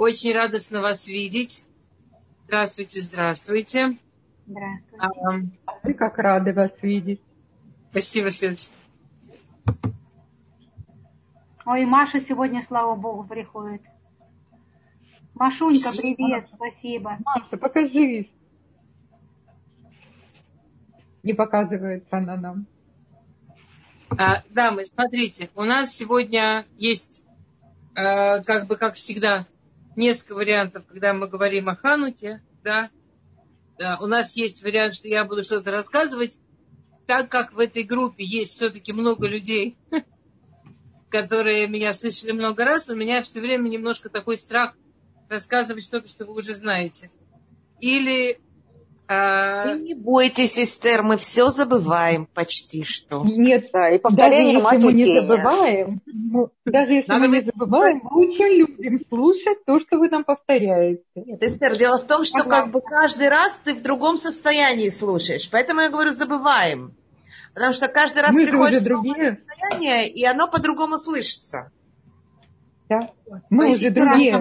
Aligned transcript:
Очень 0.00 0.32
радостно 0.32 0.80
вас 0.80 1.08
видеть. 1.08 1.66
Здравствуйте, 2.46 3.02
здравствуйте. 3.02 3.98
Здравствуйте. 4.46 4.96
А, 4.98 5.76
Мы 5.82 5.92
как 5.92 6.16
рады 6.16 6.54
вас 6.54 6.70
видеть. 6.80 7.20
Спасибо, 7.90 8.30
Светочка. 8.30 8.72
Ой, 11.66 11.84
Маша 11.84 12.18
сегодня, 12.18 12.62
слава 12.62 12.96
богу, 12.96 13.24
приходит. 13.24 13.82
Машунька, 15.34 15.80
спасибо. 15.80 16.16
привет, 16.16 16.48
спасибо. 16.54 17.18
Маша, 17.22 17.58
покажись. 17.58 18.30
Не 21.22 21.34
показывает 21.34 22.06
она 22.10 22.36
нам. 22.38 22.66
А, 24.16 24.42
дамы, 24.48 24.86
смотрите, 24.86 25.50
у 25.54 25.64
нас 25.64 25.94
сегодня 25.94 26.64
есть, 26.78 27.22
а, 27.94 28.38
как 28.40 28.66
бы, 28.66 28.76
как 28.76 28.94
всегда, 28.94 29.44
несколько 30.00 30.34
вариантов, 30.34 30.84
когда 30.86 31.14
мы 31.14 31.28
говорим 31.28 31.68
о 31.68 31.76
Хануке, 31.76 32.42
да. 32.64 32.90
да. 33.78 33.98
У 34.00 34.06
нас 34.06 34.36
есть 34.36 34.62
вариант, 34.62 34.94
что 34.94 35.06
я 35.06 35.24
буду 35.24 35.42
что-то 35.44 35.70
рассказывать, 35.70 36.40
так 37.06 37.30
как 37.30 37.52
в 37.52 37.58
этой 37.58 37.84
группе 37.84 38.24
есть 38.24 38.52
все-таки 38.52 38.92
много 38.92 39.28
людей, 39.28 39.76
которые 41.10 41.68
меня 41.68 41.92
слышали 41.92 42.32
много 42.32 42.64
раз, 42.64 42.88
у 42.88 42.96
меня 42.96 43.22
все 43.22 43.40
время 43.40 43.68
немножко 43.68 44.08
такой 44.08 44.36
страх 44.36 44.74
рассказывать 45.28 45.84
что-то, 45.84 46.08
что 46.08 46.24
вы 46.24 46.34
уже 46.34 46.54
знаете. 46.54 47.10
Или 47.78 48.40
а... 49.12 49.74
не 49.74 49.94
бойтесь, 49.94 50.56
Эстер, 50.56 51.02
мы 51.02 51.16
все 51.16 51.48
забываем 51.48 52.26
почти 52.26 52.84
что. 52.84 53.24
Нет, 53.24 53.70
да, 53.72 53.90
и 53.90 53.98
повторение 53.98 54.62
даже 54.62 54.76
если 54.76 54.86
мы 54.86 54.92
не 54.92 55.20
забываем, 55.20 56.00
ну, 56.06 56.50
даже 56.64 56.92
если 56.92 57.10
Надо 57.10 57.26
мы 57.26 57.38
не 57.38 57.44
забываем, 57.44 58.00
мы 58.04 58.28
очень 58.28 58.58
любим 58.58 59.04
слушать 59.08 59.64
то, 59.66 59.80
что 59.80 59.98
вы 59.98 60.08
нам 60.10 60.22
повторяете. 60.22 61.02
Нет, 61.16 61.42
Эстер, 61.42 61.76
дело 61.76 61.98
в 61.98 62.04
том, 62.04 62.22
что 62.22 62.42
ага. 62.42 62.50
как 62.50 62.70
бы 62.70 62.80
каждый 62.80 63.28
раз 63.28 63.60
ты 63.64 63.74
в 63.74 63.82
другом 63.82 64.16
состоянии 64.16 64.88
слушаешь, 64.90 65.50
поэтому 65.50 65.80
я 65.80 65.90
говорю, 65.90 66.12
забываем. 66.12 66.94
Потому 67.52 67.72
что 67.72 67.88
каждый 67.88 68.22
раз 68.22 68.32
мы 68.32 68.46
приходишь 68.46 68.78
в 68.78 68.84
другое 68.84 69.34
состояние, 69.34 70.08
и 70.08 70.24
оно 70.24 70.46
по-другому 70.46 70.98
слышится. 70.98 71.72
Да, 72.88 73.10
мы 73.50 73.70
уже 73.70 73.90
другие. 73.90 74.40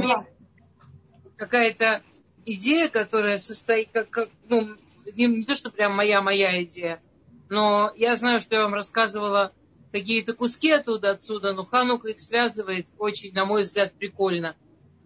Какая-то 1.37 2.03
идея, 2.45 2.89
которая 2.89 3.37
состоит, 3.37 3.89
как, 3.91 4.09
как 4.09 4.29
ну, 4.47 4.75
не, 5.15 5.27
не 5.27 5.43
то, 5.43 5.55
что 5.55 5.71
прям 5.71 5.95
моя-моя 5.95 6.63
идея, 6.63 7.01
но 7.49 7.91
я 7.95 8.15
знаю, 8.15 8.41
что 8.41 8.55
я 8.55 8.63
вам 8.63 8.73
рассказывала 8.73 9.53
какие-то 9.91 10.33
куски 10.33 10.71
оттуда, 10.71 11.11
отсюда, 11.11 11.53
но 11.53 11.63
Ханука 11.63 12.09
их 12.09 12.21
связывает 12.21 12.87
очень, 12.97 13.33
на 13.33 13.45
мой 13.45 13.63
взгляд, 13.63 13.93
прикольно. 13.93 14.55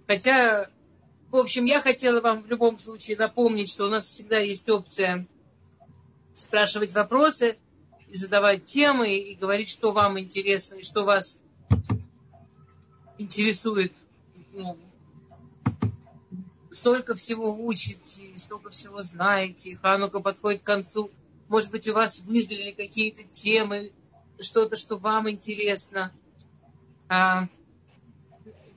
Хотя, 0.08 0.70
в 1.31 1.38
общем, 1.38 1.66
я 1.66 1.81
хотела 1.81 2.20
вам 2.20 2.44
в 2.44 2.48
любом 2.48 2.78
случае 2.78 3.17
напомнить, 3.17 3.72
что 3.72 3.86
у 3.86 3.90
нас 3.90 4.06
всегда 4.06 4.40
есть 4.40 4.70
опция 4.70 5.25
спрашивать 6.36 6.94
вопросы 6.94 7.58
и 8.09 8.16
задавать 8.16 8.66
темы, 8.66 9.16
и 9.16 9.36
говорить, 9.36 9.70
что 9.70 9.92
вам 9.92 10.20
интересно, 10.20 10.75
и 10.75 10.84
что 10.84 11.03
вас 11.03 11.40
интересует 13.18 13.94
ну, 14.52 14.78
столько 16.74 17.14
всего 17.14 17.56
учите, 17.66 18.32
столько 18.36 18.72
всего 18.72 19.04
знаете, 19.04 19.78
Ханука 19.82 20.20
подходит 20.20 20.62
к 20.62 20.66
концу. 20.66 21.12
Может 21.48 21.72
быть, 21.72 21.88
у 21.88 21.94
вас 21.94 22.22
вызрели 22.22 22.72
какие-то 22.72 23.24
темы, 23.24 23.92
что-то, 24.40 24.76
что 24.76 24.98
вам 24.98 25.30
интересно. 25.30 26.12
А, 27.08 27.48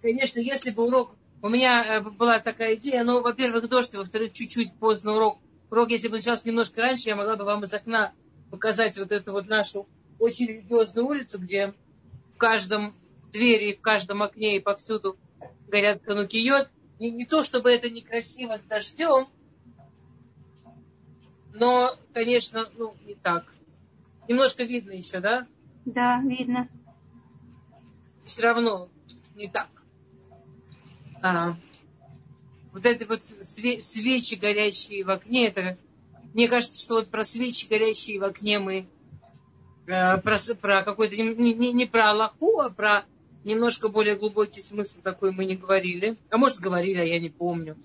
конечно, 0.03 0.41
если 0.41 0.71
бы 0.71 0.87
урок... 0.87 1.13
У 1.43 1.49
меня 1.49 1.85
э, 1.85 2.01
была 2.01 2.39
такая 2.39 2.75
идея, 2.75 3.05
но, 3.05 3.21
во-первых, 3.21 3.69
дождь, 3.69 3.95
во-вторых, 3.95 4.33
чуть-чуть 4.33 4.73
поздно 4.75 5.15
урок. 5.15 5.39
Урок, 5.71 5.91
если 5.91 6.09
бы 6.09 6.17
начался 6.17 6.49
немножко 6.49 6.81
раньше, 6.81 7.09
я 7.09 7.17
могла 7.17 7.37
бы 7.37 7.45
вам 7.45 7.65
из 7.65 7.73
окна 7.73 8.13
показать 8.51 8.99
вот 8.99 9.13
эту 9.13 9.33
вот 9.33 9.47
нашу 9.47 9.87
очень 10.19 10.47
религиозную 10.47 11.07
улицу, 11.07 11.39
где 11.39 11.75
в 12.35 12.37
каждом 12.37 12.95
двери, 13.33 13.75
в 13.75 13.81
каждом 13.81 14.23
окне 14.23 14.57
и 14.57 14.61
повсюду 14.61 15.17
горят 15.69 16.03
канукиот 16.03 16.71
не, 16.99 17.11
не 17.11 17.25
то 17.25 17.43
чтобы 17.43 17.71
это 17.73 17.91
некрасиво 17.91 18.57
с 18.57 18.63
дождем, 18.63 19.29
но, 21.55 21.97
конечно, 22.13 22.67
ну, 22.77 22.95
не 23.05 23.15
так. 23.15 23.55
Немножко 24.29 24.65
видно 24.65 24.93
еще, 24.93 25.21
да? 25.21 25.47
Да, 25.85 26.21
видно. 26.21 26.69
Все 28.25 28.43
равно 28.43 28.89
не 29.35 29.49
так. 29.49 29.69
А, 31.23 31.57
вот 32.73 32.85
эти 32.85 33.05
вот 33.05 33.23
свечи, 33.23 34.35
горящие 34.35 35.05
в 35.05 35.11
окне, 35.11 35.49
это, 35.49 35.79
мне 36.35 36.49
кажется, 36.49 36.81
что 36.81 36.97
вот 36.97 37.09
про 37.09 37.25
свечи, 37.25 37.69
горящие 37.69 38.21
в 38.21 38.25
окне 38.25 38.59
мы 38.59 38.87
э, 39.87 40.19
про, 40.19 40.37
про 40.61 40.83
какой-то, 40.83 41.17
не, 41.17 41.35
не, 41.35 41.73
не 41.73 41.87
про 41.87 42.11
Аллаху, 42.11 42.61
а 42.61 42.71
про 42.71 43.05
немножко 43.47 43.89
более 43.89 44.17
глубокий 44.17 44.61
смысл 44.61 44.99
такой 45.03 45.33
мы 45.33 45.47
не 45.47 45.57
говорили. 45.57 46.17
А 46.31 46.37
может 46.37 46.59
говорили, 46.59 46.99
а 46.99 47.05
я 47.05 47.19
не 47.19 47.31
помню. 47.31 47.77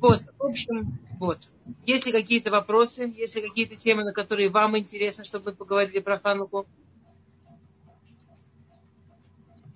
Вот, 0.00 0.22
в 0.38 0.44
общем, 0.44 0.98
вот. 1.18 1.38
Если 1.86 2.10
какие-то 2.10 2.50
вопросы, 2.50 3.12
если 3.16 3.40
какие-то 3.40 3.76
темы, 3.76 4.04
на 4.04 4.12
которые 4.12 4.48
вам 4.48 4.76
интересно, 4.76 5.24
чтобы 5.24 5.50
мы 5.50 5.56
поговорили 5.56 6.00
про 6.00 6.18
Хануку, 6.18 6.66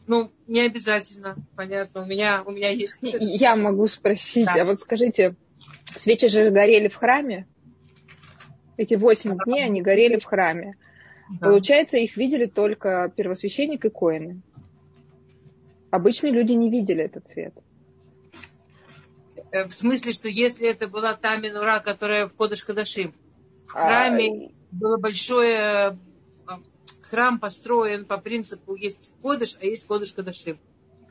ну, 0.07 0.31
не 0.47 0.61
обязательно, 0.61 1.37
понятно. 1.57 2.03
У 2.03 2.07
меня, 2.07 2.43
у 2.45 2.51
меня 2.51 2.71
есть. 2.71 2.99
Я 3.03 3.57
могу 3.57 3.87
спросить, 3.87 4.47
да. 4.47 4.63
а 4.63 4.65
вот 4.65 4.79
скажите, 4.79 5.35
свечи 5.97 6.29
же 6.29 6.51
горели 6.51 6.89
в 6.89 6.97
храме? 6.97 7.47
Эти 8.77 8.95
восемь 8.95 9.39
дней 9.47 9.65
они 9.65 9.81
горели 9.81 10.19
в 10.19 10.25
храме. 10.25 10.77
Да. 11.41 11.49
Получается, 11.49 11.97
их 11.97 12.17
видели 12.17 12.47
только 12.47 13.13
первосвященник 13.17 13.85
и 13.85 13.91
коины. 13.91 14.41
Обычные 15.91 16.33
люди 16.33 16.53
не 16.53 16.71
видели 16.71 17.05
этот 17.05 17.27
цвет. 17.29 17.55
Э, 19.51 19.65
в 19.67 19.75
смысле, 19.75 20.13
что 20.13 20.29
если 20.29 20.69
это 20.69 20.89
была 20.89 21.15
та 21.15 21.37
минура, 21.37 21.81
которая 21.81 22.29
в 22.29 22.35
Кодыш 22.35 22.65
Кадашим, 22.65 23.15
в 23.67 23.73
храме 23.73 24.49
а... 24.49 24.53
было 24.71 24.97
большое... 24.97 25.57
Э, 25.59 25.97
храм 27.03 27.39
построен 27.39 28.07
по 28.07 28.19
принципу 28.19 28.75
есть 28.75 29.13
Кодыш, 29.23 29.57
а 29.61 29.67
есть 29.67 29.87
Кодыш 29.87 30.13
Кадашим. 30.13 30.59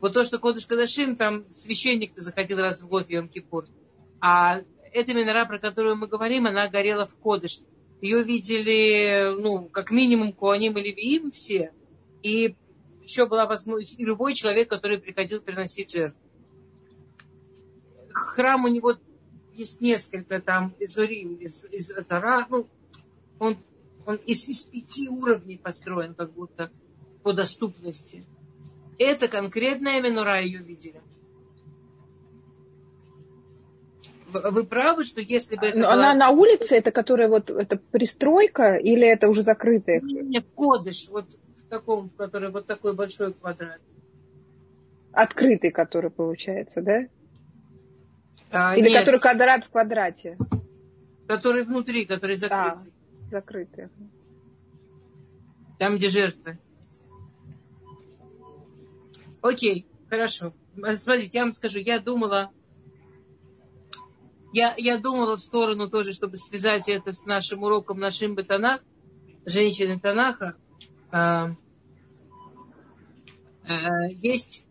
Вот 0.01 0.13
то, 0.13 0.23
что 0.23 0.39
Кодыш 0.39 0.65
Кадашим, 0.65 1.15
там 1.15 1.45
священник 1.51 2.11
заходил 2.15 2.59
раз 2.59 2.81
в 2.81 2.87
год 2.87 3.07
в 3.07 3.09
Йом-Кипур. 3.09 3.67
А 4.19 4.61
эта 4.93 5.13
минора, 5.13 5.45
про 5.45 5.59
которую 5.59 5.95
мы 5.95 6.07
говорим, 6.07 6.47
она 6.47 6.67
горела 6.67 7.07
в 7.07 7.15
Кодыш. 7.15 7.59
Ее 8.03 8.21
видели, 8.21 9.33
ну, 9.41 9.63
как 9.69 9.89
минимум, 9.89 10.33
Куаним 10.33 10.77
или 10.77 10.91
Виим 10.91 11.31
все. 11.31 11.71
И 12.21 12.53
еще 13.01 13.25
была 13.27 13.45
возможность, 13.45 13.97
любой 13.97 14.33
человек, 14.33 14.69
который 14.69 14.97
приходил 14.97 15.39
приносить 15.39 15.93
жертву. 15.93 16.19
Храм 18.11 18.65
у 18.65 18.67
него 18.67 18.95
есть 19.53 19.79
несколько 19.79 20.41
там 20.41 20.75
изурим, 20.81 21.35
из, 21.35 21.63
из 21.63 21.91
Азара, 21.91 22.45
ну, 22.49 22.67
он, 23.39 23.55
он 24.05 24.17
из, 24.25 24.49
из 24.49 24.63
пяти 24.63 25.07
уровней 25.07 25.57
построен, 25.57 26.13
как 26.13 26.33
будто 26.33 26.69
по 27.23 27.31
доступности. 27.31 28.25
Это 28.99 29.29
конкретная 29.29 30.01
Менура 30.01 30.41
ее 30.41 30.59
видели. 30.59 31.01
Вы 34.33 34.63
правы, 34.63 35.03
что 35.03 35.21
если 35.21 35.55
бы 35.55 35.67
это 35.67 35.77
Но 35.77 35.83
была... 35.83 35.93
Она 35.93 36.13
на 36.13 36.29
улице, 36.31 36.75
это 36.75 36.91
которая 36.91 37.29
вот, 37.29 37.49
это 37.49 37.77
пристройка 37.77 38.75
или 38.75 39.05
это 39.07 39.29
уже 39.29 39.43
закрытая? 39.43 40.01
Нет, 40.01 40.45
кодыш, 40.55 41.09
вот 41.09 41.25
в 41.57 41.69
таком, 41.69 42.09
в 42.09 42.15
который 42.15 42.51
вот 42.51 42.65
такой 42.65 42.93
большой 42.93 43.33
квадрат. 43.33 43.79
Открытый, 45.11 45.71
который 45.71 46.09
получается, 46.09 46.81
да? 46.81 47.07
А, 48.51 48.75
или 48.75 48.89
нет. 48.89 48.99
который 48.99 49.19
квадрат 49.19 49.65
в 49.65 49.69
квадрате? 49.69 50.37
Который 51.27 51.63
внутри, 51.63 52.05
который 52.05 52.35
закрытый. 52.35 52.91
А, 52.91 53.31
закрытый. 53.31 53.89
Там, 55.79 55.97
где 55.97 56.09
жертвы. 56.09 56.57
Окей, 59.41 59.85
хорошо. 60.09 60.53
Смотрите, 60.75 61.29
я 61.33 61.41
вам 61.41 61.51
скажу, 61.51 61.79
я 61.79 61.99
думала, 61.99 62.51
я, 64.53 64.75
я 64.77 64.99
думала 64.99 65.35
в 65.35 65.41
сторону 65.41 65.89
тоже, 65.89 66.13
чтобы 66.13 66.37
связать 66.37 66.87
это 66.87 67.11
с 67.11 67.25
нашим 67.25 67.63
уроком 67.63 67.99
нашим 67.99 68.35
Батанах, 68.35 68.81
женщины 69.45 69.99
Танаха. 69.99 70.55
А, 71.11 71.51
а, 73.67 74.05
есть 74.07 74.67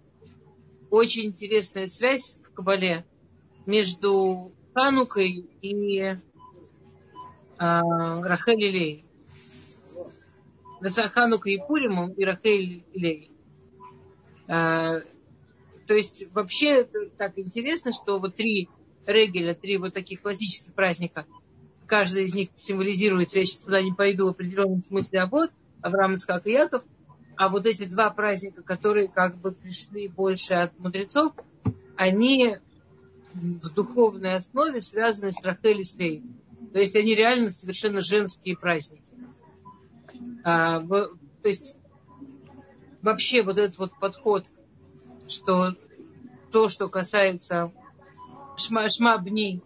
очень 0.90 1.26
интересная 1.26 1.88
связь 1.88 2.38
в 2.44 2.54
Кабале 2.54 3.04
между 3.66 4.52
Ханукой 4.72 5.50
и 5.60 6.16
а, 7.58 7.82
Рахель. 8.22 9.04
Ханукой 11.12 11.54
и 11.54 11.58
Пуримом 11.58 12.12
и 12.12 12.24
Рахель 12.24 12.84
Илей. 12.92 13.32
А, 14.46 15.00
то 15.00 15.06
то 15.86 15.94
есть 15.94 16.32
вообще 16.32 16.88
так 17.18 17.36
интересно, 17.36 17.92
что 17.92 18.18
вот 18.18 18.36
три 18.36 18.68
регеля, 19.06 19.54
три 19.54 19.76
вот 19.76 19.94
таких 19.94 20.22
классических 20.22 20.72
праздника, 20.74 21.26
каждый 21.86 22.24
из 22.24 22.34
них 22.34 22.48
символизируется, 22.56 23.40
я 23.40 23.44
сейчас 23.44 23.62
туда 23.62 23.82
не 23.82 23.92
пойду, 23.92 24.26
в 24.26 24.30
определенном 24.30 24.84
смысле 24.84 25.20
обод, 25.20 25.50
Авраам, 25.82 26.14
Исхак 26.14 26.46
и 26.46 26.52
Яков, 26.52 26.82
а 27.36 27.48
вот 27.48 27.66
эти 27.66 27.84
два 27.84 28.10
праздника, 28.10 28.62
которые 28.62 29.08
как 29.08 29.36
бы 29.36 29.52
пришли 29.52 30.08
больше 30.08 30.54
от 30.54 30.78
мудрецов, 30.78 31.32
они 31.96 32.56
в 33.34 33.72
духовной 33.74 34.36
основе 34.36 34.80
связаны 34.80 35.32
с 35.32 35.42
Рахель 35.44 35.80
и 35.80 35.84
Слей. 35.84 36.22
То 36.72 36.78
есть 36.78 36.96
они 36.96 37.14
реально 37.14 37.50
совершенно 37.50 38.00
женские 38.00 38.56
праздники. 38.56 39.02
А, 40.44 40.80
в, 40.80 41.16
то 41.42 41.48
есть 41.48 41.74
вообще 43.02 43.42
вот 43.42 43.58
этот 43.58 43.78
вот 43.78 43.92
подход, 43.98 44.46
что 45.28 45.74
то, 46.50 46.68
что 46.68 46.88
касается 46.88 47.72
шма, 48.62 49.18
бни, 49.18 49.60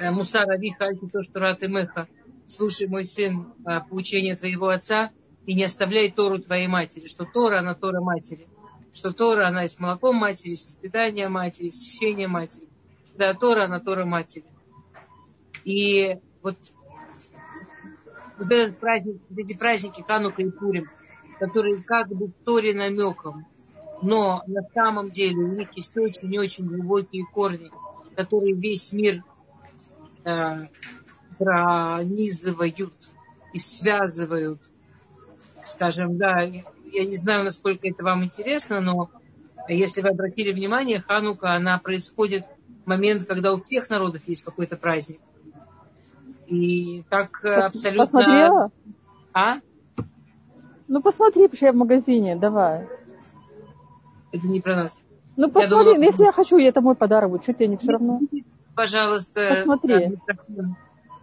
э, 0.00 0.10
мусара 0.10 0.56
виха, 0.56 0.90
то, 1.12 1.22
что 1.22 1.40
рат 1.40 1.62
и 1.62 1.68
меха, 1.68 2.08
слушай, 2.46 2.88
мой 2.88 3.04
сын, 3.04 3.52
а, 3.64 3.80
поучение 3.80 4.36
твоего 4.36 4.68
отца, 4.68 5.10
и 5.46 5.54
не 5.54 5.64
оставляй 5.64 6.10
Тору 6.10 6.38
твоей 6.38 6.66
матери, 6.66 7.06
что 7.06 7.24
Тора, 7.24 7.60
она 7.60 7.74
Тора 7.74 8.00
матери, 8.00 8.46
что 8.92 9.12
Тора, 9.12 9.48
она 9.48 9.64
из 9.64 9.78
молоком 9.80 10.16
матери, 10.16 10.52
из 10.52 10.64
воспитания 10.64 11.28
матери, 11.28 11.68
из 11.68 11.80
ощущения 11.80 12.28
матери. 12.28 12.64
Да, 13.16 13.34
Тора, 13.34 13.64
она 13.64 13.80
Тора 13.80 14.04
матери. 14.04 14.44
И 15.64 16.18
вот, 16.42 16.56
вот 18.38 18.50
этот 18.50 18.78
праздник, 18.78 19.20
эти 19.36 19.56
праздники 19.56 20.04
Ханука 20.06 20.42
и 20.42 20.50
Пурим, 20.50 20.90
которые 21.38 21.82
как 21.82 22.08
бы 22.08 22.26
в 22.26 22.32
Торе 22.44 22.74
намеком, 22.74 23.46
но 24.02 24.42
на 24.46 24.62
самом 24.74 25.10
деле 25.10 25.36
у 25.36 25.48
них 25.48 25.68
есть 25.76 25.96
очень-очень 25.96 26.66
глубокие 26.66 27.24
корни, 27.26 27.70
которые 28.22 28.54
весь 28.54 28.92
мир 28.92 29.24
э, 30.24 30.66
пронизывают 31.38 32.92
и 33.52 33.58
связывают 33.58 34.60
скажем, 35.70 36.18
да, 36.18 36.40
я 36.40 37.04
не 37.04 37.16
знаю, 37.16 37.44
насколько 37.44 37.88
это 37.88 38.02
вам 38.02 38.24
интересно, 38.24 38.80
но 38.80 39.10
если 39.68 40.00
вы 40.00 40.08
обратили 40.08 40.52
внимание, 40.52 41.00
Ханука, 41.00 41.52
она 41.52 41.78
происходит 41.78 42.44
в 42.84 42.88
момент, 42.88 43.24
когда 43.24 43.52
у 43.52 43.62
всех 43.62 43.88
народов 43.90 44.26
есть 44.26 44.42
какой-то 44.42 44.76
праздник. 44.76 45.20
И 46.46 47.04
так 47.08 47.44
абсолютно... 47.44 48.04
Посмотрела? 48.04 48.70
А? 49.32 49.58
Ну, 50.88 51.00
посмотри, 51.00 51.46
потому 51.46 51.66
я 51.66 51.72
в 51.72 51.76
магазине, 51.76 52.36
давай. 52.36 52.88
Это 54.32 54.46
не 54.48 54.60
про 54.60 54.76
нас. 54.76 55.02
Ну, 55.40 55.48
посмотри, 55.48 55.62
я 55.62 55.94
думала, 55.94 56.04
если 56.04 56.22
я 56.24 56.32
хочу, 56.32 56.58
это 56.58 56.82
мой 56.82 56.94
подарок 56.94 57.30
будет, 57.30 57.44
что 57.44 57.54
тебе 57.54 57.68
не 57.68 57.78
все 57.78 57.92
равно? 57.92 58.20
Пожалуйста. 58.74 59.64
Посмотри. 59.64 60.18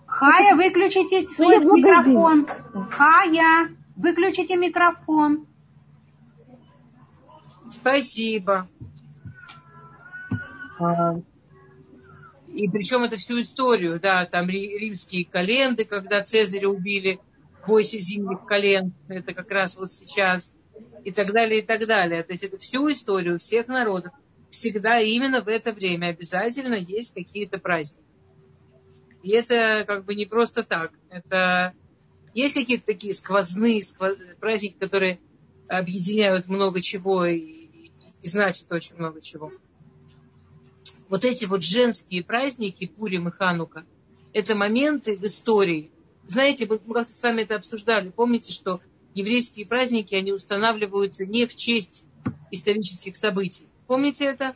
Хая, 0.08 0.56
выключите 0.56 1.22
ну, 1.22 1.28
свой 1.36 1.60
микрофон. 1.60 2.48
Хая. 2.90 3.70
Выключите 3.96 4.56
микрофон. 4.56 5.46
Спасибо. 7.70 8.68
А, 10.80 11.16
и 12.48 12.68
причем 12.70 13.04
это 13.04 13.18
всю 13.18 13.40
историю, 13.40 14.00
да, 14.00 14.26
там 14.26 14.50
римские 14.50 15.26
календы, 15.26 15.86
когда 15.86 16.24
Цезаря 16.24 16.70
убили, 16.70 17.20
бойся 17.68 18.00
зимних 18.00 18.46
календ, 18.46 18.96
это 19.10 19.36
как 19.36 19.52
раз 19.52 19.78
вот 19.78 19.92
сейчас, 19.92 20.56
и 21.04 21.12
так 21.12 21.32
далее, 21.32 21.60
и 21.60 21.66
так 21.66 21.86
далее. 21.86 22.24
То 22.24 22.34
есть 22.34 22.44
это 22.44 22.58
всю 22.58 22.92
историю 22.92 23.40
всех 23.40 23.68
народов. 23.68 24.14
Всегда 24.50 25.00
именно 25.00 25.42
в 25.42 25.48
это 25.48 25.72
время 25.72 26.08
обязательно 26.08 26.76
есть 26.76 27.14
какие-то 27.14 27.60
праздники. 27.60 28.04
И 29.24 29.32
это 29.32 29.84
как 29.86 30.06
бы 30.06 30.16
не 30.16 30.26
просто 30.26 30.64
так. 30.64 30.92
Это 31.10 31.74
есть 32.34 32.54
какие-то 32.54 32.86
такие 32.86 33.14
сквозные 33.14 33.84
сквоз... 33.84 34.18
праздники, 34.40 34.76
которые 34.80 35.20
объединяют 35.68 36.48
много 36.48 36.82
чего 36.82 37.26
и, 37.26 37.38
и, 37.38 37.92
и 38.22 38.28
значат 38.28 38.72
очень 38.72 38.96
много 38.96 39.22
чего. 39.22 39.52
Вот 41.10 41.26
эти 41.26 41.46
вот 41.46 41.64
женские 41.64 42.24
праздники, 42.24 42.86
Пурим 42.86 43.28
и 43.28 43.32
Ханука, 43.32 43.86
это 44.34 44.56
моменты 44.56 45.18
в 45.18 45.24
истории. 45.24 45.92
Знаете, 46.28 46.68
мы 46.68 46.78
как-то 46.94 47.14
с 47.14 47.24
вами 47.24 47.44
это 47.44 47.56
обсуждали. 47.56 48.10
Помните, 48.10 48.52
что 48.54 48.82
еврейские 49.18 49.66
праздники, 49.66 50.16
они 50.16 50.32
устанавливаются 50.32 51.26
не 51.26 51.46
в 51.46 51.56
честь 51.56 52.06
исторических 52.52 53.18
событий. 53.18 53.68
Помните 53.88 54.26
это? 54.26 54.56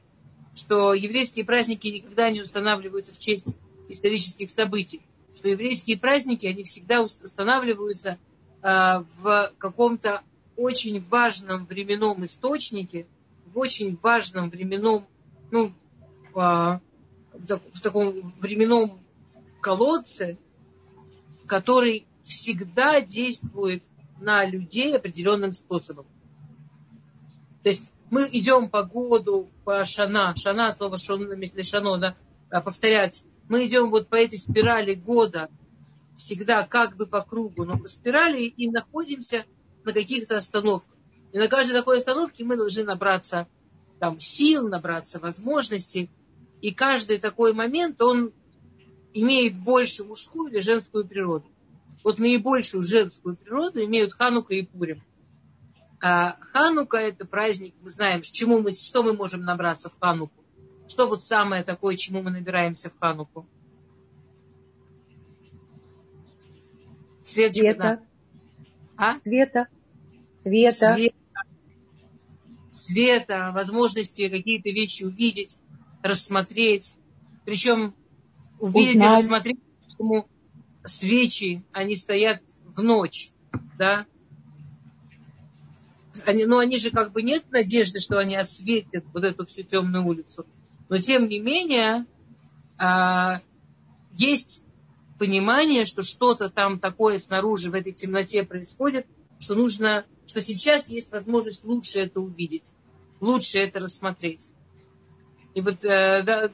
Что 0.55 0.93
еврейские 0.93 1.45
праздники 1.45 1.87
никогда 1.87 2.29
не 2.29 2.41
устанавливаются 2.41 3.13
в 3.13 3.17
честь 3.17 3.55
исторических 3.89 4.49
событий 4.49 5.01
что 5.41 5.49
еврейские 5.49 5.97
праздники, 5.97 6.45
они 6.45 6.63
всегда 6.63 7.01
устанавливаются 7.01 8.19
а, 8.61 9.03
в 9.17 9.51
каком-то 9.57 10.21
очень 10.55 11.03
важном 11.09 11.65
временном 11.65 12.23
источнике, 12.25 13.07
в 13.47 13.57
очень 13.57 13.97
важном 14.03 14.51
временном, 14.51 15.07
ну, 15.49 15.73
а, 16.35 16.79
в 17.33 17.81
таком 17.81 18.35
временном 18.39 18.99
колодце, 19.61 20.37
который 21.47 22.05
всегда 22.23 23.01
действует 23.01 23.83
на 24.21 24.45
людей 24.45 24.95
определенным 24.95 25.51
способом. 25.51 26.05
То 27.63 27.69
есть 27.69 27.91
мы 28.09 28.27
идем 28.31 28.69
по 28.69 28.83
году, 28.83 29.49
по 29.65 29.83
шана, 29.83 30.35
шана, 30.35 30.73
слово 30.73 30.97
шона, 30.97 31.35
шано, 31.63 31.97
да, 31.97 32.15
а, 32.49 32.61
повторять 32.61 33.25
мы 33.51 33.65
идем 33.65 33.89
вот 33.89 34.07
по 34.07 34.15
этой 34.15 34.37
спирали 34.37 34.93
года, 34.93 35.49
всегда 36.15 36.65
как 36.65 36.95
бы 36.95 37.05
по 37.05 37.21
кругу, 37.21 37.65
но 37.65 37.77
по 37.77 37.89
спирали 37.89 38.43
и 38.43 38.69
находимся 38.69 39.45
на 39.83 39.91
каких-то 39.91 40.37
остановках. 40.37 40.95
И 41.33 41.37
на 41.37 41.49
каждой 41.49 41.73
такой 41.73 41.97
остановке 41.97 42.45
мы 42.45 42.55
должны 42.55 42.85
набраться 42.85 43.49
там, 43.99 44.21
сил, 44.21 44.69
набраться 44.69 45.19
возможностей. 45.19 46.09
И 46.61 46.71
каждый 46.71 47.17
такой 47.17 47.51
момент, 47.51 48.01
он 48.01 48.31
имеет 49.13 49.57
больше 49.57 50.05
мужскую 50.05 50.49
или 50.49 50.61
женскую 50.61 51.05
природу. 51.05 51.45
Вот 52.03 52.19
наибольшую 52.19 52.83
женскую 52.83 53.35
природу 53.35 53.83
имеют 53.83 54.13
Ханука 54.13 54.53
и 54.53 54.63
Пурим. 54.63 55.01
А 56.01 56.37
Ханука– 56.51 56.97
это 56.97 57.25
праздник, 57.25 57.75
мы 57.81 57.89
знаем, 57.89 58.21
чему 58.21 58.59
мы, 58.59 58.71
что 58.71 59.03
мы 59.03 59.13
можем 59.13 59.43
набраться 59.43 59.89
в 59.89 59.99
Хануку. 59.99 60.43
Что 60.87 61.07
вот 61.07 61.23
самое 61.23 61.63
такое, 61.63 61.95
чему 61.95 62.23
мы 62.23 62.31
набираемся 62.31 62.89
в 62.89 62.99
Хануку? 62.99 63.45
Свет, 67.23 67.55
Света. 67.55 68.01
А? 68.97 69.19
Света. 69.21 69.67
Света. 70.43 70.95
Света. 70.95 71.13
Света, 72.71 73.51
возможности 73.53 74.27
какие-то 74.27 74.69
вещи 74.69 75.03
увидеть, 75.03 75.57
рассмотреть. 76.01 76.95
Причем 77.45 77.93
увидеть 78.59 78.95
Узнать. 78.95 79.19
и 79.19 79.21
рассмотреть, 79.21 79.59
почему 79.85 80.27
свечи, 80.83 81.63
они 81.71 81.95
стоят 81.95 82.41
в 82.75 82.81
ночь, 82.83 83.31
да, 83.77 84.05
они, 86.25 86.45
но 86.45 86.57
они 86.57 86.77
же 86.77 86.91
как 86.91 87.11
бы 87.11 87.21
нет 87.21 87.45
надежды, 87.51 87.99
что 87.99 88.17
они 88.17 88.35
осветят 88.35 89.05
вот 89.13 89.23
эту 89.23 89.45
всю 89.45 89.63
темную 89.63 90.05
улицу. 90.05 90.45
Но 90.89 90.97
тем 90.97 91.27
не 91.27 91.39
менее, 91.39 92.05
а, 92.77 93.41
есть 94.11 94.65
понимание, 95.17 95.85
что 95.85 96.01
что-то 96.01 96.49
там 96.49 96.79
такое 96.79 97.17
снаружи 97.17 97.69
в 97.69 97.75
этой 97.75 97.93
темноте 97.93 98.43
происходит, 98.43 99.05
что 99.39 99.55
нужно, 99.55 100.05
что 100.25 100.41
сейчас 100.41 100.89
есть 100.89 101.11
возможность 101.11 101.63
лучше 101.63 101.99
это 101.99 102.19
увидеть, 102.19 102.73
лучше 103.19 103.59
это 103.59 103.79
рассмотреть. 103.79 104.51
И 105.53 105.61
вот 105.61 105.83
э, 105.85 106.23
да, 106.23 106.51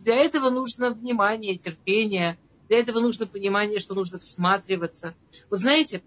для 0.00 0.16
этого 0.16 0.50
нужно 0.50 0.90
внимание, 0.90 1.56
терпение, 1.56 2.38
для 2.68 2.78
этого 2.78 3.00
нужно 3.00 3.26
понимание, 3.26 3.78
что 3.78 3.94
нужно 3.94 4.18
всматриваться. 4.18 5.14
Вот 5.50 5.60
знаете, 5.60 6.02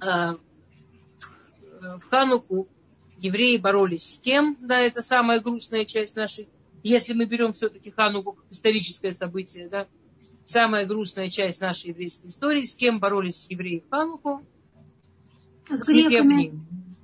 э, 0.00 0.36
в 2.00 2.10
Хануку 2.10 2.68
евреи 3.18 3.56
боролись 3.56 4.14
с 4.14 4.18
кем, 4.18 4.56
да, 4.60 4.80
это 4.80 5.02
самая 5.02 5.40
грустная 5.40 5.84
часть 5.84 6.16
нашей, 6.16 6.48
если 6.82 7.14
мы 7.14 7.26
берем 7.26 7.52
все-таки 7.52 7.90
Хануку 7.90 8.32
как 8.32 8.44
историческое 8.50 9.12
событие, 9.12 9.68
да, 9.68 9.86
самая 10.44 10.86
грустная 10.86 11.28
часть 11.28 11.60
нашей 11.60 11.90
еврейской 11.90 12.28
истории, 12.28 12.62
с 12.62 12.76
кем 12.76 13.00
боролись 13.00 13.50
евреи 13.50 13.82
в 13.86 13.90
Хануку? 13.90 14.42
С, 15.68 15.84
с 15.84 15.88
греками. 15.88 16.52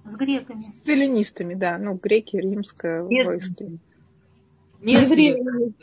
С 0.05 0.15
греками. 0.15 0.73
С 0.85 0.89
эллинистами, 0.89 1.55
да, 1.55 1.79
ну, 1.79 1.95
греки, 1.95 2.37
римское 2.37 3.03
не 3.05 3.25
войско. 3.25 3.67
Не 4.81 4.97
с 4.99 5.11
греками. 5.11 5.75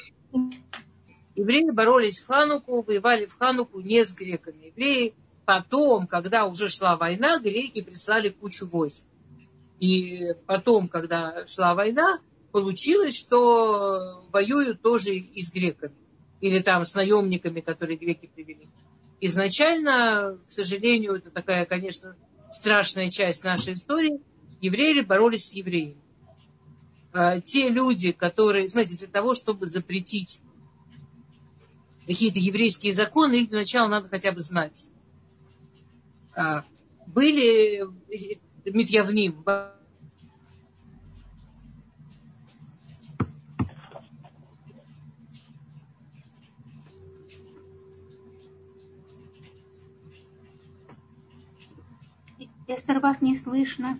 Евреи 1.39 1.71
боролись 1.71 2.19
в 2.19 2.27
Хануку, 2.27 2.81
воевали 2.81 3.25
в 3.25 3.37
Хануку 3.37 3.79
не 3.79 4.03
с 4.03 4.13
греками. 4.13 4.73
Евреи 4.75 5.13
потом, 5.45 6.05
когда 6.05 6.45
уже 6.45 6.67
шла 6.67 6.97
война, 6.97 7.39
греки 7.39 7.81
прислали 7.81 8.27
кучу 8.27 8.67
войск. 8.67 9.05
И 9.79 10.33
потом, 10.47 10.89
когда 10.89 11.47
шла 11.47 11.75
война, 11.75 12.19
получилось, 12.51 13.17
что 13.17 14.25
воюют 14.33 14.81
тоже 14.81 15.15
и 15.15 15.41
с 15.41 15.53
греками. 15.53 15.95
Или 16.41 16.59
там 16.59 16.83
с 16.83 16.93
наемниками, 16.93 17.61
которые 17.61 17.97
греки 17.97 18.29
привели. 18.35 18.67
Изначально, 19.21 20.37
к 20.49 20.51
сожалению, 20.51 21.15
это 21.15 21.29
такая, 21.31 21.65
конечно, 21.65 22.17
страшная 22.51 23.09
часть 23.09 23.45
нашей 23.45 23.75
истории. 23.75 24.19
Евреи 24.59 24.99
боролись 25.01 25.51
с 25.51 25.53
евреями. 25.53 25.95
А, 27.13 27.39
те 27.39 27.69
люди, 27.69 28.11
которые, 28.11 28.67
знаете, 28.67 28.97
для 28.97 29.07
того, 29.07 29.33
чтобы 29.33 29.67
запретить 29.67 30.41
какие-то 32.09 32.39
еврейские 32.39 32.91
законы, 32.91 33.35
их 33.35 33.49
для 33.49 33.59
начала 33.59 33.87
надо 33.87 34.09
хотя 34.09 34.31
бы 34.31 34.39
знать. 34.39 34.89
А, 36.35 36.65
были 37.05 37.83
э, 37.83 38.39
Митьявним, 38.65 39.45
Эстер, 52.67 52.99
вас 52.99 53.21
не 53.21 53.35
слышно. 53.35 53.99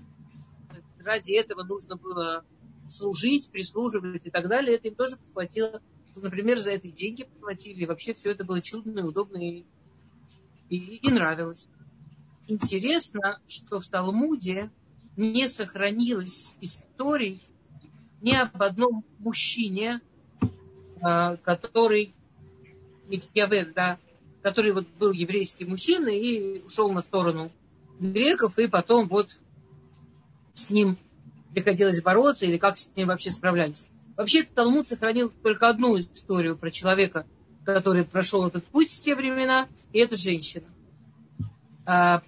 Ради 0.99 1.33
этого 1.33 1.61
нужно 1.61 1.95
было 1.95 2.43
служить, 2.87 3.51
прислуживать 3.51 4.25
и 4.25 4.31
так 4.31 4.47
далее. 4.47 4.77
Это 4.77 4.87
им 4.87 4.95
тоже 4.95 5.17
хватило. 5.31 5.79
Например, 6.15 6.59
за 6.59 6.71
это 6.71 6.89
деньги 6.89 7.23
платили. 7.39 7.83
И 7.83 7.85
вообще 7.85 8.13
все 8.13 8.31
это 8.31 8.43
было 8.43 8.61
чудно 8.61 8.99
и 8.99 9.03
удобно 9.03 9.37
и, 9.37 9.63
и, 10.69 10.77
и 10.77 11.11
нравилось. 11.11 11.67
Интересно, 12.47 13.39
что 13.47 13.79
в 13.79 13.87
Талмуде 13.87 14.71
не 15.17 15.47
сохранилось 15.47 16.55
историй 16.61 17.41
ни 18.21 18.33
об 18.33 18.61
одном 18.61 19.05
мужчине, 19.19 20.01
а, 21.01 21.37
который 21.37 22.13
Митьявер, 23.07 23.73
да, 23.73 23.97
который 24.41 24.71
вот 24.71 24.87
был 24.99 25.11
еврейский 25.11 25.65
мужчина 25.65 26.09
и 26.09 26.61
ушел 26.63 26.91
на 26.91 27.01
сторону 27.01 27.51
греков, 27.99 28.57
и 28.59 28.67
потом 28.67 29.07
вот 29.07 29.37
с 30.53 30.69
ним 30.69 30.97
приходилось 31.53 32.01
бороться, 32.01 32.45
или 32.45 32.57
как 32.57 32.77
с 32.77 32.95
ним 32.95 33.07
вообще 33.07 33.31
справлялись. 33.31 33.87
Вообще 34.19 34.43
Талмуд 34.43 34.85
сохранил 34.85 35.29
только 35.29 35.69
одну 35.69 35.97
историю 35.97 36.57
про 36.57 36.69
человека, 36.71 37.25
который 37.63 38.03
прошел 38.03 38.45
этот 38.45 38.65
путь 38.65 38.91
в 38.91 39.01
те 39.01 39.15
времена, 39.15 39.69
и 39.93 39.99
это 39.99 40.17
женщина. 40.17 40.65
А, 41.85 42.21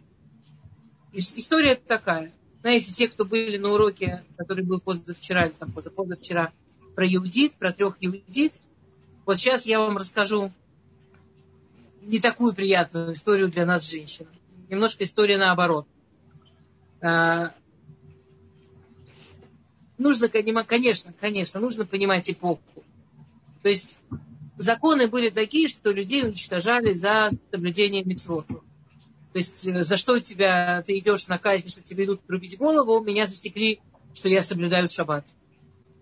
история 1.11 1.75
такая. 1.75 2.31
Знаете, 2.61 2.93
те, 2.93 3.09
кто 3.09 3.25
были 3.25 3.57
на 3.57 3.73
уроке, 3.73 4.23
который 4.37 4.63
был 4.63 4.79
позавчера, 4.79 5.47
или 5.47 5.51
там 5.51 5.73
позавчера, 5.73 6.53
про 6.95 7.05
Иудит, 7.05 7.55
про 7.55 7.73
трех 7.73 7.97
Иудит, 7.99 8.53
вот 9.25 9.37
сейчас 9.37 9.65
я 9.65 9.81
вам 9.81 9.97
расскажу 9.97 10.49
не 12.03 12.21
такую 12.21 12.53
приятную 12.53 13.15
историю 13.15 13.49
для 13.49 13.65
нас, 13.65 13.91
женщин 13.91 14.27
немножко 14.69 15.03
история 15.03 15.37
наоборот. 15.37 15.85
А, 17.01 17.51
нужно, 20.01 20.29
конечно, 20.29 21.13
конечно, 21.19 21.59
нужно 21.59 21.85
понимать 21.85 22.29
эпоху. 22.29 22.61
То 23.63 23.69
есть 23.69 23.97
законы 24.57 25.07
были 25.07 25.29
такие, 25.29 25.67
что 25.67 25.91
людей 25.91 26.23
уничтожали 26.23 26.93
за 26.93 27.29
соблюдение 27.51 28.03
митцвоту. 28.03 28.63
То 29.33 29.37
есть 29.37 29.65
э, 29.65 29.83
за 29.83 29.97
что 29.97 30.19
тебя, 30.19 30.83
ты 30.85 30.97
идешь 30.99 31.27
на 31.27 31.37
казнь, 31.37 31.69
что 31.69 31.81
тебе 31.81 32.05
идут 32.05 32.21
рубить 32.27 32.57
голову, 32.57 33.03
меня 33.03 33.27
засекли, 33.27 33.79
что 34.13 34.27
я 34.29 34.41
соблюдаю 34.41 34.89
шаббат. 34.89 35.25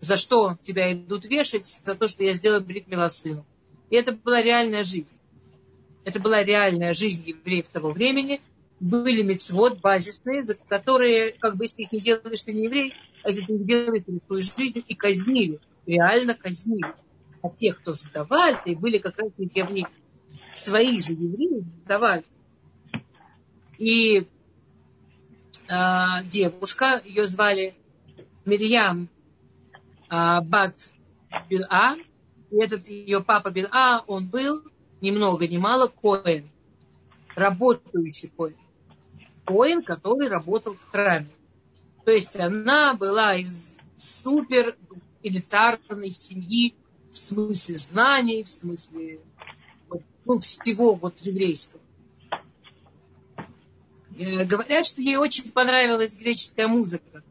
За 0.01 0.15
что 0.15 0.57
тебя 0.63 0.91
идут 0.93 1.25
вешать? 1.25 1.79
За 1.83 1.95
то, 1.95 2.07
что 2.07 2.23
я 2.23 2.33
сделал 2.33 2.61
брит 2.61 2.85
сыну. 3.09 3.45
И 3.89 3.95
это 3.95 4.13
была 4.13 4.41
реальная 4.41 4.83
жизнь. 4.83 5.13
Это 6.05 6.19
была 6.19 6.43
реальная 6.43 6.93
жизнь 6.93 7.23
евреев 7.27 7.67
того 7.67 7.91
времени, 7.91 8.41
были 8.79 9.21
мецвод 9.21 9.79
базисные, 9.81 10.43
за 10.43 10.55
которые, 10.55 11.33
как 11.33 11.57
бы, 11.57 11.65
если 11.65 11.83
их 11.83 11.91
не 11.91 11.99
делаешь, 11.99 12.41
ты 12.41 12.53
не 12.53 12.63
еврей, 12.63 12.93
а 13.23 13.29
ты 13.29 14.11
рискуешь 14.11 14.55
жизнью, 14.55 14.83
и 14.87 14.95
казнили, 14.95 15.59
реально 15.85 16.33
казнили. 16.33 16.93
А 17.41 17.49
тех, 17.49 17.79
кто 17.79 17.93
сдавали, 17.93 18.59
и 18.65 18.75
были 18.75 18.97
как 18.97 19.17
раз 19.17 19.31
явни, 19.37 19.87
свои 20.53 20.99
же 21.01 21.13
евреи 21.13 21.59
сдавали. 21.59 22.25
И 23.77 24.27
э, 25.69 25.75
девушка, 26.25 27.01
ее 27.05 27.27
звали 27.27 27.75
Мирьям 28.45 29.07
э, 30.09 30.41
Бат 30.41 30.91
Бил-А, 31.49 31.95
и 32.51 32.57
этот 32.57 32.87
ее 32.89 33.23
папа 33.23 33.51
Бил-А, 33.51 34.03
он 34.07 34.27
был 34.27 34.63
ни 35.01 35.11
много 35.11 35.47
ни 35.47 35.57
мало 35.57 35.87
коин, 35.87 36.49
работающий 37.35 38.29
коин 38.35 38.57
воин, 39.49 39.83
который 39.83 40.29
работал 40.29 40.75
в 40.75 40.91
храме. 40.91 41.29
То 42.09 42.15
есть 42.15 42.35
она 42.37 42.95
была 42.95 43.35
из 43.35 43.77
супер 43.95 44.75
элитарной 45.21 46.09
семьи 46.09 46.73
в 47.13 47.17
смысле 47.17 47.77
знаний, 47.77 48.43
в 48.43 48.49
смысле 48.49 49.19
ну, 50.25 50.39
всего 50.39 50.95
вот 50.95 51.19
еврейского. 51.19 51.79
Э, 54.17 54.43
говорят, 54.43 54.87
что 54.87 55.03
ей 55.03 55.17
очень 55.17 55.51
понравилась 55.51 56.15
греческая 56.15 56.67
музыка. 56.67 57.23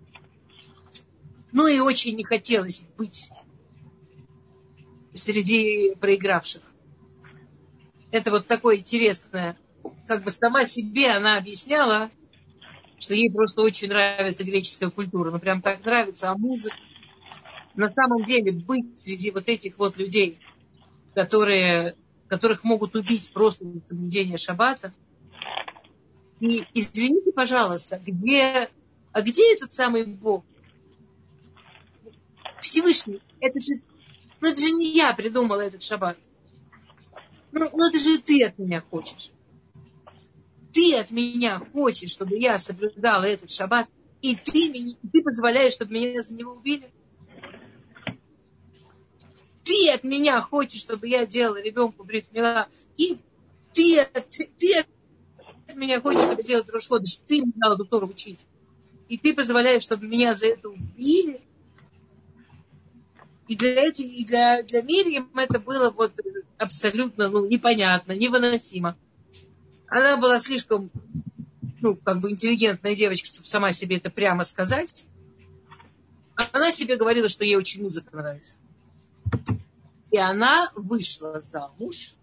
Ну 1.50 1.66
и 1.66 1.80
очень 1.80 2.14
не 2.14 2.22
хотелось 2.22 2.84
быть 2.96 3.30
среди 5.12 5.96
проигравших. 5.96 6.62
Это 8.12 8.30
вот 8.30 8.46
такое 8.46 8.76
интересное 8.76 9.56
как 10.06 10.24
бы 10.24 10.30
сама 10.30 10.64
себе 10.64 11.10
она 11.10 11.36
объясняла, 11.36 12.10
что 12.98 13.14
ей 13.14 13.30
просто 13.30 13.62
очень 13.62 13.88
нравится 13.88 14.44
греческая 14.44 14.90
культура. 14.90 15.30
Ну, 15.30 15.38
прям 15.38 15.62
так 15.62 15.84
нравится, 15.84 16.30
а 16.30 16.36
музыка. 16.36 16.76
На 17.74 17.90
самом 17.90 18.24
деле 18.24 18.52
быть 18.52 18.98
среди 18.98 19.30
вот 19.30 19.48
этих 19.48 19.78
вот 19.78 19.96
людей, 19.96 20.38
которые, 21.14 21.94
которых 22.26 22.64
могут 22.64 22.96
убить 22.96 23.30
просто 23.32 23.64
соблюдение 23.86 24.36
шаббата. 24.36 24.92
И 26.40 26.64
извините, 26.74 27.32
пожалуйста, 27.32 28.00
где, 28.04 28.68
а 29.12 29.22
где 29.22 29.54
этот 29.54 29.72
самый 29.72 30.04
Бог? 30.04 30.44
Всевышний, 32.60 33.20
это 33.38 33.60
же, 33.60 33.80
ну 34.40 34.48
это 34.48 34.60
же 34.60 34.72
не 34.72 34.96
я 34.96 35.14
придумала 35.14 35.60
этот 35.60 35.82
шаббат. 35.82 36.18
Ну, 37.52 37.68
ну 37.72 37.88
это 37.88 37.98
же 37.98 38.18
ты 38.20 38.44
от 38.44 38.58
меня 38.58 38.82
хочешь 38.90 39.30
ты 40.78 40.94
от 40.96 41.10
меня 41.10 41.60
хочешь, 41.72 42.10
чтобы 42.10 42.36
я 42.38 42.56
соблюдала 42.56 43.24
этот 43.24 43.50
шаббат, 43.50 43.90
и 44.22 44.36
ты, 44.36 44.68
меня, 44.68 44.94
ты 45.12 45.24
позволяешь, 45.24 45.72
чтобы 45.72 45.92
меня 45.92 46.22
за 46.22 46.36
него 46.36 46.52
убили? 46.52 46.88
Ты 49.64 49.90
от 49.90 50.04
меня 50.04 50.40
хочешь, 50.40 50.80
чтобы 50.80 51.08
я 51.08 51.26
делала 51.26 51.60
ребенку 51.60 52.04
бритмила, 52.04 52.68
и 52.96 53.18
ты, 53.72 54.06
ты, 54.30 54.48
ты 54.56 54.78
от 55.66 55.74
меня 55.74 56.00
хочешь, 56.00 56.22
чтобы 56.22 56.42
я 56.42 56.62
делала 56.62 56.64
ты 57.26 57.42
мне 57.42 57.52
дала 57.56 57.74
Дутора 57.74 58.06
учить. 58.06 58.46
И 59.08 59.18
ты 59.18 59.34
позволяешь, 59.34 59.82
чтобы 59.82 60.06
меня 60.06 60.32
за 60.34 60.46
это 60.46 60.68
убили. 60.68 61.40
И 63.48 63.56
для, 63.56 63.82
этих, 63.82 64.06
и 64.06 64.24
для, 64.24 64.62
для 64.62 64.82
Мирьям 64.82 65.28
это 65.34 65.58
было 65.58 65.90
вот 65.90 66.12
абсолютно 66.56 67.28
ну, 67.28 67.48
непонятно, 67.48 68.12
невыносимо 68.12 68.96
она 69.88 70.16
была 70.16 70.38
слишком, 70.38 70.90
ну, 71.80 71.96
как 71.96 72.20
бы 72.20 72.30
интеллигентная 72.30 72.94
девочка, 72.94 73.26
чтобы 73.26 73.46
сама 73.46 73.72
себе 73.72 73.96
это 73.96 74.10
прямо 74.10 74.44
сказать. 74.44 75.06
Она 76.52 76.70
себе 76.70 76.96
говорила, 76.96 77.28
что 77.28 77.44
ей 77.44 77.56
очень 77.56 77.82
музыка 77.82 78.16
нравится. 78.16 78.58
И 80.10 80.18
она 80.18 80.70
вышла 80.74 81.40
замуж 81.40 82.14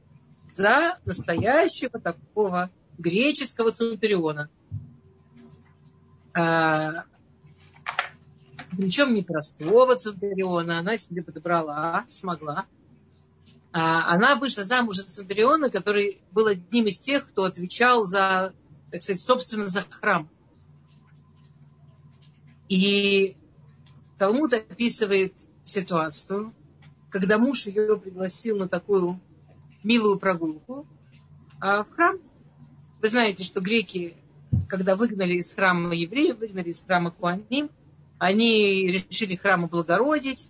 за 0.55 0.99
настоящего 1.05 1.99
такого 1.99 2.69
греческого 2.97 3.71
центуриона. 3.71 4.49
А, 6.33 7.03
причем 8.71 9.13
не 9.13 9.21
простого 9.21 9.95
центуриона, 9.95 10.79
она 10.79 10.97
себе 10.97 11.21
подобрала, 11.23 12.05
смогла. 12.07 12.65
А, 13.77 14.13
она 14.13 14.37
вышла 14.37 14.63
замуж 14.63 14.95
за 14.95 15.03
Центуриона, 15.03 15.69
который 15.69 16.21
был 16.31 16.47
одним 16.47 16.85
из 16.85 16.97
тех, 16.97 17.27
кто 17.27 17.43
отвечал 17.43 18.05
за, 18.05 18.53
так 18.89 19.01
сказать, 19.01 19.21
собственно, 19.21 19.67
за 19.67 19.81
храм. 19.81 20.29
И 22.69 23.35
Талмуд 24.17 24.53
описывает 24.53 25.33
ситуацию, 25.65 26.53
когда 27.09 27.37
муж 27.37 27.67
ее 27.67 27.99
пригласил 27.99 28.55
на 28.55 28.69
такую 28.69 29.19
милую 29.83 30.19
прогулку 30.19 30.87
а 31.59 31.83
в 31.83 31.91
храм. 31.91 32.17
Вы 33.01 33.09
знаете, 33.09 33.43
что 33.43 33.59
греки, 33.59 34.15
когда 34.69 34.95
выгнали 34.95 35.33
из 35.33 35.53
храма 35.53 35.93
евреев, 35.93 36.37
выгнали 36.37 36.69
из 36.69 36.81
храма 36.81 37.11
Куаним, 37.11 37.69
Они 38.19 38.87
решили 38.87 39.35
храм 39.35 39.65
облагородить. 39.65 40.49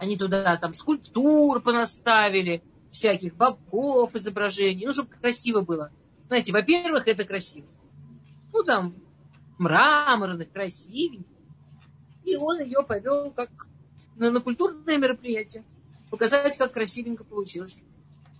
Они 0.00 0.16
туда 0.16 0.56
там 0.56 0.72
скульптур 0.72 1.60
понаставили, 1.60 2.62
всяких 2.90 3.36
богов, 3.36 4.14
изображений. 4.14 4.86
Ну, 4.86 4.94
чтобы 4.94 5.10
красиво 5.10 5.60
было. 5.60 5.92
Знаете, 6.28 6.52
во-первых, 6.52 7.06
это 7.06 7.24
красиво. 7.24 7.66
Ну, 8.54 8.62
там, 8.62 8.94
мраморных, 9.58 10.50
красивеньких. 10.50 11.26
И 12.24 12.34
он 12.36 12.60
ее 12.60 12.82
повел 12.82 13.30
как 13.30 13.50
на, 14.16 14.30
на 14.30 14.40
культурное 14.40 14.96
мероприятие. 14.96 15.64
Показать, 16.10 16.56
как 16.56 16.72
красивенько 16.72 17.22
получилось 17.22 17.78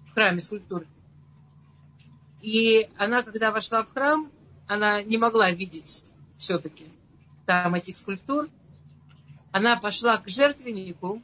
в 0.09 0.15
храме 0.15 0.41
скульптуры. 0.41 0.87
И 2.41 2.89
она, 2.97 3.23
когда 3.23 3.53
вошла 3.53 3.85
в 3.85 3.93
храм, 3.93 4.33
она 4.67 5.03
не 5.03 5.19
могла 5.19 5.51
видеть 5.51 6.11
все-таки 6.39 6.87
там 7.45 7.75
этих 7.75 7.97
скульптур. 7.97 8.49
Она 9.53 9.77
пошла 9.77 10.17
к 10.17 10.27
жертвеннику, 10.27 11.21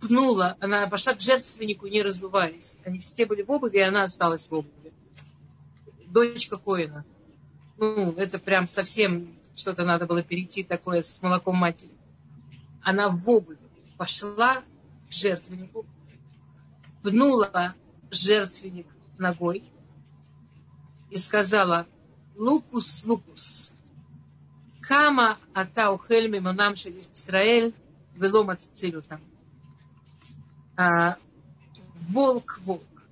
пнула, 0.00 0.56
она 0.60 0.86
пошла 0.86 1.14
к 1.14 1.20
жертвеннику, 1.20 1.86
не 1.86 2.02
разуваясь. 2.02 2.78
Они 2.84 2.98
все 2.98 3.26
были 3.26 3.42
в 3.42 3.50
обуви, 3.50 3.78
и 3.78 3.82
она 3.82 4.04
осталась 4.04 4.50
в 4.50 4.54
обуви. 4.54 4.92
Дочка 6.06 6.56
Коина. 6.56 7.04
Ну, 7.76 8.12
это 8.12 8.38
прям 8.38 8.68
совсем 8.68 9.36
что-то 9.54 9.84
надо 9.84 10.06
было 10.06 10.22
перейти 10.22 10.62
такое 10.62 11.02
с 11.02 11.22
молоком 11.22 11.56
матери. 11.56 11.92
Она 12.82 13.08
в 13.08 13.28
обуви 13.28 13.58
пошла 13.96 14.56
к 14.56 15.12
жертвеннику, 15.12 15.86
пнула 17.02 17.74
жертвенник 18.10 18.86
ногой 19.18 19.64
и 21.10 21.16
сказала, 21.16 21.86
лукус, 22.36 23.04
лукус, 23.04 23.74
кама 24.80 25.38
ата 25.52 25.90
ухель 25.90 26.28
мимонам 26.28 26.76
шель 26.76 27.00
Исраэль 27.00 27.74
велом 28.14 28.50
там. 29.08 29.20
А, 30.80 31.18
волк, 32.08 32.58
волк, 32.64 33.02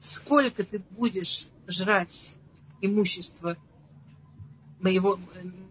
сколько 0.00 0.64
ты 0.64 0.78
будешь 0.92 1.48
жрать 1.66 2.34
имущество 2.80 3.58
моего, 4.80 5.18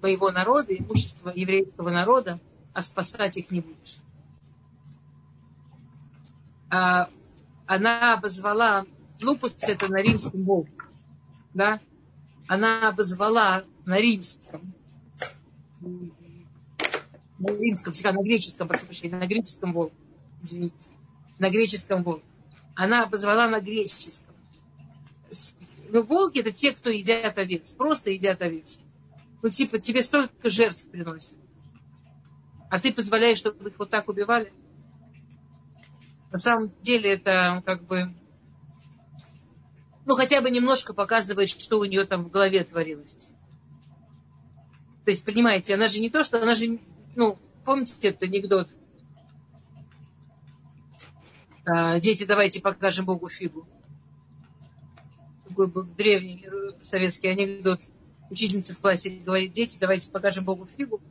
моего 0.04 0.30
народа, 0.30 0.76
имущество 0.76 1.32
еврейского 1.36 1.90
народа, 1.90 2.40
а 2.74 2.84
спасать 2.84 3.36
их 3.38 3.50
не 3.50 3.62
будешь. 3.62 3.98
А, 6.70 7.10
она 7.66 8.14
обозвала, 8.14 8.86
лупус 9.24 9.58
это 9.62 9.92
на 9.92 10.04
римском 10.04 10.44
волк, 10.44 10.88
да, 11.56 11.80
она 12.48 12.90
обозвала 12.90 13.64
на 13.86 13.98
римском, 14.00 14.72
на 17.40 17.50
римском, 17.50 17.94
на 18.14 18.22
греческом, 18.22 18.68
прошу 18.68 18.86
прощения, 18.86 19.18
на 19.18 19.26
греческом 19.26 19.74
волк, 19.74 19.92
извините, 20.46 20.90
на 21.40 21.50
греческом 21.50 22.04
волк. 22.04 22.24
Она 22.76 23.04
обозвала 23.04 23.48
на 23.48 23.60
греческом. 23.60 24.36
Ну, 25.90 26.04
волки 26.04 26.40
это 26.40 26.52
те, 26.52 26.72
кто 26.72 26.90
едят 26.90 27.38
овец, 27.38 27.74
просто 27.74 28.12
едят 28.12 28.42
овец. 28.42 28.84
Ну, 29.42 29.50
типа, 29.50 29.80
тебе 29.80 30.02
столько 30.04 30.50
жертв 30.50 30.88
приносят. 30.90 31.38
А 32.70 32.80
ты 32.80 32.94
позволяешь, 32.94 33.38
чтобы 33.38 33.70
их 33.70 33.78
вот 33.78 33.90
так 33.90 34.08
убивали? 34.10 34.52
На 36.32 36.38
самом 36.38 36.72
деле 36.82 37.14
это 37.14 37.62
как 37.66 37.84
бы 37.84 38.14
ну, 40.06 40.16
хотя 40.16 40.42
бы 40.42 40.52
немножко 40.52 40.94
показывает, 40.94 41.50
что 41.50 41.80
у 41.80 41.86
нее 41.86 42.06
там 42.06 42.26
в 42.26 42.30
голове 42.30 42.64
творилось. 42.64 43.34
То 45.04 45.12
есть, 45.12 45.26
понимаете, 45.26 45.74
она 45.74 45.88
же 45.88 46.00
не 46.00 46.10
то, 46.10 46.24
что 46.24 46.42
она 46.42 46.56
же, 46.56 46.80
ну, 47.16 47.38
помните 47.66 48.10
этот 48.10 48.24
анекдот? 48.24 48.70
Дети, 52.00 52.26
давайте 52.26 52.62
покажем 52.62 53.06
Богу 53.06 53.28
фигу. 53.28 53.68
Такой 55.48 55.68
был 55.68 55.84
древний 55.84 56.46
советский 56.84 57.30
анекдот. 57.30 57.80
Учительница 58.30 58.76
в 58.76 58.80
классе 58.80 59.10
говорит, 59.10 59.54
дети, 59.54 59.78
давайте 59.80 60.12
покажем 60.12 60.46
Богу 60.46 60.68
фигу. 60.78 61.02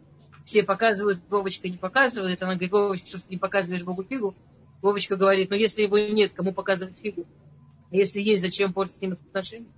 Все 0.45 0.63
показывают, 0.63 1.21
Вовочка 1.29 1.69
не 1.69 1.77
показывает. 1.77 2.43
Она 2.43 2.53
говорит, 2.53 2.71
Вовочка, 2.71 3.07
что 3.09 3.19
ты 3.19 3.27
не 3.31 3.37
показываешь 3.37 3.83
Богу 3.83 4.05
фигу? 4.05 4.35
Вовочка 4.83 5.17
говорит, 5.17 5.51
ну 5.51 5.57
если 5.57 5.83
его 5.83 5.99
нет, 5.99 6.33
кому 6.35 6.53
показывать 6.53 6.99
фигу? 6.99 7.27
Если 7.91 8.21
есть, 8.21 8.43
зачем 8.43 8.73
портить 8.73 8.99
с 8.99 9.01
ним 9.01 9.13
отношения? 9.13 9.73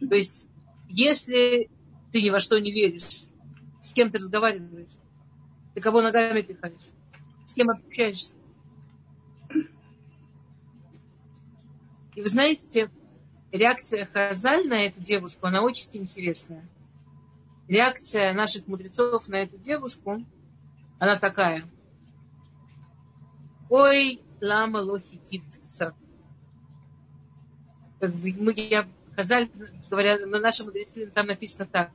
То 0.00 0.14
есть, 0.14 0.44
если 0.88 1.70
ты 2.12 2.20
ни 2.20 2.30
во 2.30 2.40
что 2.40 2.58
не 2.58 2.72
веришь, 2.72 3.24
с 3.80 3.92
кем 3.92 4.10
ты 4.10 4.18
разговариваешь? 4.18 4.92
Ты 5.74 5.80
кого 5.80 6.02
ногами 6.02 6.42
пихаешь? 6.42 6.90
С 7.44 7.54
кем 7.54 7.70
общаешься? 7.70 8.34
И 12.16 12.22
вы 12.22 12.28
знаете, 12.28 12.90
реакция 13.52 14.08
Хазаль 14.12 14.66
на 14.66 14.86
эту 14.86 15.00
девушку, 15.00 15.46
она 15.46 15.62
очень 15.62 15.90
интересная. 15.92 16.68
Реакция 17.68 18.32
наших 18.32 18.66
мудрецов 18.66 19.28
на 19.28 19.36
эту 19.36 19.58
девушку, 19.58 20.24
она 20.98 21.16
такая. 21.16 21.68
Ой, 23.68 24.20
лама 24.40 24.78
лохи 24.78 25.20
кит 25.30 25.42
как 28.00 28.14
бы, 28.14 28.32
мы, 28.38 28.52
я, 28.56 28.86
Хазаль, 29.16 29.48
говоря, 29.90 30.26
на 30.26 30.38
нашем 30.38 30.66
мудрецы, 30.66 31.06
там 31.06 31.26
написано 31.26 31.66
так, 31.66 31.90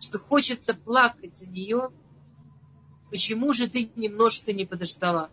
что 0.00 0.18
хочется 0.18 0.74
плакать 0.74 1.36
за 1.36 1.48
нее, 1.48 1.90
почему 3.10 3.52
же 3.52 3.68
ты 3.68 3.90
немножко 3.96 4.52
не 4.52 4.64
подождала? 4.64 5.30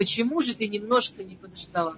Почему 0.00 0.40
же 0.40 0.54
ты 0.54 0.66
немножко 0.66 1.22
не 1.22 1.36
подождала? 1.36 1.94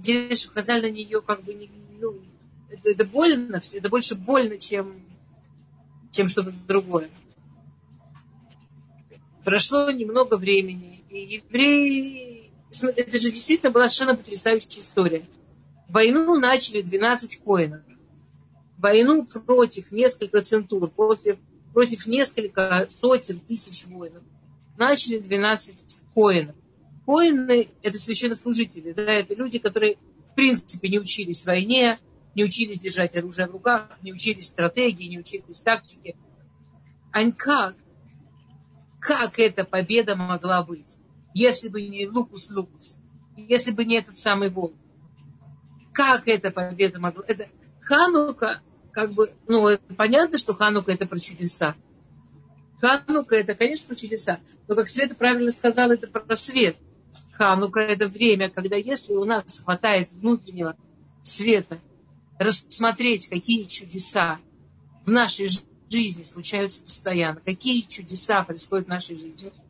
Что 0.00 0.52
Хазаль 0.52 0.82
на 0.82 0.88
нее 0.88 1.20
как 1.20 1.42
бы 1.42 1.52
не, 1.52 1.68
ну, 1.98 2.20
это, 2.70 2.90
это 2.90 3.04
больно, 3.04 3.60
это 3.72 3.88
больше 3.88 4.14
больно, 4.14 4.56
чем, 4.56 5.02
чем 6.12 6.28
что-то 6.28 6.52
другое. 6.68 7.10
Прошло 9.44 9.90
немного 9.90 10.36
времени, 10.36 11.02
и 11.10 11.38
евреи 11.38 12.52
это 12.70 13.18
же 13.18 13.32
действительно 13.32 13.72
была 13.72 13.88
совершенно 13.88 14.16
потрясающая 14.16 14.80
история. 14.80 15.26
Войну 15.88 16.38
начали 16.38 16.82
12 16.82 17.42
коинов. 17.42 17.82
Войну 18.78 19.26
против 19.26 19.90
нескольких 19.90 20.44
центур, 20.44 20.88
против, 20.88 21.36
против 21.72 22.06
нескольких 22.06 22.88
сотен 22.92 23.40
тысяч 23.40 23.86
воинов. 23.86 24.22
Начали 24.76 25.18
12 25.18 25.98
коинов. 26.14 26.56
Коины– 27.06 27.68
это 27.82 27.98
священнослужители, 27.98 28.92
да, 28.92 29.02
это 29.02 29.34
люди, 29.34 29.58
которые 29.58 29.98
в 30.30 30.34
принципе 30.34 30.88
не 30.88 30.98
учились 30.98 31.44
войне, 31.44 31.98
не 32.34 32.44
учились 32.44 32.80
держать 32.80 33.14
оружие 33.16 33.46
в 33.46 33.52
руках, 33.52 33.88
не 34.02 34.12
учились 34.12 34.46
стратегии, 34.46 35.04
не 35.04 35.18
учились 35.18 35.60
тактике. 35.60 36.16
А 37.12 37.30
как? 37.30 37.76
Как 39.00 39.38
эта 39.38 39.64
победа 39.64 40.16
могла 40.16 40.62
быть? 40.62 40.98
если 41.34 41.68
бы 41.68 41.82
не 41.82 42.08
Лукус 42.08 42.50
Лукус, 42.50 42.98
если 43.36 43.72
бы 43.72 43.84
не 43.84 43.96
этот 43.96 44.16
самый 44.16 44.48
волк. 44.48 44.74
Как 45.92 46.26
эта 46.28 46.50
победа 46.50 46.98
могла... 46.98 47.24
Это 47.26 47.48
Ханука, 47.82 48.62
как 48.92 49.12
бы, 49.12 49.32
ну, 49.46 49.68
понятно, 49.96 50.38
что 50.38 50.54
Ханука 50.54 50.92
это 50.92 51.06
про 51.06 51.18
чудеса. 51.18 51.74
Ханука 52.80 53.36
это, 53.36 53.54
конечно, 53.54 53.96
чудеса. 53.96 54.40
Но, 54.68 54.74
как 54.74 54.88
Света 54.88 55.14
правильно 55.14 55.50
сказала, 55.50 55.92
это 55.92 56.06
про 56.06 56.36
свет. 56.36 56.76
Ханука 57.32 57.80
это 57.80 58.08
время, 58.08 58.48
когда 58.50 58.76
если 58.76 59.14
у 59.14 59.24
нас 59.24 59.60
хватает 59.60 60.12
внутреннего 60.12 60.76
света, 61.22 61.78
рассмотреть, 62.38 63.28
какие 63.28 63.64
чудеса 63.64 64.38
в 65.04 65.10
нашей 65.10 65.48
жизни 65.90 66.22
случаются 66.22 66.82
постоянно, 66.82 67.40
какие 67.40 67.82
чудеса 67.82 68.42
происходят 68.44 68.86
в 68.86 68.90
нашей 68.90 69.16
жизни– 69.16 69.52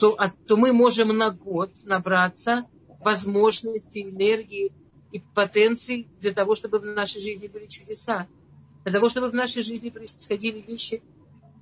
то, 0.00 0.18
то 0.48 0.56
мы 0.56 0.72
можем 0.72 1.08
на 1.16 1.30
год 1.30 1.70
набраться 1.84 2.66
возможностей, 3.00 4.02
энергии 4.02 4.72
и 5.12 5.20
потенций 5.20 6.08
для 6.20 6.32
того, 6.32 6.54
чтобы 6.54 6.78
в 6.78 6.84
нашей 6.86 7.20
жизни 7.20 7.48
были 7.48 7.66
чудеса. 7.66 8.26
Для 8.84 8.94
того, 8.94 9.10
чтобы 9.10 9.30
в 9.30 9.34
нашей 9.34 9.62
жизни 9.62 9.90
происходили 9.90 10.60
вещи, 10.60 11.02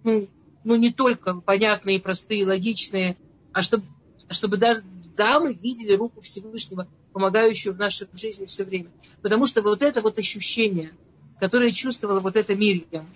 ну, 0.05 0.29
ну 0.65 0.77
не 0.77 0.93
только 0.93 1.35
понятные, 1.35 2.01
простые, 2.01 2.47
логичные, 2.47 3.17
а 3.53 3.63
чтобы, 3.63 3.87
чтобы 4.31 4.57
даже 4.57 4.83
да, 5.17 5.41
мы 5.41 5.53
видели 5.53 5.95
руку 5.95 6.21
Всевышнего, 6.21 6.87
помогающую 7.13 7.75
в 7.75 7.79
нашей 7.79 8.07
жизни 8.15 8.47
все 8.47 8.65
время. 8.65 8.89
Потому 9.21 9.47
что 9.47 9.63
вот 9.63 9.83
это 9.83 10.01
вот 10.01 10.17
ощущение, 10.19 10.93
которое 11.41 11.71
чувствовала 11.71 12.21
вот 12.21 12.37
эта 12.37 12.55
Мирьям, 12.55 13.09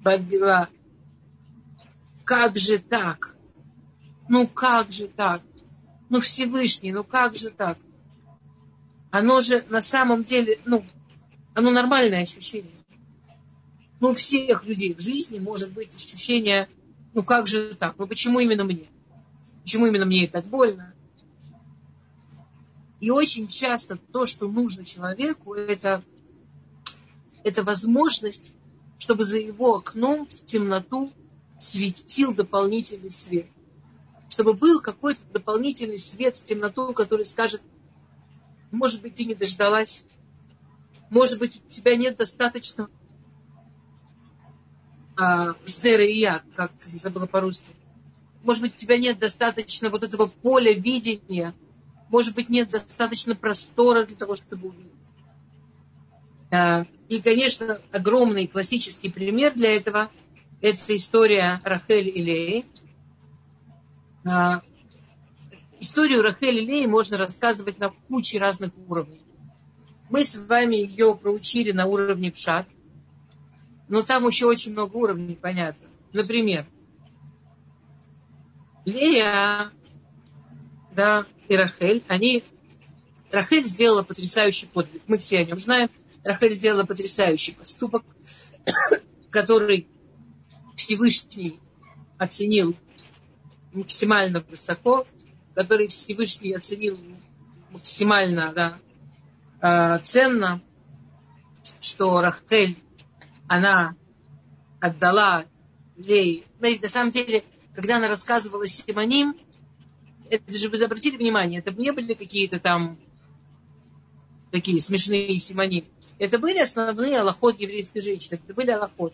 Бадбила, 0.00 0.68
как 2.24 2.58
же 2.58 2.78
так? 2.78 3.36
Ну 4.28 4.48
как 4.48 4.90
же 4.90 5.06
так? 5.06 5.42
Ну 6.10 6.20
Всевышний, 6.20 6.92
ну 6.92 7.04
как 7.04 7.36
же 7.36 7.50
так? 7.50 7.78
Оно 9.12 9.40
же 9.42 9.64
на 9.68 9.80
самом 9.80 10.24
деле, 10.24 10.58
ну, 10.64 10.84
Оно 11.54 11.70
нормальное 11.70 12.22
ощущение. 12.22 12.72
Ну, 14.04 14.10
у 14.10 14.12
всех 14.12 14.66
людей 14.66 14.92
в 14.92 15.00
жизни 15.00 15.38
может 15.38 15.72
быть 15.72 15.88
ощущение, 15.96 16.68
ну 17.14 17.22
как 17.22 17.46
же 17.46 17.74
так, 17.74 17.94
ну 17.96 18.06
почему 18.06 18.38
именно 18.38 18.62
мне? 18.62 18.86
Почему 19.62 19.86
именно 19.86 20.04
мне 20.04 20.28
так 20.28 20.44
больно? 20.44 20.92
И 23.00 23.08
очень 23.08 23.48
часто 23.48 23.96
то, 23.96 24.26
что 24.26 24.46
нужно 24.46 24.84
человеку, 24.84 25.54
это, 25.54 26.04
это 27.44 27.62
возможность, 27.62 28.54
чтобы 28.98 29.24
за 29.24 29.38
его 29.38 29.76
окном 29.76 30.26
в 30.26 30.34
темноту 30.44 31.10
светил 31.58 32.34
дополнительный 32.34 33.10
свет. 33.10 33.46
Чтобы 34.28 34.52
был 34.52 34.82
какой-то 34.82 35.22
дополнительный 35.32 35.96
свет 35.96 36.36
в 36.36 36.44
темноту, 36.44 36.92
который 36.92 37.24
скажет, 37.24 37.62
может 38.70 39.00
быть, 39.00 39.14
ты 39.14 39.24
не 39.24 39.34
дождалась, 39.34 40.04
может 41.08 41.38
быть, 41.38 41.62
у 41.66 41.70
тебя 41.70 41.96
нет 41.96 42.18
достаточно 42.18 42.90
а, 45.16 45.54
сдера 45.66 46.04
и 46.04 46.16
я, 46.16 46.42
как 46.56 46.72
забыла 46.82 47.26
по-русски. 47.26 47.66
Может 48.42 48.62
быть, 48.62 48.74
у 48.74 48.78
тебя 48.78 48.98
нет 48.98 49.18
достаточно 49.18 49.90
вот 49.90 50.02
этого 50.02 50.26
поля 50.26 50.72
видения, 50.72 51.54
может 52.10 52.34
быть, 52.34 52.48
нет 52.48 52.70
достаточно 52.70 53.34
простора 53.34 54.04
для 54.04 54.16
того, 54.16 54.34
чтобы 54.34 54.68
увидеть. 54.68 54.92
А, 56.50 56.84
и, 57.08 57.20
конечно, 57.20 57.80
огромный 57.92 58.46
классический 58.46 59.08
пример 59.08 59.54
для 59.54 59.74
этого– 59.74 60.10
это 60.60 60.96
история 60.96 61.60
Рахель 61.64 62.08
и 62.08 62.22
Леи. 62.22 62.64
А, 64.24 64.62
историю 65.80 66.22
Рахель 66.22 66.58
и 66.58 66.66
Леи 66.66 66.86
можно 66.86 67.16
рассказывать 67.16 67.78
на 67.78 67.90
куче 68.08 68.38
разных 68.38 68.72
уровней. 68.88 69.20
Мы 70.10 70.24
с 70.24 70.36
вами 70.36 70.76
ее 70.76 71.16
проучили 71.16 71.72
на 71.72 71.86
уровне 71.86 72.30
пшат– 72.30 72.68
но 73.88 74.02
там 74.02 74.26
еще 74.26 74.46
очень 74.46 74.72
много 74.72 74.96
уровней, 74.96 75.36
понятно. 75.36 75.86
Например, 76.12 76.66
Лея 78.84 79.70
да, 80.94 81.26
и 81.48 81.56
Рахель, 81.56 82.02
они... 82.08 82.44
Рахель 83.30 83.66
сделала 83.66 84.02
потрясающий 84.02 84.66
подвиг. 84.66 85.02
Мы 85.08 85.18
все 85.18 85.40
о 85.40 85.44
нем 85.44 85.58
знаем. 85.58 85.90
Рахель 86.22 86.54
сделала 86.54 86.84
потрясающий 86.84 87.52
поступок, 87.52 88.04
который 89.30 89.88
Всевышний 90.76 91.58
оценил 92.16 92.76
максимально 93.72 94.40
высоко, 94.40 95.06
который 95.54 95.88
Всевышний 95.88 96.52
оценил 96.54 96.98
максимально 97.70 98.52
да, 98.52 98.78
а, 99.60 99.98
ценно, 99.98 100.62
что 101.80 102.20
Рахель 102.20 102.76
она 103.48 103.96
отдала 104.80 105.44
Лей. 105.96 106.44
Смотрите, 106.58 106.82
на 106.82 106.88
самом 106.88 107.10
деле, 107.10 107.44
когда 107.74 107.96
она 107.96 108.08
рассказывала 108.08 108.66
Симоним, 108.66 109.36
это 110.30 110.52
же 110.52 110.68
вы 110.68 110.82
обратили 110.82 111.16
внимание, 111.16 111.60
это 111.60 111.72
не 111.72 111.92
были 111.92 112.14
какие-то 112.14 112.58
там 112.58 112.98
такие 114.50 114.80
смешные 114.80 115.36
Симоним. 115.38 115.84
Это 116.18 116.38
были 116.38 116.58
основные 116.58 117.20
аллоход 117.20 117.58
еврейской 117.60 118.00
женщины. 118.00 118.38
Это 118.42 118.54
были 118.54 118.70
аллоход. 118.70 119.12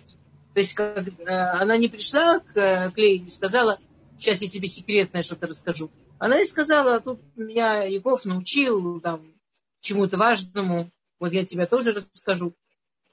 То 0.54 0.60
есть 0.60 0.74
как, 0.74 1.06
э, 1.06 1.24
она 1.26 1.76
не 1.76 1.88
пришла 1.88 2.40
к, 2.40 2.90
к 2.90 2.92
Лей 2.96 3.18
и 3.18 3.28
сказала, 3.28 3.78
сейчас 4.18 4.42
я 4.42 4.48
тебе 4.48 4.68
секретное 4.68 5.22
что-то 5.22 5.46
расскажу. 5.46 5.90
Она 6.18 6.40
и 6.40 6.44
сказала, 6.44 7.00
тут 7.00 7.20
меня 7.36 7.84
Егов 7.84 8.24
научил 8.24 9.00
там, 9.00 9.22
чему-то 9.80 10.18
важному, 10.18 10.90
вот 11.18 11.32
я 11.32 11.44
тебе 11.44 11.66
тоже 11.66 11.92
расскажу. 11.92 12.54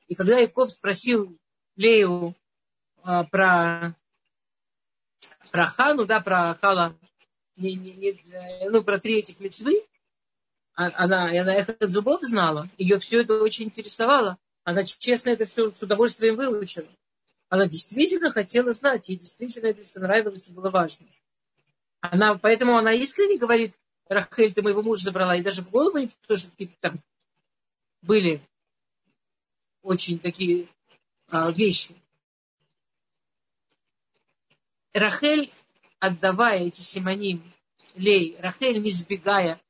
И 0.07 0.15
когда 0.15 0.37
Яков 0.39 0.71
спросил 0.71 1.37
Лею 1.75 2.35
а, 3.03 3.23
про, 3.25 3.95
про 5.51 5.65
Хану, 5.65 6.05
да, 6.05 6.21
про 6.21 6.55
Хала, 6.55 6.95
не, 7.55 7.73
не, 7.75 7.95
не, 7.95 8.69
ну, 8.69 8.83
про 8.83 8.99
три 8.99 9.19
этих 9.19 9.39
мецвы, 9.39 9.83
а, 10.75 10.91
она, 10.95 11.25
она 11.25 11.57
их 11.57 11.69
от 11.69 11.89
зубов 11.89 12.21
знала, 12.23 12.69
ее 12.77 12.99
все 12.99 13.21
это 13.21 13.41
очень 13.41 13.65
интересовало. 13.65 14.37
Она 14.63 14.83
честно 14.83 15.29
это 15.29 15.45
все 15.45 15.71
с 15.71 15.81
удовольствием 15.81 16.35
выучила. 16.35 16.87
Она 17.49 17.67
действительно 17.67 18.31
хотела 18.31 18.73
знать, 18.73 19.07
ей 19.07 19.17
действительно 19.17 19.67
это 19.67 19.83
все 19.83 19.99
нравилось 19.99 20.49
и 20.49 20.51
было 20.51 20.69
важно. 20.69 21.07
Она, 22.01 22.37
поэтому 22.37 22.77
она 22.77 22.91
искренне 22.91 23.37
говорит, 23.37 23.77
Рахель, 24.09 24.53
ты 24.53 24.61
моего 24.61 24.83
мужа 24.83 25.03
забрала, 25.03 25.35
и 25.35 25.41
даже 25.41 25.61
в 25.61 25.71
голову 25.71 25.97
не 25.97 26.09
какие-то 26.09 26.75
там 26.81 27.01
были 28.01 28.41
очень 29.81 30.19
такие 30.19 30.67
а, 31.29 31.51
вещи. 31.51 31.95
Рахель, 34.93 35.51
отдавая 35.99 36.61
эти 36.61 36.81
симоним 36.81 37.41
Лей, 37.95 38.35
Рахель, 38.39 38.81
не 38.81 38.89
сбегая, 38.89 39.61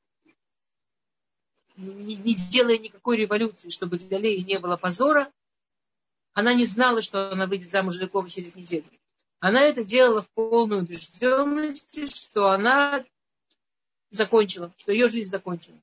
не, 1.75 2.15
не 2.15 2.35
делая 2.35 2.77
никакой 2.77 3.17
революции, 3.17 3.69
чтобы 3.69 3.97
для 3.97 4.17
Леи 4.17 4.41
не 4.41 4.59
было 4.59 4.77
позора, 4.77 5.31
она 6.33 6.53
не 6.53 6.65
знала, 6.65 7.01
что 7.01 7.31
она 7.31 7.47
выйдет 7.47 7.69
замуж 7.69 7.95
за 7.95 8.03
Якова 8.03 8.29
через 8.29 8.55
неделю. 8.55 8.85
Она 9.39 9.61
это 9.61 9.83
делала 9.83 10.23
в 10.23 10.29
полной 10.29 10.79
убежденности, 10.79 12.07
что 12.07 12.49
она 12.49 13.03
закончила, 14.09 14.73
что 14.77 14.91
ее 14.91 15.07
жизнь 15.09 15.29
закончена. 15.29 15.79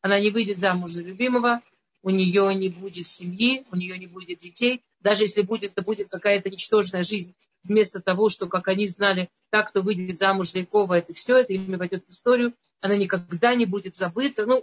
Она 0.00 0.20
не 0.20 0.30
выйдет 0.30 0.58
замуж 0.58 0.90
за 0.90 1.02
любимого, 1.02 1.62
у 2.04 2.10
нее 2.10 2.54
не 2.54 2.68
будет 2.68 3.06
семьи, 3.06 3.64
у 3.72 3.76
нее 3.76 3.98
не 3.98 4.06
будет 4.06 4.38
детей. 4.38 4.82
Даже 5.00 5.24
если 5.24 5.40
будет, 5.40 5.72
это 5.72 5.80
будет 5.80 6.10
какая-то 6.10 6.50
ничтожная 6.50 7.02
жизнь. 7.02 7.34
Вместо 7.62 7.98
того, 7.98 8.28
что, 8.28 8.46
как 8.46 8.68
они 8.68 8.86
знали, 8.86 9.30
так, 9.48 9.70
кто 9.70 9.80
выйдет 9.80 10.18
замуж 10.18 10.50
за 10.52 10.58
Якова, 10.60 10.98
это 10.98 11.14
все, 11.14 11.38
это 11.38 11.54
имя 11.54 11.78
войдет 11.78 12.04
в 12.06 12.10
историю, 12.10 12.52
она 12.80 12.96
никогда 12.96 13.54
не 13.54 13.64
будет 13.64 13.96
забыта. 13.96 14.44
Ну, 14.44 14.62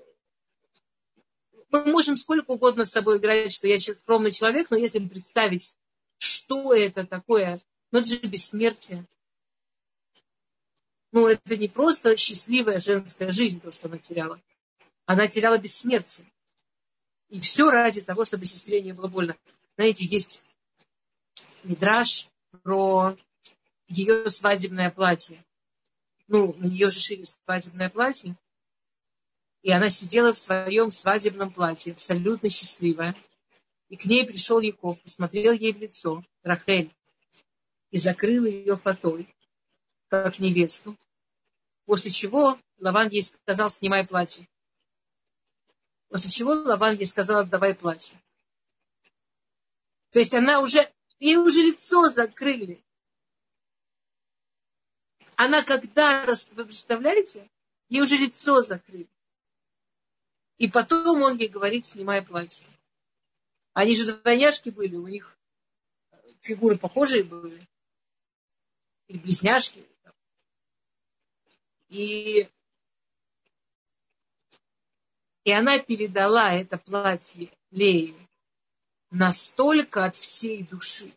мы 1.71 1.83
можем 1.85 2.15
сколько 2.15 2.51
угодно 2.51 2.85
с 2.85 2.91
собой 2.91 3.17
играть, 3.17 3.51
что 3.51 3.67
я 3.67 3.79
скромный 3.79 4.31
человек, 4.31 4.69
но 4.69 4.77
если 4.77 4.99
представить, 4.99 5.75
что 6.19 6.75
это 6.75 7.07
такое, 7.07 7.59
ну 7.91 7.99
это 7.99 8.07
же 8.07 8.19
бессмертие. 8.19 9.03
Ну, 11.11 11.27
это 11.27 11.57
не 11.57 11.69
просто 11.69 12.15
счастливая 12.17 12.79
женская 12.79 13.31
жизнь, 13.31 13.59
то, 13.59 13.71
что 13.71 13.87
она 13.87 13.97
теряла. 13.97 14.39
Она 15.07 15.27
теряла 15.27 15.57
бессмертие. 15.57 16.27
И 17.31 17.39
все 17.39 17.71
ради 17.71 18.01
того, 18.01 18.25
чтобы 18.25 18.45
сестре 18.45 18.81
не 18.81 18.91
было 18.91 19.07
больно. 19.07 19.37
Знаете, 19.77 20.05
есть 20.05 20.43
мидраж 21.63 22.27
про 22.61 23.15
ее 23.87 24.29
свадебное 24.29 24.91
платье. 24.91 25.41
Ну, 26.27 26.53
на 26.57 26.65
нее 26.65 26.89
же 26.89 26.99
шили 26.99 27.23
свадебное 27.23 27.89
платье. 27.89 28.35
И 29.61 29.71
она 29.71 29.89
сидела 29.89 30.33
в 30.33 30.37
своем 30.37 30.91
свадебном 30.91 31.53
платье, 31.53 31.93
абсолютно 31.93 32.49
счастливая. 32.49 33.15
И 33.87 33.95
к 33.95 34.05
ней 34.05 34.27
пришел 34.27 34.59
Яков, 34.59 35.01
посмотрел 35.01 35.53
ей 35.53 35.71
в 35.71 35.77
лицо, 35.77 36.25
Рахель, 36.43 36.93
и 37.91 37.97
закрыл 37.97 38.43
ее 38.43 38.75
фатой, 38.75 39.33
как 40.09 40.39
невесту. 40.39 40.97
После 41.85 42.11
чего 42.11 42.59
Лаван 42.77 43.07
ей 43.07 43.23
сказал, 43.23 43.69
снимай 43.69 44.05
платье. 44.05 44.49
После 46.11 46.29
чего 46.29 46.51
Лаван 46.51 46.97
ей 46.97 47.05
сказал, 47.05 47.39
отдавай 47.39 47.73
платье. 47.73 48.21
То 50.11 50.19
есть 50.19 50.33
она 50.33 50.59
уже, 50.59 50.91
ей 51.19 51.37
уже 51.37 51.61
лицо 51.61 52.09
закрыли. 52.09 52.83
Она 55.37 55.63
когда, 55.63 56.25
вы 56.51 56.65
представляете, 56.65 57.49
ей 57.87 58.01
уже 58.01 58.17
лицо 58.17 58.59
закрыли. 58.59 59.07
И 60.57 60.67
потом 60.69 61.21
он 61.21 61.37
ей 61.37 61.47
говорит, 61.47 61.85
снимай 61.85 62.21
платье. 62.21 62.67
Они 63.71 63.95
же 63.95 64.13
двойняшки 64.13 64.69
были, 64.69 64.97
у 64.97 65.07
них 65.07 65.37
фигуры 66.41 66.77
похожие 66.77 67.23
были. 67.23 67.65
Или 69.07 69.17
близняшки. 69.17 69.87
И 71.87 72.49
и 75.43 75.51
она 75.51 75.79
передала 75.79 76.53
это 76.53 76.77
платье 76.77 77.49
Лее 77.71 78.15
настолько 79.11 80.05
от 80.05 80.15
всей 80.15 80.63
души. 80.63 81.13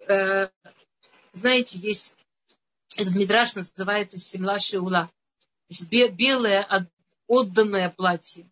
Э, 0.00 0.48
знаете, 1.32 1.78
есть 1.78 2.16
этот 2.96 3.14
мидраж 3.14 3.54
называется 3.54 4.18
Семла 4.18 4.58
Шиула. 4.58 5.10
Белое 5.90 6.90
отданное 7.26 7.90
платье. 7.90 8.48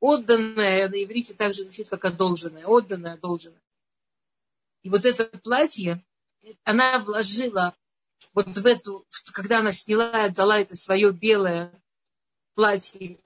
Отданное 0.00 0.88
на 0.88 1.04
иврите 1.04 1.34
также 1.34 1.62
звучит 1.62 1.88
как 1.88 2.04
одолженное. 2.04 2.66
Отданное, 2.66 3.14
одолженное. 3.14 3.62
И 4.82 4.90
вот 4.90 5.04
это 5.04 5.26
платье, 5.26 6.02
она 6.64 6.98
вложила 6.98 7.74
вот 8.32 8.46
в 8.46 8.66
эту, 8.66 9.06
когда 9.32 9.60
она 9.60 9.72
сняла 9.72 10.22
и 10.22 10.26
отдала 10.26 10.58
это 10.58 10.74
свое 10.74 11.12
белое 11.12 11.72
платье, 12.60 13.16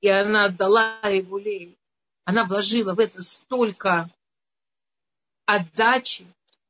и 0.00 0.08
она 0.08 0.46
отдала 0.46 0.98
его 1.02 1.38
Лее. 1.38 1.76
она 2.24 2.44
вложила 2.44 2.92
в 2.92 2.98
это 2.98 3.22
столько 3.22 4.10
отдачи, 5.46 6.26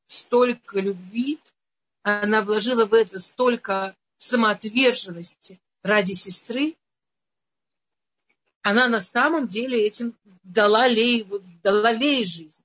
столько 0.07 0.81
любви, 0.81 1.39
она 2.03 2.43
вложила 2.43 2.85
в 2.85 2.93
это 2.93 3.19
столько 3.19 3.97
самоотверженности 4.19 5.59
ради 5.83 6.13
сестры, 6.13 6.77
она 8.61 8.87
на 8.89 9.01
самом 9.01 9.49
деле 9.49 9.87
этим 9.87 10.15
дала 10.43 10.87
Лей, 10.89 11.27
дала 11.63 11.91
Лей 11.91 12.23
жизнь. 12.23 12.63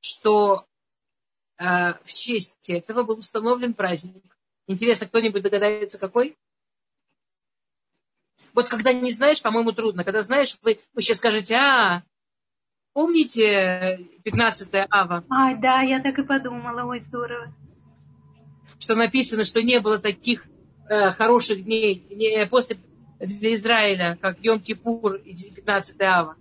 Что 0.00 0.66
э, 1.56 1.94
в 2.04 2.12
честь 2.12 2.68
этого 2.68 3.02
был 3.02 3.18
установлен 3.18 3.72
праздник. 3.72 4.22
Интересно, 4.66 5.06
кто-нибудь 5.06 5.42
догадается, 5.42 5.96
какой? 5.96 6.36
Вот 8.58 8.68
когда 8.68 8.92
не 8.92 9.12
знаешь, 9.12 9.40
по-моему, 9.40 9.70
трудно. 9.70 10.02
Когда 10.02 10.20
знаешь, 10.20 10.58
вы, 10.64 10.80
вы 10.92 11.00
сейчас 11.00 11.18
скажете, 11.18 11.54
а, 11.54 12.02
помните 12.92 14.08
15 14.24 14.68
ава? 14.90 15.22
А, 15.30 15.54
да, 15.54 15.82
я 15.82 16.00
так 16.00 16.18
и 16.18 16.24
подумала, 16.24 16.82
ой, 16.82 16.98
здорово. 17.00 17.54
Что 18.80 18.96
написано, 18.96 19.44
что 19.44 19.62
не 19.62 19.78
было 19.78 20.00
таких 20.00 20.44
э, 20.90 21.12
хороших 21.12 21.62
дней 21.62 22.04
не, 22.10 22.44
после 22.46 22.78
для 23.20 23.54
Израиля, 23.54 24.18
как 24.20 24.40
Йом-Кипур 24.40 25.22
и 25.22 25.52
15 25.52 26.00
ава. 26.00 26.34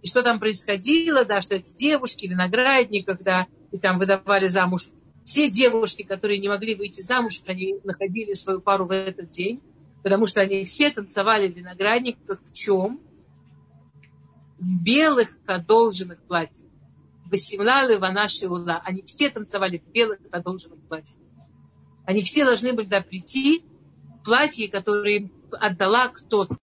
И 0.00 0.06
что 0.06 0.22
там 0.22 0.38
происходило, 0.38 1.24
да, 1.24 1.40
что 1.40 1.56
эти 1.56 1.74
девушки, 1.74 2.26
виноградник, 2.26 3.04
когда 3.04 3.48
и 3.72 3.78
там 3.78 3.98
выдавали 3.98 4.46
замуж. 4.46 4.90
Все 5.24 5.50
девушки, 5.50 6.04
которые 6.04 6.38
не 6.38 6.48
могли 6.48 6.76
выйти 6.76 7.00
замуж, 7.00 7.40
они 7.48 7.80
находили 7.82 8.32
свою 8.32 8.60
пару 8.60 8.86
в 8.86 8.92
этот 8.92 9.30
день 9.30 9.60
потому 10.02 10.26
что 10.26 10.40
они 10.40 10.64
все 10.64 10.90
танцевали 10.90 11.48
в 11.48 11.56
виноградниках 11.56 12.40
в 12.42 12.52
чем? 12.52 13.00
В 14.58 14.82
белых 14.82 15.28
одолженных 15.46 16.22
платьях. 16.22 16.66
Васимлалы 17.26 17.98
Ванаши 17.98 18.48
Ула. 18.48 18.82
Они 18.84 19.02
все 19.02 19.30
танцевали 19.30 19.78
в 19.78 19.90
белых 19.90 20.20
одолженных 20.30 20.80
платьях. 20.88 21.18
Они 22.04 22.22
все 22.22 22.44
должны 22.44 22.72
были 22.72 22.86
да, 22.86 23.00
прийти 23.00 23.64
в 24.20 24.24
платье, 24.24 24.68
которое 24.68 25.16
им 25.16 25.32
отдала 25.52 26.08
кто-то. 26.08 26.58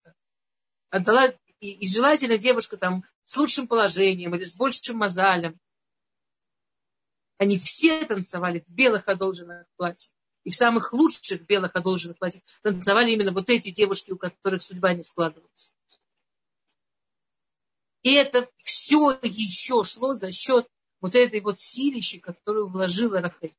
Отдала, 0.89 1.27
и, 1.59 1.71
и 1.71 1.87
желательно 1.87 2.37
девушка 2.37 2.77
там 2.77 3.03
с 3.25 3.37
лучшим 3.37 3.67
положением 3.67 4.35
или 4.35 4.43
с 4.43 4.55
большим 4.55 4.97
мозалем. 4.97 5.57
Они 7.37 7.57
все 7.57 8.05
танцевали 8.05 8.65
в 8.67 8.71
белых 8.71 9.07
одолженных 9.07 9.65
платьях 9.77 10.11
и 10.43 10.49
в 10.49 10.55
самых 10.55 10.93
лучших 10.93 11.45
белых 11.45 11.75
одолженных 11.75 12.17
платьях 12.17 12.43
танцевали 12.61 13.11
именно 13.11 13.31
вот 13.31 13.49
эти 13.49 13.71
девушки, 13.71 14.11
у 14.11 14.17
которых 14.17 14.63
судьба 14.63 14.93
не 14.93 15.01
складывалась. 15.01 15.73
И 18.01 18.13
это 18.13 18.49
все 18.63 19.11
еще 19.21 19.83
шло 19.83 20.13
за 20.13 20.31
счет 20.31 20.67
вот 21.01 21.15
этой 21.15 21.41
вот 21.41 21.59
силищи, 21.59 22.19
которую 22.19 22.69
вложила 22.69 23.19
Рахель. 23.21 23.55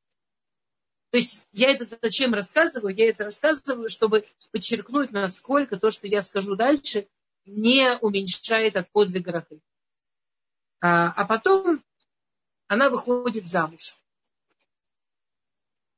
То 1.11 1.17
есть 1.17 1.45
я 1.51 1.69
это 1.69 1.85
зачем 2.01 2.33
рассказываю? 2.33 2.95
Я 2.95 3.09
это 3.09 3.25
рассказываю, 3.25 3.89
чтобы 3.89 4.25
подчеркнуть, 4.51 5.11
насколько 5.11 5.77
то, 5.77 5.91
что 5.91 6.07
я 6.07 6.21
скажу 6.21 6.55
дальше, 6.55 7.07
не 7.45 7.97
уменьшает 7.97 8.75
от 8.77 8.89
подвига 8.91 9.31
Рахель. 9.31 9.61
А, 10.79 11.11
а 11.11 11.25
потом 11.25 11.83
она 12.67 12.89
выходит 12.89 13.45
замуж. 13.45 13.97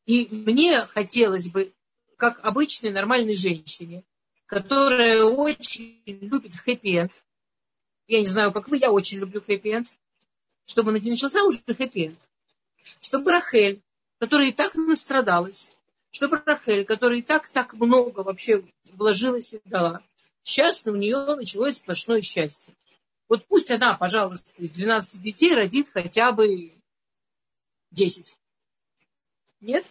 И 0.06 0.28
мне 0.32 0.82
хотелось 0.82 1.50
бы, 1.50 1.74
как 2.18 2.44
обычной 2.44 2.92
нормальной 2.92 3.36
женщине, 3.36 4.04
которая 4.46 5.24
очень 5.24 6.02
любит 6.06 6.56
хэппи-энд, 6.56 7.24
я 8.08 8.20
не 8.20 8.28
знаю, 8.28 8.52
как 8.52 8.68
вы, 8.68 8.78
я 8.78 8.92
очень 8.92 9.20
люблю 9.20 9.42
хэппи-энд, 9.42 9.88
чтобы 10.66 10.92
начался 10.92 11.44
уже 11.44 11.60
хэппи-энд. 11.66 12.20
Чтобы 13.00 13.32
Рахель, 13.32 13.82
которая 14.20 14.50
и 14.50 14.52
так 14.52 14.76
настрадалась, 14.76 15.74
чтобы 16.12 16.42
Рахель, 16.46 16.86
которая 16.86 17.20
и 17.20 17.22
так 17.22 17.50
так 17.50 17.74
много 17.74 18.22
вообще 18.22 18.64
вложилась 18.92 19.54
и 19.54 19.62
дала, 19.66 20.04
сейчас 20.44 20.86
у 20.86 20.96
нее 20.96 21.36
началось 21.36 21.78
сплошное 21.78 22.22
счастье. 22.22 22.74
Вот 23.30 23.46
пусть 23.48 23.72
она, 23.72 23.96
пожалуйста, 23.96 24.52
из 24.58 24.72
12 24.72 25.22
детей 25.22 25.54
родит 25.54 25.90
хотя 25.94 26.34
бы 26.34 26.74
10. 27.92 28.38
Нет? 29.64 29.86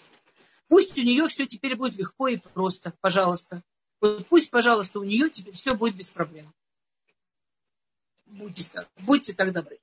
Пусть 0.69 0.99
у 0.99 1.03
нее 1.03 1.27
все 1.29 1.47
теперь 1.47 1.77
будет 1.77 1.97
легко 1.97 2.29
и 2.29 2.37
просто, 2.37 2.93
пожалуйста. 3.01 3.63
Вот 4.01 4.27
пусть, 4.27 4.51
пожалуйста, 4.51 5.01
у 5.01 5.05
нее 5.05 5.31
теперь 5.31 5.55
все 5.55 5.75
будет 5.75 5.97
без 5.97 6.11
проблем. 6.11 6.53
Будьте 8.27 8.69
так, 8.71 8.91
будьте 8.99 9.33
так 9.33 9.53
добры. 9.53 9.81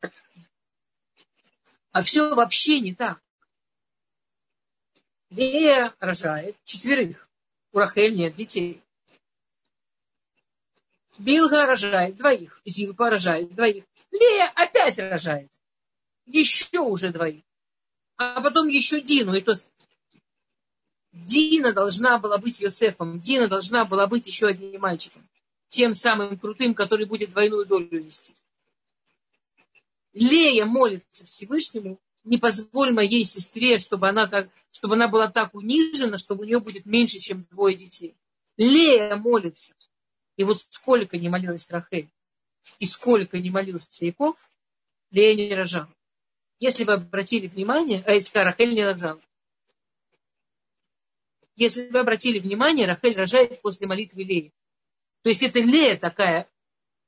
А 1.92 2.04
все 2.04 2.36
вообще 2.36 2.80
не 2.82 2.94
так. 2.94 3.20
Лея 5.32 5.96
рожает 6.00 6.56
четверых. 6.64 7.28
У 7.72 7.80
Рахель 7.80 8.16
нет 8.16 8.36
детей. 8.36 8.84
Билга 11.18 11.66
рожает 11.66 12.16
двоих. 12.16 12.62
Зилпа 12.64 13.10
рожает 13.10 13.56
двоих. 13.56 13.86
Лея 14.12 14.52
опять 14.56 15.00
рожает. 15.00 15.52
Еще 16.26 16.80
уже 16.80 17.10
двоих. 17.10 17.44
А 18.18 18.42
потом 18.42 18.68
еще 18.68 19.02
Дину. 19.02 19.34
И 19.34 19.42
то 19.42 19.56
Дина 21.12 21.74
должна 21.74 22.20
была 22.20 22.38
быть 22.38 22.60
Йосефом, 22.60 23.20
Дина 23.20 23.48
должна 23.48 23.86
была 23.86 24.06
быть 24.08 24.28
еще 24.28 24.48
одним 24.48 24.82
мальчиком, 24.82 25.28
тем 25.68 25.94
самым 25.94 26.38
крутым, 26.38 26.74
который 26.76 27.06
будет 27.06 27.32
двойную 27.32 27.66
долю 27.66 28.04
нести. 28.04 28.36
Лея 30.14 30.66
молится 30.66 31.26
Всевышнему, 31.26 32.00
не 32.24 32.38
позволь 32.38 32.92
моей 32.92 33.26
сестре, 33.26 33.80
чтобы 33.80 34.08
она, 34.08 34.28
так, 34.28 34.50
чтобы 34.72 34.96
она 34.96 35.08
была 35.08 35.30
так 35.30 35.56
унижена, 35.56 36.18
чтобы 36.18 36.44
у 36.44 36.46
нее 36.46 36.60
будет 36.60 36.86
меньше, 36.86 37.18
чем 37.18 37.44
двое 37.52 37.76
детей. 37.76 38.16
Лея 38.58 39.16
молится. 39.16 39.74
И 40.36 40.44
вот 40.44 40.60
сколько 40.60 41.18
не 41.18 41.30
молилась 41.30 41.70
Рахель, 41.72 42.10
и 42.80 42.86
сколько 42.86 43.40
не 43.40 43.50
молился 43.50 44.06
Яков, 44.06 44.50
Лея 45.12 45.36
не 45.36 45.56
рожала. 45.56 45.94
Если 46.60 46.84
вы 46.84 46.94
обратили 46.94 47.48
внимание, 47.48 48.04
а 48.06 48.12
если 48.12 48.38
Рахель 48.40 48.76
не 48.76 48.86
рожала. 48.86 49.22
Если 51.60 51.90
вы 51.90 52.00
обратили 52.00 52.40
внимание, 52.40 52.88
Рахель 52.88 53.18
рожает 53.18 53.62
после 53.62 53.86
молитвы 53.86 54.24
Леи. 54.24 54.54
То 55.24 55.30
есть 55.30 55.44
это 55.44 55.60
Лея 55.60 55.98
такая, 55.98 56.50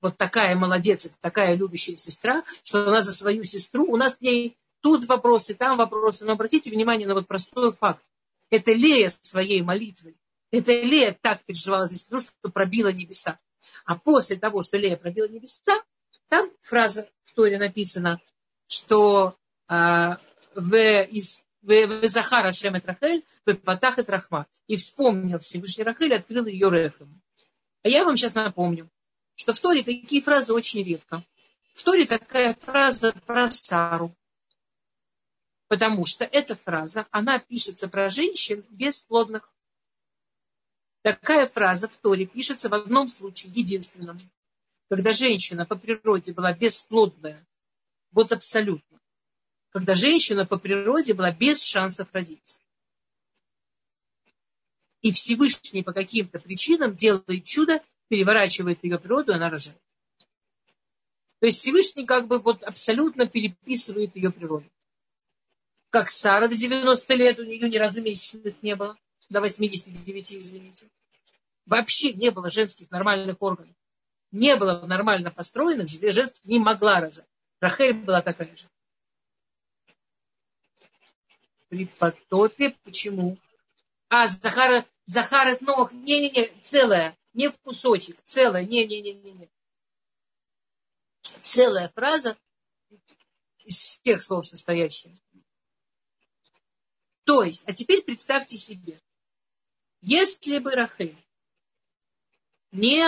вот 0.01 0.17
такая 0.17 0.57
молодец, 0.57 1.09
такая 1.21 1.55
любящая 1.55 1.95
сестра, 1.95 2.43
что 2.61 2.85
она 2.85 2.99
за 2.99 3.13
свою 3.13 3.45
сестру, 3.45 3.89
у 3.89 3.95
нас 3.95 4.17
с 4.17 4.19
ней 4.21 4.57
тут 4.81 5.05
вопросы, 5.05 5.53
там 5.53 5.77
вопросы, 5.77 6.25
но 6.25 6.33
обратите 6.33 6.69
внимание 6.69 7.07
на 7.07 7.13
вот 7.13 7.29
простой 7.29 7.71
факт. 7.71 8.03
Это 8.49 8.73
Лея 8.73 9.07
своей 9.07 9.61
молитвой. 9.61 10.17
Это 10.51 10.73
Лея 10.73 11.17
так 11.21 11.45
переживала 11.45 11.87
за 11.87 11.95
сестру, 11.95 12.19
что 12.19 12.49
пробила 12.51 12.91
небеса. 12.91 13.39
А 13.85 13.95
после 13.95 14.35
того, 14.35 14.63
что 14.63 14.75
Лея 14.75 14.97
пробила 14.97 15.29
небеса, 15.29 15.81
там 16.27 16.51
фраза 16.59 17.09
в 17.23 17.33
Торе 17.33 17.57
написана, 17.57 18.19
что 18.67 19.37
э, 19.69 20.17
в, 20.55 21.03
из 21.03 21.45
Захара 21.63 22.49
Ашем 22.49 22.75
et 22.75 22.85
Рахель, 22.85 23.23
Патах 23.63 23.99
et 23.99 24.09
Рахма. 24.09 24.47
И 24.67 24.75
вспомнил 24.75 25.39
Всевышний 25.39 25.83
Рахель, 25.83 26.13
открыл 26.13 26.45
ее 26.45 26.69
Рехем. 26.69 27.21
А 27.83 27.89
я 27.89 28.03
вам 28.03 28.17
сейчас 28.17 28.35
напомню, 28.35 28.89
что 29.35 29.53
в 29.53 29.59
Торе 29.59 29.83
такие 29.83 30.21
фразы 30.21 30.53
очень 30.53 30.83
редко. 30.83 31.23
В 31.73 31.83
Торе 31.83 32.05
такая 32.05 32.53
фраза 32.55 33.13
про 33.25 33.49
Сару. 33.49 34.15
Потому 35.67 36.05
что 36.05 36.25
эта 36.25 36.55
фраза, 36.55 37.07
она 37.11 37.39
пишется 37.39 37.87
про 37.87 38.09
женщин 38.09 38.65
бесплодных. 38.69 39.51
Такая 41.01 41.47
фраза 41.47 41.87
в 41.87 41.97
Торе 41.97 42.25
пишется 42.25 42.69
в 42.69 42.73
одном 42.73 43.07
случае, 43.07 43.51
единственном. 43.53 44.19
Когда 44.89 45.13
женщина 45.13 45.65
по 45.65 45.75
природе 45.75 46.33
была 46.33 46.53
бесплодная, 46.53 47.47
вот 48.11 48.33
абсолютно 48.33 49.00
когда 49.71 49.95
женщина 49.95 50.45
по 50.45 50.57
природе 50.57 51.13
была 51.13 51.31
без 51.31 51.63
шансов 51.63 52.09
родить. 52.13 52.59
И 55.01 55.11
Всевышний 55.11 55.81
по 55.81 55.93
каким-то 55.93 56.39
причинам 56.39 56.95
делает 56.95 57.43
чудо, 57.45 57.81
переворачивает 58.07 58.83
ее 58.83 58.99
природу, 58.99 59.33
она 59.33 59.49
рожает. 59.49 59.81
То 61.39 61.47
есть 61.47 61.59
Всевышний 61.59 62.05
как 62.05 62.27
бы 62.27 62.39
вот 62.39 62.61
абсолютно 62.63 63.25
переписывает 63.25 64.15
ее 64.15 64.31
природу. 64.31 64.69
Как 65.89 66.11
Сара 66.11 66.47
до 66.47 66.55
90 66.55 67.13
лет, 67.15 67.39
у 67.39 67.43
нее 67.43 67.67
ни 67.67 67.77
разу 67.77 68.01
месячных 68.01 68.61
не 68.61 68.75
было. 68.75 68.97
До 69.29 69.41
89, 69.41 70.33
извините. 70.33 70.87
Вообще 71.65 72.13
не 72.13 72.29
было 72.29 72.49
женских 72.49 72.91
нормальных 72.91 73.41
органов. 73.41 73.75
Не 74.31 74.55
было 74.55 74.85
нормально 74.85 75.31
построенных, 75.31 75.87
женских 75.89 76.45
не 76.45 76.59
могла 76.59 76.99
рожать. 76.99 77.25
Рахель 77.59 77.93
была 77.93 78.21
такая 78.21 78.55
же 78.55 78.65
при 81.71 81.85
потопе. 81.85 82.71
Почему? 82.83 83.37
А, 84.09 84.27
Захара, 84.27 84.85
Захара 85.05 85.57
Нох, 85.61 85.93
не-не-не, 85.93 86.51
целая, 86.63 87.17
не 87.33 87.49
кусочек, 87.49 88.21
целая, 88.25 88.65
не-не-не-не. 88.65 89.49
целая 91.43 91.87
фраза 91.95 92.37
из 93.63 93.77
всех 93.77 94.21
слов 94.21 94.45
состоящая. 94.45 95.17
То 97.23 97.43
есть, 97.43 97.63
а 97.65 97.73
теперь 97.73 98.01
представьте 98.01 98.57
себе, 98.57 99.01
если 100.01 100.59
бы 100.59 100.71
Рахель 100.71 101.15
не 102.71 103.05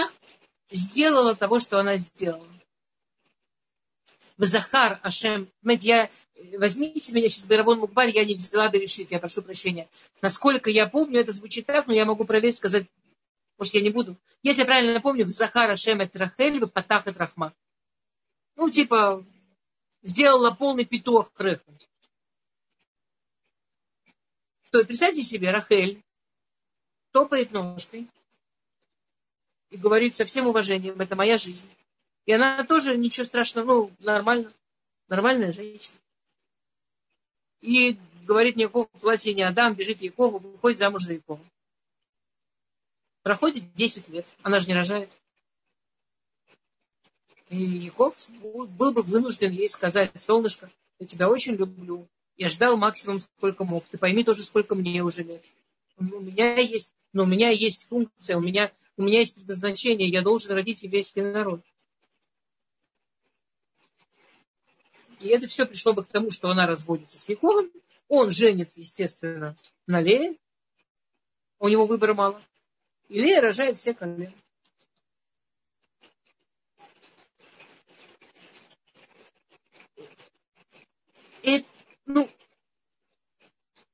сделала 0.70 1.36
того, 1.36 1.60
что 1.60 1.80
она 1.80 1.98
сделала, 1.98 2.48
в 4.38 4.46
Захар 4.46 5.00
Ашем, 5.04 5.52
я, 5.64 6.10
возьмите 6.58 7.14
меня 7.14 7.30
сейчас, 7.30 7.46
Барабон 7.46 7.80
Мукбар, 7.80 8.08
я 8.08 8.26
не 8.26 8.36
взяла 8.36 8.70
бы 8.70 8.78
решить, 8.78 9.12
я 9.12 9.20
прошу 9.20 9.42
прощения. 9.42 9.88
Насколько 10.22 10.70
я 10.70 10.88
помню, 10.88 11.22
это 11.22 11.32
звучит 11.32 11.66
так, 11.66 11.88
но 11.88 11.94
я 11.94 12.06
могу 12.06 12.26
проверить, 12.26 12.58
сказать, 12.58 12.86
может, 13.58 13.74
я 13.74 13.82
не 13.82 13.90
буду. 13.90 14.18
Если 14.42 14.62
я 14.62 14.66
правильно 14.66 15.00
помню, 15.02 15.26
в 15.26 15.30
Захар 15.30 15.70
Ашем 15.70 16.02
это 16.02 16.20
Рахель, 16.20 16.60
в 16.60 16.68
Патах 16.68 17.08
это 17.08 17.20
Рахма. 17.20 17.54
Ну, 18.56 18.70
типа, 18.70 19.26
сделала 20.02 20.52
полный 20.52 20.86
петух 20.86 21.32
Реху. 21.38 21.78
То 24.72 24.84
представьте 24.84 25.22
себе, 25.22 25.52
Рахель 25.52 26.04
топает 27.12 27.52
ножкой 27.52 28.08
и 29.70 29.78
говорит 29.78 30.16
со 30.16 30.26
всем 30.26 30.48
уважением, 30.48 31.00
это 31.00 31.16
моя 31.16 31.38
жизнь. 31.38 31.70
И 32.26 32.32
она 32.32 32.64
тоже 32.64 32.98
ничего 32.98 33.26
страшного, 33.26 33.66
ну, 33.66 33.92
нормально, 34.00 34.52
нормальная 35.08 35.52
женщина. 35.52 35.98
И 37.64 37.98
говорит 38.28 38.58
никакого 38.58 38.86
платья 39.00 39.34
не 39.34 39.42
отдам, 39.42 39.74
бежит 39.74 40.02
Якову, 40.02 40.40
выходит 40.40 40.80
замуж 40.80 41.04
за 41.04 41.14
Якову. 41.14 41.40
Проходит 43.22 43.74
10 43.74 44.10
лет, 44.10 44.28
она 44.42 44.60
же 44.60 44.68
не 44.68 44.74
рожает. 44.74 45.10
И 47.48 47.56
Яков 47.56 48.30
был 48.42 48.92
бы 48.92 49.02
вынужден 49.02 49.52
ей 49.52 49.70
сказать, 49.70 50.12
солнышко, 50.20 50.70
я 51.00 51.08
тебя 51.08 51.30
очень 51.30 51.54
люблю, 51.54 52.06
я 52.36 52.50
ждал 52.50 52.76
максимум, 52.76 53.22
сколько 53.22 53.64
мог. 53.64 53.86
Ты 53.90 53.98
пойми 53.98 54.26
тоже, 54.26 54.44
сколько 54.44 54.76
мне 54.76 55.02
уже 55.02 55.24
лет. 55.24 55.46
У 55.98 56.04
меня 56.04 56.58
есть, 56.58 56.92
но 57.14 57.24
у 57.24 57.28
меня 57.28 57.50
есть 57.50 57.88
функция, 57.88 58.36
у 58.36 58.42
меня, 58.42 58.74
у 58.98 59.04
меня 59.04 59.20
есть 59.20 59.36
предназначение, 59.36 60.10
я 60.10 60.22
должен 60.22 60.54
родить 60.54 60.84
еврейский 60.84 61.22
народ. 61.22 61.62
И 65.24 65.30
это 65.30 65.48
все 65.48 65.66
пришло 65.66 65.94
бы 65.94 66.04
к 66.04 66.10
тому, 66.10 66.32
что 66.32 66.50
она 66.50 66.68
разводится 66.68 67.18
с 67.18 67.30
Яковом. 67.30 67.72
Он 68.10 68.30
женится, 68.30 68.82
естественно, 68.82 69.56
на 69.88 70.02
Лее. 70.02 70.38
У 71.60 71.70
него 71.70 71.86
выбора 71.86 72.14
мало. 72.14 72.42
И 73.08 73.22
Лея 73.22 73.40
рожает 73.40 73.78
все 73.78 73.94
колена. 73.94 74.34
И 81.42 81.66
ну, 82.06 82.30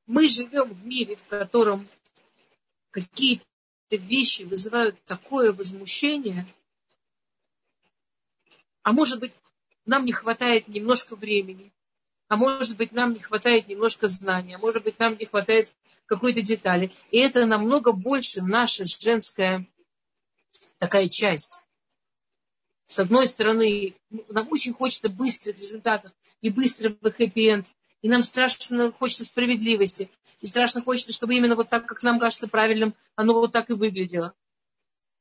мы 0.07 0.29
живем 0.29 0.73
в 0.73 0.85
мире, 0.87 1.15
в 1.15 1.27
котором 1.27 1.87
какие-то 2.89 3.45
вещи 3.91 4.43
вызывают 4.43 4.99
такое 5.05 5.53
возмущение, 5.53 6.47
а 8.81 8.91
может 8.93 9.19
быть, 9.19 9.33
нам 9.85 10.05
не 10.05 10.11
хватает 10.11 10.67
немножко 10.67 11.15
времени, 11.15 11.71
а 12.27 12.35
может 12.35 12.77
быть, 12.77 12.91
нам 12.91 13.13
не 13.13 13.19
хватает 13.19 13.67
немножко 13.67 14.07
знания, 14.07 14.55
а 14.55 14.59
может 14.59 14.83
быть, 14.83 14.99
нам 14.99 15.17
не 15.17 15.25
хватает 15.25 15.73
какой-то 16.05 16.41
детали. 16.41 16.91
И 17.11 17.17
это 17.17 17.45
намного 17.45 17.91
больше 17.91 18.41
наша 18.41 18.85
женская 18.85 19.65
такая 20.77 21.09
часть. 21.09 21.61
С 22.85 22.99
одной 22.99 23.27
стороны, 23.27 23.95
нам 24.29 24.47
очень 24.51 24.73
хочется 24.73 25.09
быстрых 25.09 25.57
результатов 25.57 26.11
и 26.41 26.49
быстрого 26.49 27.11
хэппи-энд, 27.11 27.67
и 28.01 28.09
нам 28.09 28.23
страшно 28.23 28.91
хочется 28.91 29.25
справедливости. 29.25 30.09
И 30.41 30.47
страшно 30.47 30.81
хочется, 30.81 31.13
чтобы 31.13 31.35
именно 31.35 31.55
вот 31.55 31.69
так, 31.69 31.85
как 31.85 32.01
нам 32.01 32.19
кажется 32.19 32.47
правильным, 32.47 32.95
оно 33.15 33.33
вот 33.33 33.51
так 33.51 33.69
и 33.69 33.73
выглядело. 33.73 34.33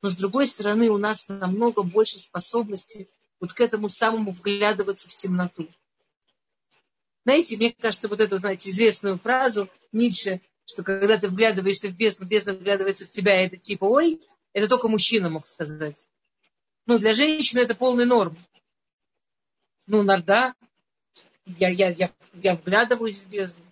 Но 0.00 0.10
с 0.10 0.16
другой 0.16 0.46
стороны, 0.46 0.88
у 0.88 0.96
нас 0.96 1.28
намного 1.28 1.82
больше 1.82 2.18
способностей 2.18 3.08
вот 3.40 3.52
к 3.52 3.60
этому 3.60 3.88
самому 3.88 4.32
вглядываться 4.32 5.08
в 5.08 5.14
темноту. 5.14 5.68
Знаете, 7.24 7.56
мне 7.56 7.72
кажется, 7.72 8.08
вот 8.08 8.20
эту, 8.20 8.38
знаете, 8.38 8.70
известную 8.70 9.18
фразу 9.18 9.68
Ницше, 9.92 10.40
что 10.64 10.82
когда 10.82 11.18
ты 11.18 11.28
вглядываешься 11.28 11.88
в 11.88 11.96
бездну, 11.96 12.26
бездна 12.26 12.54
вглядывается 12.54 13.06
в 13.06 13.10
тебя, 13.10 13.42
это 13.42 13.56
типа, 13.56 13.84
ой, 13.84 14.20
это 14.52 14.68
только 14.68 14.88
мужчина 14.88 15.28
мог 15.28 15.46
сказать. 15.46 16.06
Ну, 16.86 16.98
для 16.98 17.12
женщины 17.12 17.60
это 17.60 17.74
полный 17.74 18.06
норм. 18.06 18.36
Ну, 19.86 20.02
иногда 20.02 20.54
я, 21.44 21.68
я, 21.68 21.88
я, 21.90 22.10
я 22.34 22.54
вглядываюсь 22.54 23.18
в 23.18 23.26
бездну. 23.26 23.64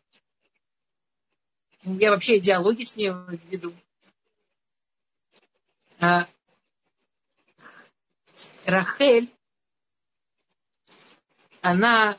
Я 1.84 2.10
вообще 2.10 2.38
идеологии 2.38 2.84
с 2.84 2.96
ней 2.96 3.12
веду. 3.50 3.72
А, 6.00 6.26
Рахель, 8.64 9.30
она 11.66 12.16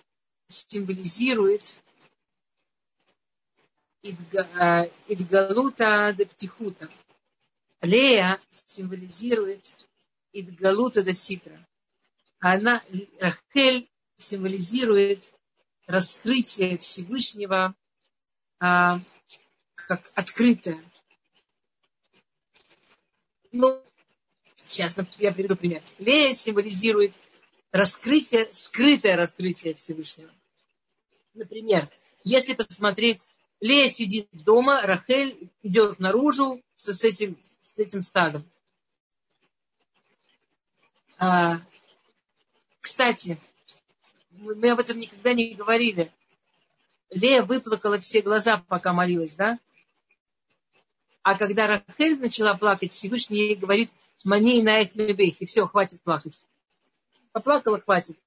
символизирует 0.49 1.81
а, 4.59 4.83
Идгалута 5.07 6.13
Дептихута. 6.17 6.89
Лея 7.81 8.41
символизирует 8.51 9.73
Идгалута 10.33 11.01
Даситра. 11.01 11.65
Она, 12.39 12.83
Рахель 13.21 13.89
символизирует 14.17 15.33
раскрытие 15.85 16.77
Всевышнего 16.77 17.73
а, 18.59 18.99
как 19.75 20.11
открытое. 20.13 20.83
Ну, 23.53 23.81
сейчас 24.67 24.97
я 25.19 25.31
приведу 25.31 25.55
пример. 25.55 25.81
Лея 25.99 26.33
символизирует 26.33 27.13
раскрытие, 27.71 28.51
скрытое 28.51 29.15
раскрытие 29.15 29.75
Всевышнего. 29.75 30.31
Например, 31.33 31.87
если 32.23 32.53
посмотреть, 32.53 33.29
Лея 33.59 33.89
сидит 33.89 34.27
дома, 34.31 34.81
Рахель 34.81 35.49
идет 35.63 35.99
наружу 35.99 36.61
с, 36.75 36.93
с, 36.93 37.03
этим, 37.03 37.37
с 37.63 37.79
этим 37.79 38.01
стадом. 38.01 38.47
А, 41.17 41.59
кстати, 42.79 43.39
мы 44.31 44.69
об 44.69 44.79
этом 44.79 44.99
никогда 44.99 45.33
не 45.33 45.53
говорили. 45.53 46.11
Лея 47.09 47.43
выплакала 47.43 47.99
все 47.99 48.21
глаза, 48.21 48.63
пока 48.67 48.93
молилась, 48.93 49.33
да? 49.33 49.57
А 51.23 51.35
когда 51.35 51.67
Рахель 51.67 52.19
начала 52.19 52.53
плакать, 52.55 52.91
Всевышний 52.91 53.39
ей 53.39 53.55
говорит, 53.55 53.89
мани 54.23 54.61
на 54.61 54.81
их 54.81 55.41
и 55.41 55.45
все, 55.45 55.67
хватит 55.67 56.01
плакать. 56.01 56.41
Поплакала, 57.37 57.79
хватит. 57.79 58.17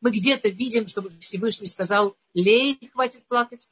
Мы 0.00 0.12
где-то 0.12 0.48
видим, 0.48 0.86
чтобы 0.86 1.10
Всевышний 1.18 1.66
сказал, 1.66 2.16
Лей, 2.34 2.78
хватит 2.92 3.26
плакать. 3.26 3.68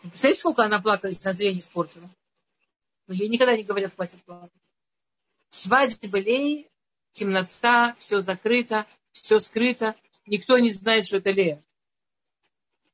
Представляете, 0.00 0.38
сколько 0.38 0.62
она 0.62 0.80
плакала, 0.80 1.10
если 1.10 1.32
зрение 1.32 1.58
испортила? 1.58 2.08
Но 3.08 3.14
ей 3.14 3.28
никогда 3.28 3.56
не 3.56 3.64
говорят, 3.64 3.96
хватит 3.96 4.22
плакать. 4.22 4.62
Свадьба 5.48 6.20
Леи, 6.20 6.70
темнота, 7.10 7.96
все 7.98 8.20
закрыто, 8.20 8.86
все 9.10 9.40
скрыто. 9.40 9.96
Никто 10.24 10.56
не 10.56 10.70
знает, 10.70 11.06
что 11.06 11.16
это 11.16 11.32
Лея. 11.32 11.60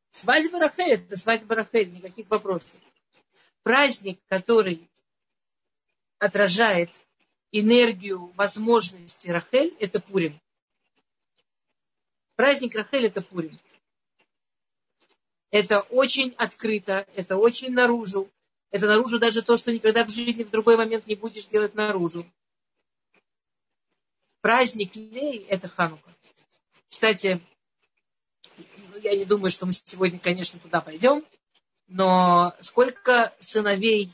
Свадьба 0.08 0.60
Рахель, 0.60 0.94
это 0.94 1.18
свадьба 1.18 1.56
Рахель, 1.56 1.92
никаких 1.92 2.30
вопросов. 2.30 2.80
Праздник, 3.62 4.18
который 4.28 4.88
отражает 6.20 6.88
энергию, 7.52 8.32
возможности 8.36 9.28
Рахель, 9.28 9.74
это 9.78 10.00
Пурим. 10.00 10.40
Праздник 12.34 12.74
Рахель 12.74 13.06
это 13.06 13.22
Пурим. 13.22 13.58
Это 15.50 15.80
очень 15.80 16.34
открыто, 16.36 17.06
это 17.14 17.36
очень 17.36 17.72
наружу. 17.72 18.30
Это 18.70 18.86
наружу 18.86 19.18
даже 19.18 19.42
то, 19.42 19.56
что 19.56 19.72
никогда 19.72 20.04
в 20.04 20.10
жизни 20.10 20.42
в 20.42 20.50
другой 20.50 20.76
момент 20.76 21.06
не 21.06 21.14
будешь 21.14 21.46
делать 21.46 21.74
наружу. 21.74 22.26
Праздник 24.40 24.94
Лей– 24.96 25.38
это 25.48 25.68
Ханука. 25.68 26.14
Кстати, 26.88 27.40
я 29.02 29.16
не 29.16 29.24
думаю, 29.24 29.50
что 29.50 29.66
мы 29.66 29.72
сегодня, 29.72 30.18
конечно, 30.18 30.60
туда 30.60 30.80
пойдем, 30.80 31.24
но 31.88 32.54
сколько 32.60 33.34
сыновей 33.38 34.10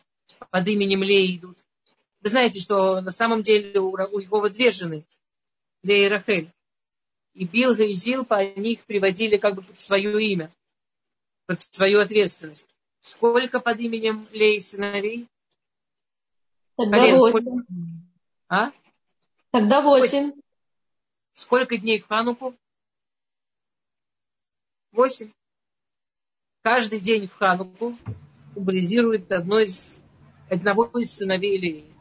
под 0.51 0.69
именем 0.69 1.03
Лей 1.03 1.37
идут? 1.37 1.59
Вы 2.23 2.31
знаете, 2.31 2.61
что 2.61 3.01
на 3.01 3.11
самом 3.11 3.43
деле 3.43 3.81
у, 3.81 3.91
у 3.91 4.21
Иова 4.21 4.49
две 4.49 4.71
жены, 4.71 5.05
Лея 5.83 6.07
и 6.07 6.11
Рахель. 6.11 6.51
И 7.35 7.47
Билга 7.47 7.85
и 7.85 7.91
Зилпа 7.91 8.45
них 8.55 8.85
приводили 8.85 9.39
как 9.39 9.57
бы 9.57 9.63
под 9.63 9.81
свое 9.81 10.23
имя, 10.25 10.53
под 11.47 11.61
свою 11.61 12.01
ответственность. 12.01 12.69
Сколько 13.01 13.59
под 13.59 13.81
именем 13.81 14.25
Леи 14.33 14.61
сыновей? 14.61 15.27
Тогда 16.77 17.17
восемь. 17.17 17.65
А? 18.49 18.71
Тогда 19.51 19.81
восемь. 19.81 20.33
Сколько 21.35 21.77
дней 21.77 22.01
в 22.01 22.07
Хануку? 22.07 22.55
Восемь. 24.93 25.33
Каждый 26.63 27.01
день 27.01 27.27
в 27.27 27.35
Хануку 27.35 27.97
символизирует 28.55 29.33
одно 29.33 29.59
из, 29.59 29.97
одного 30.49 30.85
из 31.01 31.13
сыновей 31.13 31.59
Леи. 31.59 31.92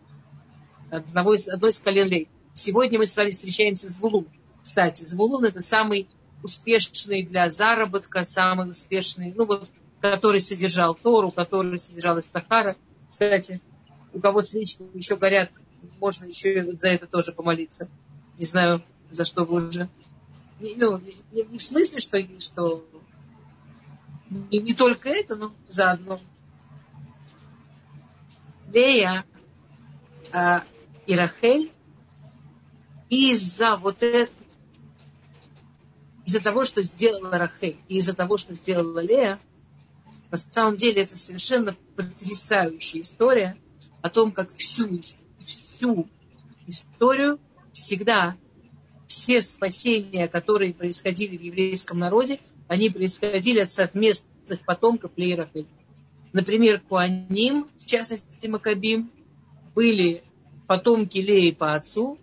Одного 0.91 1.33
из, 1.35 1.47
одной 1.47 1.69
из 1.69 1.79
колен 1.79 2.09
Леи. 2.09 2.27
Сегодня 2.53 2.99
мы 2.99 3.07
с 3.07 3.15
вами 3.15 3.31
встречаемся 3.31 3.87
с 3.87 3.95
Звулун. 3.95 4.27
Кстати, 4.61 5.05
Звулун 5.05 5.45
это 5.45 5.61
самый 5.61 6.09
успешный 6.43 7.23
для 7.23 7.49
заработка, 7.49 8.25
самый 8.25 8.69
успешный, 8.69 9.33
ну 9.33 9.45
вот, 9.45 9.69
который 10.01 10.41
содержал 10.41 10.93
Тору, 10.95 11.31
который 11.31 11.79
содержал 11.79 12.19
Исахара. 12.19 12.75
Кстати, 13.09 13.61
у 14.13 14.19
кого 14.19 14.41
свечки 14.41 14.83
еще 14.93 15.15
горят, 15.15 15.49
можно 16.01 16.25
еще 16.25 16.59
и 16.59 16.75
за 16.75 16.89
это 16.89 17.07
тоже 17.07 17.31
помолиться. 17.31 17.87
Не 18.37 18.43
знаю, 18.43 18.83
за 19.09 19.23
что 19.23 19.45
вы 19.45 19.65
уже. 19.65 19.87
Ну, 20.59 20.97
не, 20.97 21.15
не 21.31 21.57
в 21.57 21.63
смысле, 21.63 22.01
что, 22.01 22.19
что 22.41 22.85
не, 24.29 24.59
не 24.59 24.73
только 24.73 25.07
это, 25.07 25.37
но 25.37 25.53
заодно. 25.69 26.19
Лея 28.73 29.23
э, 30.33 30.59
и 31.11 31.15
Рахель 31.15 31.69
из-за 33.09 33.75
вот 33.75 34.01
этого, 34.01 34.33
из-за 36.25 36.41
того, 36.41 36.63
что 36.63 36.81
сделала 36.81 37.37
Рахель, 37.37 37.75
и 37.89 37.97
из-за 37.97 38.13
того, 38.13 38.37
что 38.37 38.55
сделала 38.55 38.99
Лея, 38.99 39.37
на 40.29 40.37
самом 40.37 40.77
деле 40.77 41.01
это 41.01 41.17
совершенно 41.17 41.75
потрясающая 41.97 43.01
история 43.01 43.57
о 44.01 44.09
том, 44.09 44.31
как 44.31 44.51
всю, 44.51 45.01
всю 45.45 46.07
историю 46.65 47.41
всегда 47.73 48.37
все 49.05 49.41
спасения, 49.41 50.29
которые 50.29 50.73
происходили 50.73 51.35
в 51.35 51.41
еврейском 51.41 51.99
народе, 51.99 52.39
они 52.69 52.89
происходили 52.89 53.59
от 53.59 53.69
совместных 53.69 54.63
потомков 54.65 55.11
Леи 55.17 55.33
Рахель. 55.33 55.67
Например, 56.31 56.79
Куаним, 56.79 57.67
в 57.79 57.83
частности 57.83 58.47
Макабим, 58.47 59.11
были 59.75 60.23
потомки 60.71 61.17
Леи 61.17 61.51
по 61.51 61.75
отцу, 61.75 62.17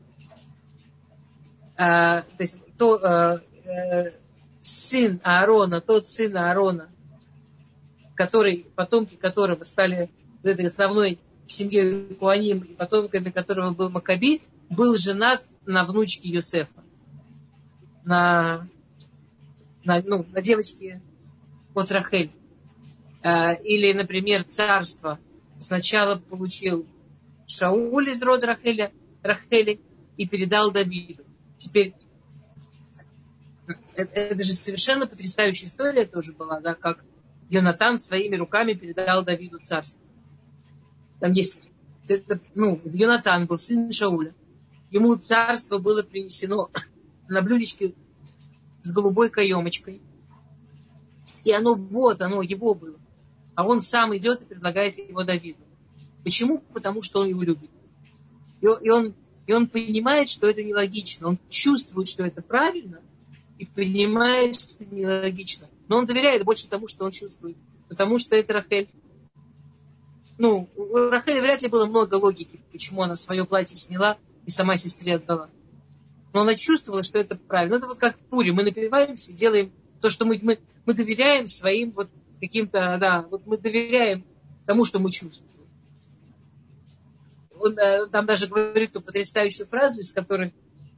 а, 1.77 2.23
то 2.23 2.43
есть 2.43 2.57
то, 2.79 2.95
а, 2.95 3.43
а, 3.67 4.05
сын 4.63 5.21
Аарона, 5.23 5.83
тот 5.83 6.09
сын 6.09 6.35
Аарона, 6.35 6.89
который, 8.15 8.65
потомки 8.75 9.17
которого 9.17 9.65
стали 9.65 10.09
этой 10.43 10.69
основной 10.69 11.19
семьей 11.47 12.15
Куаним, 12.15 12.61
и 12.61 12.73
потомками 12.73 13.29
которого 13.29 13.73
был 13.75 13.91
Макаби, 13.91 14.41
был 14.71 14.97
женат 14.97 15.43
на 15.67 15.85
внучке 15.85 16.31
Юсефа, 16.31 16.83
на, 18.07 18.67
на, 19.85 20.01
ну, 20.07 20.25
на 20.33 20.41
девочке 20.41 21.03
от 21.75 21.93
Рахель. 21.93 22.31
А, 23.23 23.53
или, 23.53 23.93
например, 23.93 24.45
царство 24.45 25.19
сначала 25.59 26.17
получил 26.17 26.87
Шауль 27.49 28.11
из 28.11 28.23
рода 28.23 28.47
Рахеля, 28.49 28.93
Рахели 29.23 29.81
и 30.17 30.29
передал 30.29 30.71
Давиду. 30.71 31.25
Теперь 31.57 31.95
это, 33.97 34.13
это 34.13 34.45
же 34.45 34.53
совершенно 34.53 35.07
потрясающая 35.07 35.67
история 35.67 36.05
тоже 36.05 36.33
была, 36.33 36.61
да, 36.61 36.75
как 36.75 37.05
Йонатан 37.51 37.99
своими 37.99 38.37
руками 38.37 38.75
передал 38.75 39.25
Давиду 39.25 39.59
царство. 39.59 40.01
Там 41.21 41.33
есть, 41.33 41.61
это, 42.07 42.39
ну, 42.55 42.81
Йонатан 42.85 43.47
был 43.47 43.59
сын 43.59 43.91
Шауля. 43.91 44.35
Ему 44.91 45.17
царство 45.17 45.79
было 45.79 46.03
принесено 46.03 46.71
на 47.29 47.41
блюдечке 47.41 47.95
с 48.83 48.93
голубой 48.93 49.31
каемочкой. 49.31 50.03
И 51.45 51.53
оно 51.53 51.75
вот, 51.75 52.21
оно 52.21 52.43
его 52.43 52.75
было. 52.75 52.99
А 53.55 53.67
он 53.67 53.81
сам 53.81 54.17
идет 54.17 54.43
и 54.43 54.45
предлагает 54.45 54.99
его 54.99 55.25
Давиду. 55.25 55.68
Почему? 56.29 56.59
Потому 56.75 57.01
что 57.01 57.21
он 57.21 57.29
его 57.29 57.43
любит. 57.43 57.71
И 58.61 58.67
он, 58.67 58.83
и 58.83 58.91
он, 58.91 59.15
и 59.47 59.53
он 59.55 59.67
понимает, 59.67 60.29
что 60.29 60.47
это 60.47 60.63
нелогично. 60.63 61.29
Он 61.29 61.39
чувствует, 61.49 62.07
что 62.07 62.23
это 62.23 62.43
правильно, 62.43 63.01
и 63.57 63.65
понимает, 63.65 64.61
что 64.61 64.75
это 64.85 64.95
нелогично. 64.95 65.69
Но 65.89 65.97
он 65.97 66.05
доверяет 66.05 66.45
больше 66.45 66.69
тому, 66.69 66.87
что 66.87 67.07
он 67.07 67.13
чувствует. 67.13 67.57
Потому 67.89 68.19
что 68.19 68.37
это 68.37 68.53
Рахель. 68.53 68.91
Ну, 70.37 70.69
у 70.77 70.97
Рахели 71.09 71.41
вряд 71.41 71.63
ли 71.63 71.69
было 71.69 71.87
много 71.87 72.17
логики, 72.17 72.61
почему 72.73 73.01
она 73.01 73.17
свое 73.17 73.47
платье 73.47 73.79
сняла 73.79 74.19
и 74.45 74.51
сама 74.51 74.77
сестре 74.77 75.15
отдала. 75.15 75.49
Но 76.35 76.43
она 76.43 76.57
чувствовала, 76.57 77.03
что 77.03 77.19
это 77.19 77.37
правильно. 77.37 77.77
Это 77.77 77.87
вот 77.87 77.99
как 77.99 78.19
в 78.19 78.21
Пуре. 78.29 78.53
Мы 78.53 78.65
напиваемся, 78.65 79.33
делаем 79.33 79.73
то, 80.03 80.11
что 80.11 80.27
мы, 80.27 80.39
мы, 80.43 80.59
мы 80.85 80.93
доверяем 80.93 81.47
своим 81.47 81.93
вот 81.93 82.11
каким-то, 82.39 82.99
да, 83.01 83.27
вот 83.31 83.47
мы 83.47 83.57
доверяем 83.57 84.27
тому, 84.67 84.85
что 84.85 84.99
мы 84.99 85.11
чувствуем. 85.11 85.58
Он 87.61 87.79
э, 87.79 88.07
там 88.07 88.27
даже 88.27 88.47
говорит 88.47 88.93
ту 88.93 89.01
потрясающую 89.01 89.67
фразу, 89.67 90.01
из 90.01 90.13
которой 90.13 90.53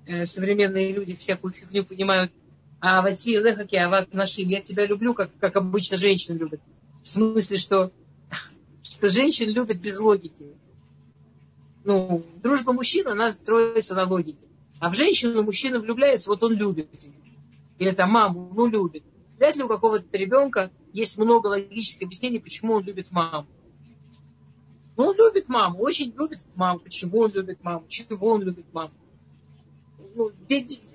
э, 0.07 0.27
современные 0.27 0.93
люди 0.93 1.17
всякую 1.17 1.53
фигню 1.53 1.85
понимают. 1.85 2.33
А 2.81 3.03
вати 3.03 3.39
лехаки 3.39 3.77
ават 3.77 4.15
нашим. 4.15 4.49
Я 4.49 4.61
тебя 4.61 4.87
люблю, 4.87 5.15
как, 5.15 5.31
как 5.39 5.57
обычно 5.57 5.97
женщины 5.97 6.39
любят. 6.39 6.61
В 7.03 7.09
смысле, 7.09 7.57
что, 7.57 7.93
что 8.83 9.11
женщин 9.11 9.51
любят 9.51 9.79
без 9.79 9.99
логики. 9.99 10.47
Ну, 11.85 12.25
дружба 12.43 12.73
мужчин, 12.73 13.09
она 13.09 13.33
строится 13.33 13.95
на 13.95 14.05
логике. 14.05 14.45
А 14.81 14.91
в 14.91 14.95
женщину 14.95 15.43
мужчина 15.43 15.79
влюбляется, 15.79 16.31
вот 16.31 16.43
он 16.43 16.55
любит. 16.55 16.89
Или 17.79 17.91
там 17.91 18.11
маму, 18.11 18.51
ну 18.55 18.67
любит. 18.67 19.03
Вряд 19.39 19.57
ли 19.57 19.63
у 19.63 19.69
какого-то 19.69 20.17
ребенка 20.17 20.71
есть 20.93 21.17
много 21.19 21.49
логических 21.49 22.07
объяснений, 22.07 22.39
почему 22.39 22.75
он 22.75 22.85
любит 22.85 23.11
маму. 23.11 23.47
Он 25.03 25.17
любит 25.17 25.49
маму, 25.49 25.79
очень 25.79 26.13
любит 26.17 26.41
маму. 26.55 26.81
Почему 26.81 27.21
он 27.21 27.33
любит 27.33 27.63
маму? 27.63 27.85
Чего 27.89 28.33
он 28.33 28.43
любит 28.43 28.67
маму? 28.73 28.91
Ну, 30.15 30.33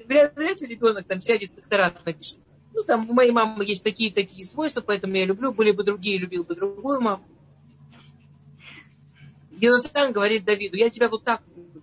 вряд, 0.05 0.35
вряд 0.35 0.61
ли 0.61 0.67
ребенок 0.67 1.07
там 1.07 1.21
сядет, 1.21 1.55
докторат 1.55 2.05
напишет. 2.05 2.39
Ну, 2.73 2.83
там 2.83 3.09
у 3.09 3.13
моей 3.13 3.31
мамы 3.31 3.63
есть 3.65 3.83
такие-такие 3.83 4.43
свойства, 4.43 4.81
поэтому 4.81 5.15
я 5.15 5.25
люблю. 5.25 5.53
Были 5.53 5.71
бы 5.71 5.83
другие, 5.83 6.17
любил 6.17 6.43
бы 6.43 6.55
другую 6.55 7.01
маму. 7.01 7.23
Йонатан 9.51 10.11
говорит 10.11 10.43
Давиду, 10.43 10.75
я 10.75 10.89
тебя 10.89 11.07
вот 11.07 11.23
так 11.23 11.41
люблю. 11.55 11.81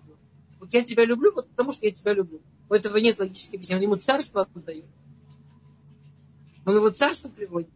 Вот 0.59 0.71
я 0.71 0.83
тебя 0.83 1.05
люблю, 1.05 1.33
вот 1.33 1.49
потому 1.49 1.71
что 1.71 1.85
я 1.87 1.91
тебя 1.91 2.13
люблю. 2.13 2.39
У 2.69 2.73
этого 2.73 2.97
нет 2.97 3.19
логического 3.19 3.55
объяснения. 3.55 3.79
Он 3.79 3.83
ему 3.83 3.95
царство 3.95 4.43
отдает. 4.43 4.85
Он 6.65 6.75
его 6.75 6.89
царство 6.89 7.29
приводит. 7.29 7.69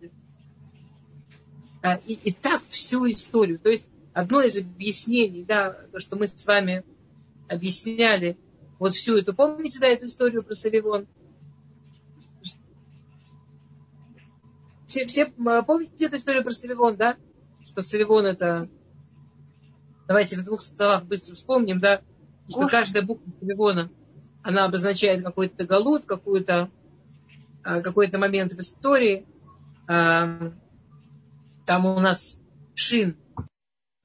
А, 1.81 1.95
и, 2.05 2.13
и 2.13 2.31
так 2.31 2.61
всю 2.69 3.09
историю. 3.09 3.59
То 3.59 3.69
есть 3.69 3.87
одно 4.17 4.41
из 4.41 4.57
объяснений, 4.57 5.43
да, 5.43 5.71
то, 5.91 5.99
что 5.99 6.15
мы 6.15 6.27
с 6.27 6.45
вами 6.47 6.83
объясняли, 7.47 8.35
вот 8.79 8.95
всю 8.95 9.17
эту, 9.17 9.35
помните, 9.35 9.79
да, 9.79 9.85
эту 9.87 10.07
историю 10.07 10.43
про 10.43 10.55
Савивон? 10.55 11.07
Все, 14.87 15.05
все 15.05 15.27
помните 15.27 16.07
эту 16.07 16.15
историю 16.15 16.43
про 16.43 16.51
Савивон, 16.51 16.95
да? 16.95 17.15
Что 17.63 17.83
Савивон 17.83 18.25
это... 18.25 18.67
Давайте 20.07 20.39
в 20.39 20.43
двух 20.43 20.63
словах 20.63 21.05
быстро 21.05 21.35
вспомним, 21.35 21.79
да? 21.79 22.01
Что 22.49 22.67
каждая 22.67 23.03
буква 23.03 23.31
Савивона, 23.39 23.91
она 24.41 24.65
обозначает 24.65 25.23
какой-то 25.23 25.63
галут, 25.65 26.05
какую-то 26.05 26.71
а, 27.63 27.81
какой-то 27.81 28.17
момент 28.17 28.53
в 28.53 28.59
истории. 28.59 29.27
А, 29.87 30.53
там 31.67 31.85
у 31.85 31.99
нас 31.99 32.41
Шин, 32.73 33.15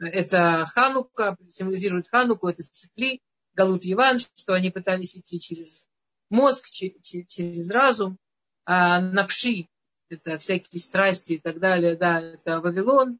это 0.06 0.64
Ханука, 0.66 1.36
символизирует 1.48 2.08
Хануку, 2.08 2.48
это 2.48 2.62
Цикли, 2.62 3.20
Галут 3.54 3.82
Иван, 3.84 4.18
что 4.18 4.54
они 4.54 4.70
пытались 4.70 5.16
идти 5.16 5.40
через 5.40 5.88
мозг, 6.30 6.70
через 6.70 7.70
разум. 7.70 8.18
А 8.64 9.00
Навши, 9.00 9.68
это 10.08 10.38
всякие 10.38 10.80
страсти 10.80 11.34
и 11.34 11.38
так 11.38 11.58
далее, 11.58 11.96
да, 11.96 12.20
это 12.20 12.60
Вавилон. 12.60 13.18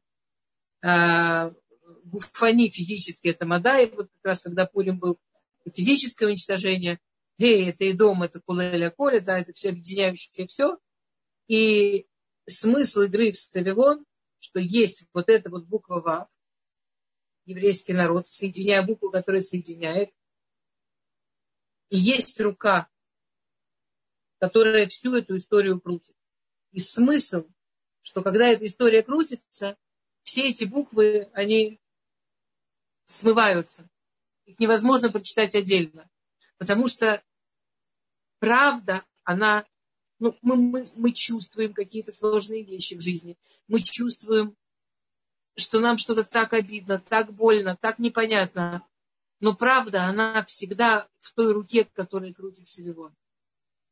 А, 0.81 1.53
Гуфани 2.05 2.69
физически, 2.69 3.27
это 3.27 3.45
Мадай, 3.45 3.89
вот 3.89 4.09
как 4.13 4.25
раз 4.25 4.41
когда 4.41 4.65
Пурим 4.65 4.99
был 4.99 5.17
физическое 5.73 6.27
уничтожение– 6.27 6.99
Гей, 7.37 7.69
это 7.69 7.85
и 7.85 7.93
дом, 7.93 8.23
это 8.23 8.39
кулеля 8.39 8.91
коля, 8.91 9.19
да, 9.19 9.39
это 9.39 9.53
все 9.53 9.69
объединяющее 9.69 10.47
все. 10.47 10.77
И 11.47 12.07
смысл 12.45 13.01
игры 13.01 13.31
в 13.31 13.37
Ставилон, 13.37 14.05
что 14.39 14.59
есть 14.59 15.05
вот 15.13 15.29
эта 15.29 15.49
вот 15.49 15.65
буква 15.65 16.01
Вав, 16.01 16.29
еврейский 17.45 17.93
народ, 17.93 18.27
соединяя 18.27 18.81
букву, 18.81 19.11
которая 19.11 19.41
соединяет. 19.41 20.11
И 21.89 21.97
есть 21.97 22.39
рука, 22.39 22.89
которая 24.39 24.87
всю 24.87 25.15
эту 25.15 25.37
историю 25.37 25.79
крутит. 25.79 26.15
И 26.71 26.79
смысл, 26.79 27.45
что 28.01 28.21
когда 28.23 28.47
эта 28.47 28.65
история 28.65 29.03
крутится, 29.03 29.77
все 30.23 30.49
эти 30.49 30.65
буквы, 30.65 31.29
они 31.33 31.79
смываются. 33.05 33.87
Их 34.45 34.59
невозможно 34.59 35.11
прочитать 35.11 35.55
отдельно. 35.55 36.09
Потому 36.57 36.87
что 36.87 37.23
правда, 38.39 39.05
она, 39.23 39.65
ну, 40.19 40.37
мы, 40.41 40.57
мы, 40.57 40.89
мы 40.95 41.11
чувствуем 41.11 41.73
какие-то 41.73 42.11
сложные 42.11 42.63
вещи 42.63 42.95
в 42.95 43.01
жизни. 43.01 43.37
Мы 43.67 43.79
чувствуем, 43.79 44.57
что 45.55 45.79
нам 45.79 45.97
что-то 45.97 46.23
так 46.23 46.53
обидно, 46.53 46.99
так 46.99 47.31
больно, 47.33 47.77
так 47.77 47.99
непонятно. 47.99 48.85
Но 49.39 49.55
правда, 49.55 50.03
она 50.03 50.41
всегда 50.43 51.07
в 51.19 51.31
той 51.33 51.51
руке, 51.51 51.85
которая 51.93 52.33
крутит 52.33 52.65
Севилон. 52.65 53.13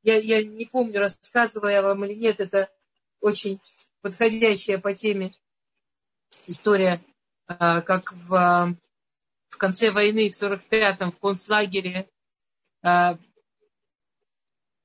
Я, 0.03 0.17
я 0.17 0.43
не 0.43 0.65
помню, 0.65 0.99
рассказывала 0.99 1.69
я 1.69 1.81
вам 1.81 2.03
или 2.05 2.15
нет, 2.15 2.39
это 2.39 2.69
очень 3.19 3.59
подходящая 4.01 4.79
по 4.79 4.93
теме 4.93 5.33
история, 6.47 7.03
а, 7.47 7.81
как 7.81 8.13
в, 8.13 8.75
в 9.49 9.57
конце 9.57 9.91
войны, 9.91 10.29
в 10.29 10.41
45-м, 10.41 11.11
в 11.11 11.19
концлагере, 11.19 12.09
а, 12.81 13.17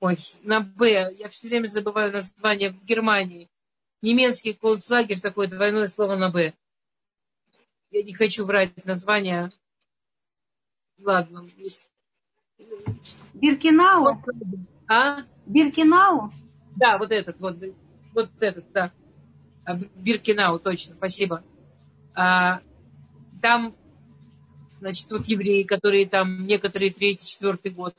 ой, 0.01 0.19
на 0.43 0.61
Б, 0.61 1.15
я 1.17 1.29
все 1.29 1.49
время 1.49 1.67
забываю 1.67 2.13
название, 2.13 2.71
в 2.71 2.85
Германии, 2.85 3.49
немецкий 4.03 4.53
концлагерь, 4.53 5.21
такое 5.21 5.49
двойное 5.49 5.89
слово 5.89 6.17
на 6.17 6.31
Б. 6.31 6.53
Я 7.91 8.03
не 8.03 8.13
хочу 8.13 8.45
врать 8.45 8.85
название. 8.85 9.51
Ладно. 10.99 11.49
Биркинау? 13.35 14.23
А? 14.89 15.23
Биркинау? 15.47 16.33
Да, 16.77 16.99
вот 16.99 17.13
этот, 17.13 17.39
вот, 17.39 17.57
вот 18.13 18.31
этот, 18.41 18.71
да. 18.73 18.93
А, 19.65 19.77
Биркинау, 19.77 20.59
точно, 20.59 20.95
спасибо. 20.97 21.45
А, 22.15 22.61
там, 23.41 23.77
значит, 24.81 25.11
вот 25.11 25.27
евреи, 25.27 25.63
которые 25.63 26.07
там 26.07 26.47
некоторые 26.47 26.93
третий, 26.93 27.27
четвертый 27.27 27.73
год, 27.73 27.95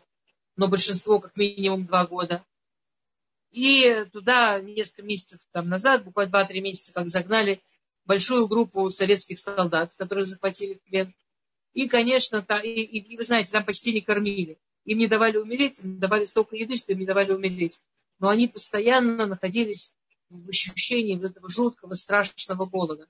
но 0.56 0.68
большинство 0.68 1.20
как 1.20 1.36
минимум 1.36 1.86
два 1.86 2.06
года. 2.06 2.44
И 3.52 4.06
туда 4.12 4.60
несколько 4.60 5.04
месяцев 5.04 5.40
там 5.52 5.70
назад, 5.70 6.04
буквально 6.04 6.32
два-три 6.32 6.62
месяца, 6.62 6.94
как 6.94 7.08
загнали 7.08 7.62
большую 8.08 8.48
группу 8.48 8.90
советских 8.90 9.40
солдат, 9.40 9.94
которых 9.94 10.26
захватили 10.26 10.76
в 10.76 10.82
плен. 10.82 11.14
И, 11.74 11.88
конечно, 11.88 12.42
та, 12.42 12.60
и, 12.60 12.70
и 12.70 13.18
вы 13.18 13.24
знаете, 13.24 13.52
там 13.52 13.66
почти 13.66 13.94
не 13.94 14.02
кормили. 14.02 14.58
Им 14.86 14.98
не 14.98 15.08
давали 15.08 15.38
умереть, 15.38 15.80
им 15.80 16.00
давали 16.00 16.26
столько 16.26 16.56
еды, 16.56 16.78
что 16.78 16.94
им 16.94 17.00
не 17.00 17.06
давали 17.06 17.34
умереть. 17.34 17.82
Но 18.20 18.30
они 18.30 18.48
постоянно 18.48 19.28
находились 19.28 19.94
в 20.30 20.50
ощущении 20.50 21.16
вот 21.16 21.32
этого 21.32 21.50
жуткого, 21.50 21.94
страшного 21.94 22.66
голода. 22.66 23.08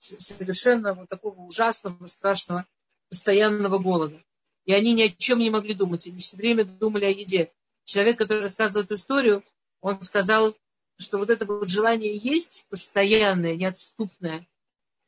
Совершенно 0.00 0.94
вот 0.94 1.08
такого 1.08 1.40
ужасного, 1.40 2.06
страшного, 2.06 2.66
постоянного 3.08 3.78
голода. 3.78 4.22
И 4.64 4.72
они 4.72 4.92
ни 4.92 5.02
о 5.02 5.08
чем 5.08 5.38
не 5.38 5.50
могли 5.50 5.74
думать. 5.74 6.06
Они 6.06 6.18
все 6.18 6.36
время 6.36 6.64
думали 6.64 7.04
о 7.04 7.10
еде. 7.10 7.52
Человек, 7.84 8.18
который 8.18 8.42
рассказывал 8.42 8.84
эту 8.84 8.94
историю, 8.94 9.44
он 9.80 10.02
сказал, 10.02 10.54
что 11.00 11.18
вот 11.18 11.30
это 11.30 11.46
вот 11.46 11.68
желание 11.68 12.16
есть 12.16 12.66
постоянное, 12.68 13.56
неотступное, 13.56 14.46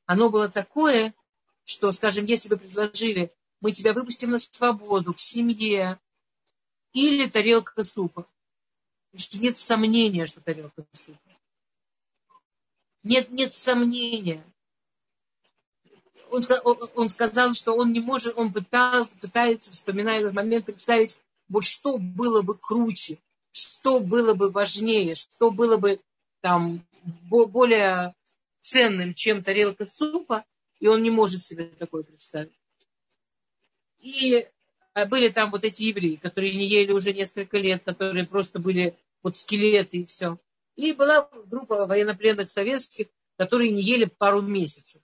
оно 0.07 0.30
было 0.30 0.49
такое, 0.49 1.14
что, 1.64 1.93
скажем, 1.93 2.24
если 2.24 2.49
бы 2.49 2.57
предложили, 2.57 3.32
мы 3.61 3.72
тебя 3.72 3.93
выпустим 3.93 4.30
на 4.30 4.38
свободу, 4.38 5.14
к 5.14 5.20
семье, 5.20 6.01
или 6.93 7.26
тарелка 7.26 7.84
супа. 7.84 8.26
Нет 9.34 9.59
сомнения, 9.59 10.26
что 10.26 10.40
тарелка 10.40 10.84
супа. 10.93 11.18
Нет, 13.03 13.30
нет 13.30 13.53
сомнения. 13.53 14.45
Он, 16.30 16.43
он 16.95 17.11
сказал, 17.11 17.53
что 17.53 17.74
он 17.74 17.93
не 17.93 18.01
может, 18.01 18.38
он 18.38 18.53
пытался, 18.53 19.11
пытается, 19.20 19.72
вспоминая 19.72 20.20
этот 20.20 20.32
момент, 20.32 20.64
представить, 20.64 21.20
вот 21.49 21.64
что 21.64 21.99
было 21.99 22.40
бы 22.40 22.57
круче, 22.57 23.18
что 23.53 24.00
было 24.00 24.34
бы 24.34 24.50
важнее, 24.50 25.14
что 25.14 25.50
было 25.50 25.76
бы 25.76 26.00
там 26.40 26.84
более 27.30 28.14
ценным, 28.59 29.14
чем 29.14 29.42
тарелка 29.42 29.86
супа, 29.86 30.44
и 30.80 30.88
он 30.88 31.03
не 31.03 31.11
может 31.11 31.42
себе 31.42 31.66
такое 31.78 32.03
представить. 32.03 32.53
И 34.00 34.46
а 34.94 35.07
были 35.07 35.28
там 35.28 35.50
вот 35.50 35.64
эти 35.64 35.84
евреи, 35.84 36.16
которые 36.16 36.55
не 36.55 36.66
ели 36.66 36.92
уже 36.92 37.12
несколько 37.12 37.59
лет, 37.59 37.82
которые 37.84 38.26
просто 38.26 38.59
были 38.59 38.98
вот 39.22 39.36
скелеты 39.36 39.98
и 39.98 40.05
все. 40.05 40.38
И 40.76 40.92
была 40.92 41.28
группа 41.46 41.86
военнопленных 41.86 42.48
советских, 42.48 43.07
которые 43.36 43.70
не 43.70 43.82
ели 43.82 44.05
пару 44.05 44.42
месяцев. 44.42 45.00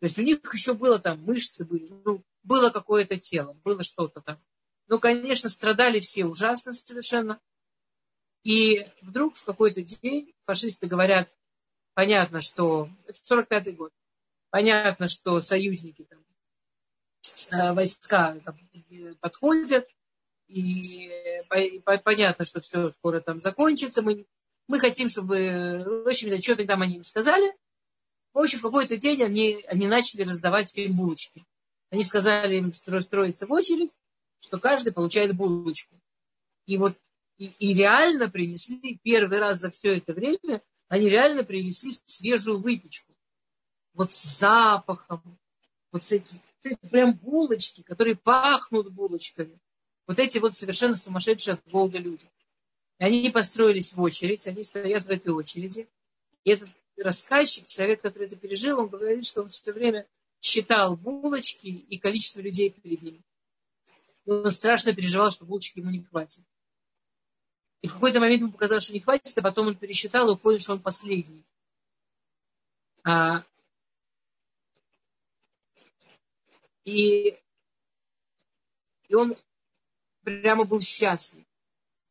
То 0.00 0.06
есть 0.06 0.18
у 0.18 0.22
них 0.22 0.40
еще 0.52 0.74
было 0.74 0.98
там 0.98 1.22
мышцы 1.22 1.64
были, 1.64 1.88
ну, 2.04 2.22
было 2.42 2.70
какое-то 2.70 3.18
тело, 3.18 3.54
было 3.64 3.82
что-то 3.82 4.20
там. 4.20 4.38
Но, 4.88 4.98
конечно, 4.98 5.48
страдали 5.48 6.00
все 6.00 6.26
ужасно 6.26 6.72
совершенно. 6.74 7.40
И 8.44 8.86
вдруг 9.00 9.36
в 9.36 9.44
какой-то 9.44 9.82
день 9.82 10.32
фашисты 10.44 10.86
говорят, 10.86 11.36
понятно, 11.94 12.40
что 12.40 12.88
это 13.06 13.18
45-й 13.18 13.72
год, 13.72 13.92
понятно, 14.50 15.08
что 15.08 15.40
союзники 15.40 16.04
там, 16.04 16.24
Э, 17.50 17.72
войска 17.72 18.36
подходят, 19.20 19.86
и 20.48 21.10
понятно, 22.04 22.44
что 22.44 22.60
все 22.60 22.90
скоро 22.90 23.20
там 23.20 23.40
закончится. 23.40 24.02
Мы, 24.02 24.26
мы 24.68 24.78
хотим, 24.78 25.08
чтобы, 25.08 26.04
в 26.04 26.08
общем, 26.08 26.40
что-то 26.40 26.66
там 26.66 26.82
они 26.82 26.96
им 26.96 27.02
сказали. 27.02 27.52
В 28.32 28.38
общем, 28.38 28.58
в 28.58 28.62
какой-то 28.62 28.96
день 28.96 29.22
они, 29.22 29.64
они 29.68 29.86
начали 29.86 30.22
раздавать 30.22 30.76
им 30.78 30.96
булочки. 30.96 31.44
Они 31.90 32.02
сказали 32.02 32.56
им 32.56 32.72
строиться 32.72 33.46
в 33.46 33.52
очередь, 33.52 33.96
что 34.40 34.58
каждый 34.58 34.92
получает 34.92 35.34
булочку. 35.36 35.94
И 36.66 36.76
вот 36.76 36.96
и, 37.38 37.46
и 37.58 37.74
реально 37.74 38.28
принесли 38.30 38.98
первый 39.02 39.38
раз 39.38 39.60
за 39.60 39.70
все 39.70 39.96
это 39.96 40.12
время, 40.12 40.62
они 40.88 41.08
реально 41.08 41.44
принесли 41.44 41.92
свежую 42.06 42.58
выпечку. 42.60 43.12
Вот 43.92 44.12
с 44.12 44.38
запахом, 44.38 45.38
вот 45.92 46.02
с 46.02 46.12
этим, 46.12 46.40
прям 46.90 47.14
булочки, 47.14 47.82
которые 47.82 48.16
пахнут 48.16 48.92
булочками. 48.92 49.58
Вот 50.06 50.18
эти 50.18 50.38
вот 50.38 50.54
совершенно 50.54 50.94
сумасшедшие 50.94 51.54
от 51.54 51.66
голода 51.68 51.98
люди. 51.98 52.26
И 52.98 53.04
они 53.04 53.22
не 53.22 53.30
построились 53.30 53.92
в 53.92 54.00
очередь, 54.00 54.46
они 54.46 54.62
стоят 54.62 55.04
в 55.04 55.10
этой 55.10 55.32
очереди. 55.32 55.88
И 56.44 56.50
этот 56.50 56.68
рассказчик, 56.96 57.66
человек, 57.66 58.02
который 58.02 58.26
это 58.26 58.36
пережил, 58.36 58.78
он 58.78 58.88
говорит, 58.88 59.24
что 59.24 59.42
он 59.42 59.48
все 59.48 59.72
время 59.72 60.06
считал 60.40 60.96
булочки 60.96 61.66
и 61.66 61.98
количество 61.98 62.40
людей 62.40 62.70
перед 62.70 63.02
ним. 63.02 63.24
Он 64.26 64.50
страшно 64.52 64.94
переживал, 64.94 65.30
что 65.30 65.44
булочки 65.44 65.78
ему 65.78 65.90
не 65.90 66.02
хватит. 66.02 66.44
И 67.84 67.86
в 67.86 67.92
какой-то 67.92 68.18
момент 68.18 68.40
ему 68.40 68.50
показалось, 68.50 68.84
что 68.84 68.94
не 68.94 69.00
хватит, 69.00 69.36
а 69.36 69.42
потом 69.42 69.66
он 69.66 69.76
пересчитал 69.76 70.30
и 70.30 70.38
понял, 70.38 70.58
что 70.58 70.72
он 70.72 70.80
последний. 70.80 71.44
А 73.04 73.42
И, 76.84 77.38
и 79.06 79.14
он 79.14 79.36
прямо 80.22 80.64
был 80.64 80.80
счастлив. 80.80 81.44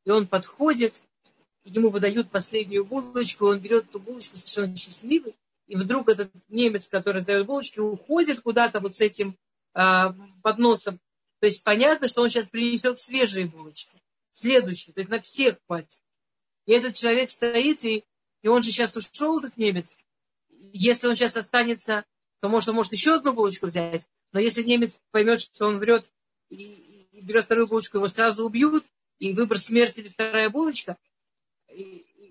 И 0.06 0.12
он 0.12 0.28
подходит, 0.28 1.02
ему 1.64 1.90
выдают 1.90 2.30
последнюю 2.30 2.86
булочку, 2.86 3.48
он 3.48 3.58
берет 3.58 3.86
эту 3.86 4.00
булочку 4.00 4.38
совершенно 4.38 4.78
счастливый, 4.78 5.36
и 5.66 5.76
вдруг 5.76 6.08
этот 6.08 6.32
немец, 6.50 6.88
который 6.88 7.22
сдает 7.22 7.48
булочки, 7.48 7.80
уходит 7.80 8.42
куда-то 8.42 8.80
вот 8.80 8.96
с 8.96 9.02
этим 9.02 9.36
э, 9.74 10.14
подносом. 10.44 11.00
То 11.40 11.48
есть 11.48 11.64
понятно, 11.64 12.08
что 12.08 12.22
он 12.22 12.30
сейчас 12.30 12.48
принесет 12.48 13.00
свежие 13.00 13.48
булочки. 13.48 14.00
Следующие, 14.34 14.94
то 14.94 15.00
есть 15.00 15.12
на 15.12 15.20
всех 15.20 15.58
хватит. 15.68 16.02
И 16.66 16.74
этот 16.74 16.96
человек 16.96 17.30
стоит, 17.30 17.86
и, 17.86 18.04
и 18.42 18.48
он 18.48 18.64
же 18.64 18.72
сейчас 18.72 18.98
ушел, 18.98 19.40
этот 19.40 19.58
немец. 19.58 19.96
Если 20.74 21.08
он 21.08 21.14
сейчас 21.16 21.38
останется, 21.38 22.04
то 22.40 22.50
может, 22.50 22.70
он 22.70 22.76
может 22.76 22.92
еще 22.94 23.14
одну 23.14 23.34
булочку 23.34 23.68
взять. 23.68 24.08
Но 24.32 24.40
если 24.40 24.64
немец 24.64 24.98
поймет, 25.12 25.40
что 25.40 25.68
он 25.68 25.78
врет 25.78 26.12
и, 26.50 27.08
и 27.12 27.22
берет 27.22 27.46
вторую 27.46 27.68
булочку, 27.68 27.98
его 27.98 28.08
сразу 28.08 28.44
убьют, 28.44 28.86
и 29.20 29.34
выбор 29.34 29.60
смерти 29.60 30.00
или 30.00 30.10
вторая 30.10 30.50
булочка. 30.50 30.98
И, 31.70 31.84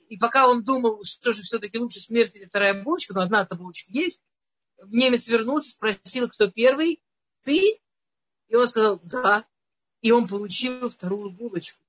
и 0.09 0.17
пока 0.19 0.49
он 0.49 0.65
думал, 0.65 1.05
что 1.05 1.33
же 1.33 1.43
все-таки 1.43 1.79
лучше 1.79 2.01
смерть 2.01 2.35
или 2.35 2.47
вторая 2.47 2.83
булочка, 2.83 3.15
но 3.15 3.21
одна-то 3.21 3.55
булочка 3.55 3.93
есть, 3.93 4.21
немец 4.87 5.29
вернулся, 5.29 5.71
спросил, 5.71 6.29
кто 6.29 6.51
первый, 6.51 7.01
ты? 7.45 7.79
И 8.49 8.57
он 8.57 8.67
сказал, 8.67 8.99
да. 9.05 9.47
И 10.01 10.11
он 10.11 10.27
получил 10.27 10.91
вторую 10.91 11.31
булочку. 11.31 11.81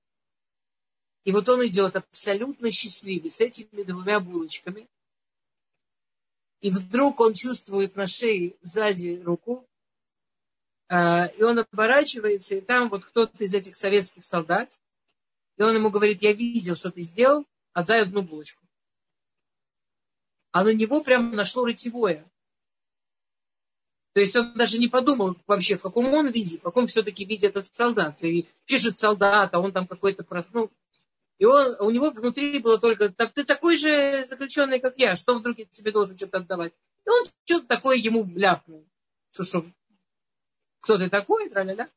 И 1.24 1.32
вот 1.32 1.48
он 1.48 1.66
идет 1.66 1.96
абсолютно 1.96 2.72
счастливый 2.72 3.32
с 3.32 3.40
этими 3.40 3.84
двумя 3.84 4.20
булочками. 4.20 4.88
И 6.60 6.70
вдруг 6.70 7.20
он 7.20 7.34
чувствует 7.34 7.96
на 7.96 8.08
шее 8.08 8.56
сзади 8.62 9.22
руку, 9.24 9.68
а, 10.90 11.26
и 11.26 11.44
он 11.44 11.60
оборачивается, 11.60 12.56
и 12.56 12.62
там 12.62 12.90
вот 12.90 13.06
кто-то 13.06 13.44
из 13.44 13.54
этих 13.54 13.76
советских 13.76 14.24
солдат, 14.24 14.70
и 15.58 15.64
он 15.64 15.76
ему 15.76 15.90
говорит, 15.90 16.22
я 16.22 16.34
видел, 16.34 16.76
что 16.76 16.92
ты 16.92 17.02
сделал, 17.02 17.46
отдай 17.74 18.02
одну 18.02 18.22
булочку. 18.22 18.64
А 20.52 20.64
на 20.64 20.74
него 20.74 21.04
прямо 21.04 21.34
нашло 21.34 21.66
рытьевое. 21.66 22.30
То 24.14 24.22
есть 24.22 24.36
он 24.36 24.54
даже 24.54 24.78
не 24.78 24.88
подумал 24.88 25.36
вообще, 25.48 25.78
в 25.78 25.82
каком 25.82 26.14
он 26.14 26.30
виде, 26.30 26.60
в 26.60 26.62
каком 26.62 26.86
все-таки 26.86 27.26
виде 27.26 27.48
этот 27.48 27.66
солдат. 27.74 28.24
И 28.24 28.48
пишет 28.66 29.00
солдат, 29.00 29.54
а 29.54 29.60
он 29.60 29.72
там 29.72 29.88
какой-то, 29.88 30.26
ну, 30.54 30.72
И 31.40 31.46
он, 31.46 31.76
у 31.80 31.90
него 31.90 32.12
внутри 32.12 32.60
было 32.60 32.78
только, 32.78 33.10
так 33.10 33.34
ты 33.34 33.44
такой 33.44 33.78
же 33.78 34.26
заключенный, 34.26 34.80
как 34.80 34.98
я, 34.98 35.16
что 35.16 35.36
вдруг 35.36 35.58
я 35.58 35.66
тебе 35.66 35.92
должен 35.92 36.18
что-то 36.18 36.38
отдавать? 36.38 36.74
И 37.06 37.10
он 37.10 37.26
что-то 37.44 37.68
такое 37.68 37.98
ему 37.98 38.26
ляпнул. 38.36 38.86
Что, 39.32 39.44
что, 39.44 39.66
кто 40.80 40.98
ты 40.98 41.10
такой, 41.10 41.50
тра-ля-ля. 41.50 41.90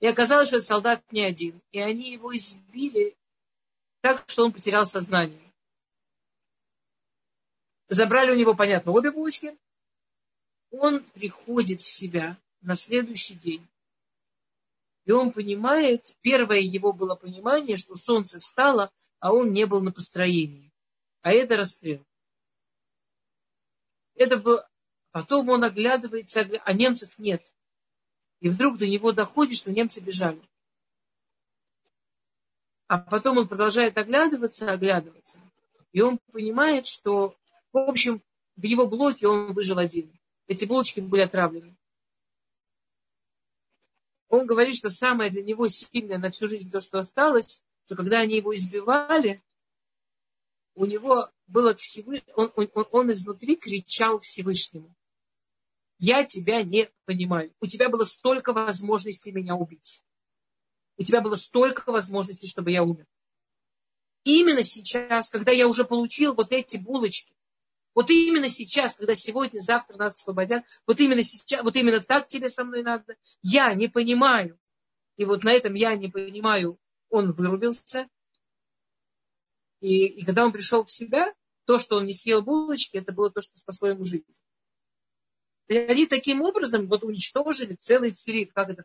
И 0.00 0.06
оказалось, 0.06 0.48
что 0.48 0.58
этот 0.58 0.68
солдат 0.68 1.02
не 1.12 1.22
один. 1.22 1.60
И 1.72 1.80
они 1.80 2.12
его 2.12 2.36
избили 2.36 3.16
так, 4.00 4.24
что 4.28 4.44
он 4.44 4.52
потерял 4.52 4.86
сознание. 4.86 5.40
Забрали 7.88 8.30
у 8.30 8.36
него, 8.36 8.54
понятно, 8.54 8.92
обе 8.92 9.10
булочки. 9.10 9.56
Он 10.70 11.02
приходит 11.14 11.80
в 11.80 11.88
себя 11.88 12.36
на 12.60 12.76
следующий 12.76 13.34
день. 13.34 13.66
И 15.08 15.10
он 15.10 15.32
понимает, 15.32 16.14
первое 16.20 16.58
его 16.58 16.92
было 16.92 17.14
понимание, 17.14 17.78
что 17.78 17.96
солнце 17.96 18.40
встало, 18.40 18.92
а 19.20 19.32
он 19.32 19.54
не 19.54 19.64
был 19.64 19.80
на 19.80 19.90
построении. 19.90 20.70
А 21.22 21.32
это 21.32 21.56
расстрел. 21.56 22.04
Это 24.16 24.36
был... 24.36 24.60
Потом 25.10 25.48
он 25.48 25.64
оглядывается, 25.64 26.46
а 26.62 26.72
немцев 26.74 27.18
нет. 27.18 27.54
И 28.40 28.50
вдруг 28.50 28.76
до 28.76 28.86
него 28.86 29.12
доходит, 29.12 29.56
что 29.56 29.72
немцы 29.72 30.00
бежали. 30.00 30.42
А 32.86 32.98
потом 32.98 33.38
он 33.38 33.48
продолжает 33.48 33.96
оглядываться, 33.96 34.70
оглядываться. 34.70 35.40
И 35.92 36.02
он 36.02 36.18
понимает, 36.32 36.86
что, 36.86 37.34
в 37.72 37.78
общем, 37.78 38.20
в 38.56 38.62
его 38.62 38.86
блоке 38.86 39.26
он 39.26 39.54
выжил 39.54 39.78
один. 39.78 40.12
Эти 40.48 40.66
булочки 40.66 41.00
были 41.00 41.22
отравлены 41.22 41.77
он 44.28 44.46
говорит, 44.46 44.76
что 44.76 44.90
самое 44.90 45.30
для 45.30 45.42
него 45.42 45.68
сильное 45.68 46.18
на 46.18 46.30
всю 46.30 46.48
жизнь 46.48 46.70
то, 46.70 46.80
что 46.80 46.98
осталось, 46.98 47.62
что 47.86 47.96
когда 47.96 48.20
они 48.20 48.36
его 48.36 48.54
избивали, 48.54 49.42
у 50.74 50.84
него 50.84 51.30
было 51.46 51.74
Всевышний, 51.74 52.32
он, 52.34 52.52
он, 52.54 52.86
он 52.92 53.12
изнутри 53.12 53.56
кричал 53.56 54.20
Всевышнему. 54.20 54.94
Я 55.98 56.24
тебя 56.24 56.62
не 56.62 56.88
понимаю. 57.06 57.52
У 57.60 57.66
тебя 57.66 57.88
было 57.88 58.04
столько 58.04 58.52
возможностей 58.52 59.32
меня 59.32 59.56
убить. 59.56 60.04
У 60.96 61.02
тебя 61.02 61.20
было 61.20 61.34
столько 61.34 61.90
возможностей, 61.90 62.46
чтобы 62.46 62.70
я 62.70 62.84
умер. 62.84 63.06
Именно 64.24 64.62
сейчас, 64.62 65.30
когда 65.30 65.52
я 65.52 65.66
уже 65.66 65.84
получил 65.84 66.34
вот 66.34 66.52
эти 66.52 66.76
булочки, 66.76 67.32
вот 67.94 68.10
именно 68.10 68.48
сейчас, 68.48 68.96
когда 68.96 69.14
сегодня, 69.14 69.60
завтра 69.60 69.96
нас 69.96 70.16
освободят, 70.16 70.64
вот 70.86 71.00
именно 71.00 71.22
сейчас, 71.24 71.62
вот 71.62 71.76
именно 71.76 72.00
так 72.00 72.28
тебе 72.28 72.48
со 72.48 72.64
мной 72.64 72.82
надо. 72.82 73.16
Я 73.42 73.74
не 73.74 73.88
понимаю. 73.88 74.58
И 75.16 75.24
вот 75.24 75.42
на 75.42 75.52
этом 75.52 75.74
я 75.74 75.96
не 75.96 76.08
понимаю, 76.08 76.78
он 77.10 77.32
вырубился. 77.32 78.08
И, 79.80 80.06
и 80.06 80.24
когда 80.24 80.44
он 80.44 80.52
пришел 80.52 80.84
в 80.84 80.92
себя, 80.92 81.34
то, 81.64 81.78
что 81.78 81.96
он 81.96 82.06
не 82.06 82.14
съел 82.14 82.42
булочки, 82.42 82.96
это 82.96 83.12
было 83.12 83.30
то, 83.30 83.40
что 83.40 83.56
спасло 83.56 83.88
ему 83.88 84.04
жизнь. 84.04 84.24
И 85.68 85.76
они 85.76 86.06
таким 86.06 86.40
образом 86.40 86.88
вот 86.88 87.04
уничтожили 87.04 87.76
целый 87.78 88.10
цирик, 88.10 88.54
как 88.54 88.70
это, 88.70 88.84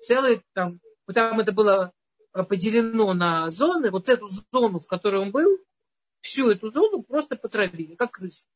целый 0.00 0.42
там, 0.54 0.80
вот 1.06 1.14
там 1.14 1.40
это 1.40 1.52
было 1.52 1.92
поделено 2.32 3.12
на 3.12 3.50
зоны, 3.50 3.90
вот 3.90 4.08
эту 4.08 4.28
зону, 4.28 4.78
в 4.78 4.86
которой 4.86 5.20
он 5.20 5.30
был, 5.30 5.58
всю 6.22 6.50
эту 6.50 6.70
зону 6.70 7.02
просто 7.02 7.36
потравили, 7.36 7.94
как 7.96 8.12
крыс. 8.12 8.48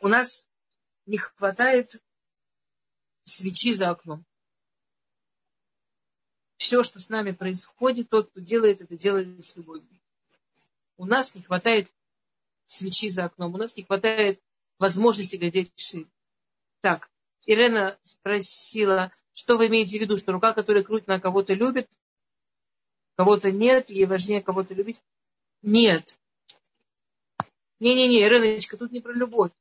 У 0.00 0.06
нас 0.06 0.48
не 1.06 1.18
хватает 1.18 2.00
свечи 3.24 3.74
за 3.74 3.90
окном. 3.90 4.24
Все, 6.56 6.82
что 6.82 7.00
с 7.00 7.08
нами 7.08 7.32
происходит, 7.32 8.08
тот, 8.10 8.30
кто 8.30 8.40
делает 8.40 8.80
это, 8.80 8.96
делает 8.96 9.44
с 9.44 9.56
любовью. 9.56 9.88
У 10.96 11.06
нас 11.06 11.34
не 11.34 11.42
хватает 11.42 11.92
свечи 12.66 13.08
за 13.08 13.24
окном, 13.24 13.54
у 13.54 13.56
нас 13.56 13.76
не 13.76 13.82
хватает 13.82 14.40
возможности 14.78 15.36
глядеть 15.36 15.72
шире. 15.76 16.08
Так, 16.80 17.10
Ирена 17.48 17.98
спросила, 18.02 19.10
что 19.32 19.56
вы 19.56 19.68
имеете 19.68 19.96
в 19.98 20.02
виду, 20.02 20.18
что 20.18 20.32
рука, 20.32 20.52
которая 20.52 20.84
крутит 20.84 21.08
на 21.08 21.18
кого-то 21.18 21.54
любит, 21.54 21.88
кого-то 23.16 23.50
нет, 23.50 23.88
ей 23.88 24.04
важнее 24.04 24.42
кого-то 24.42 24.74
любить? 24.74 25.00
Нет. 25.62 26.18
Не-не-не, 27.80 28.22
Иреночка, 28.22 28.76
тут 28.76 28.92
не 28.92 29.00
про 29.00 29.12
любовь. 29.12 29.52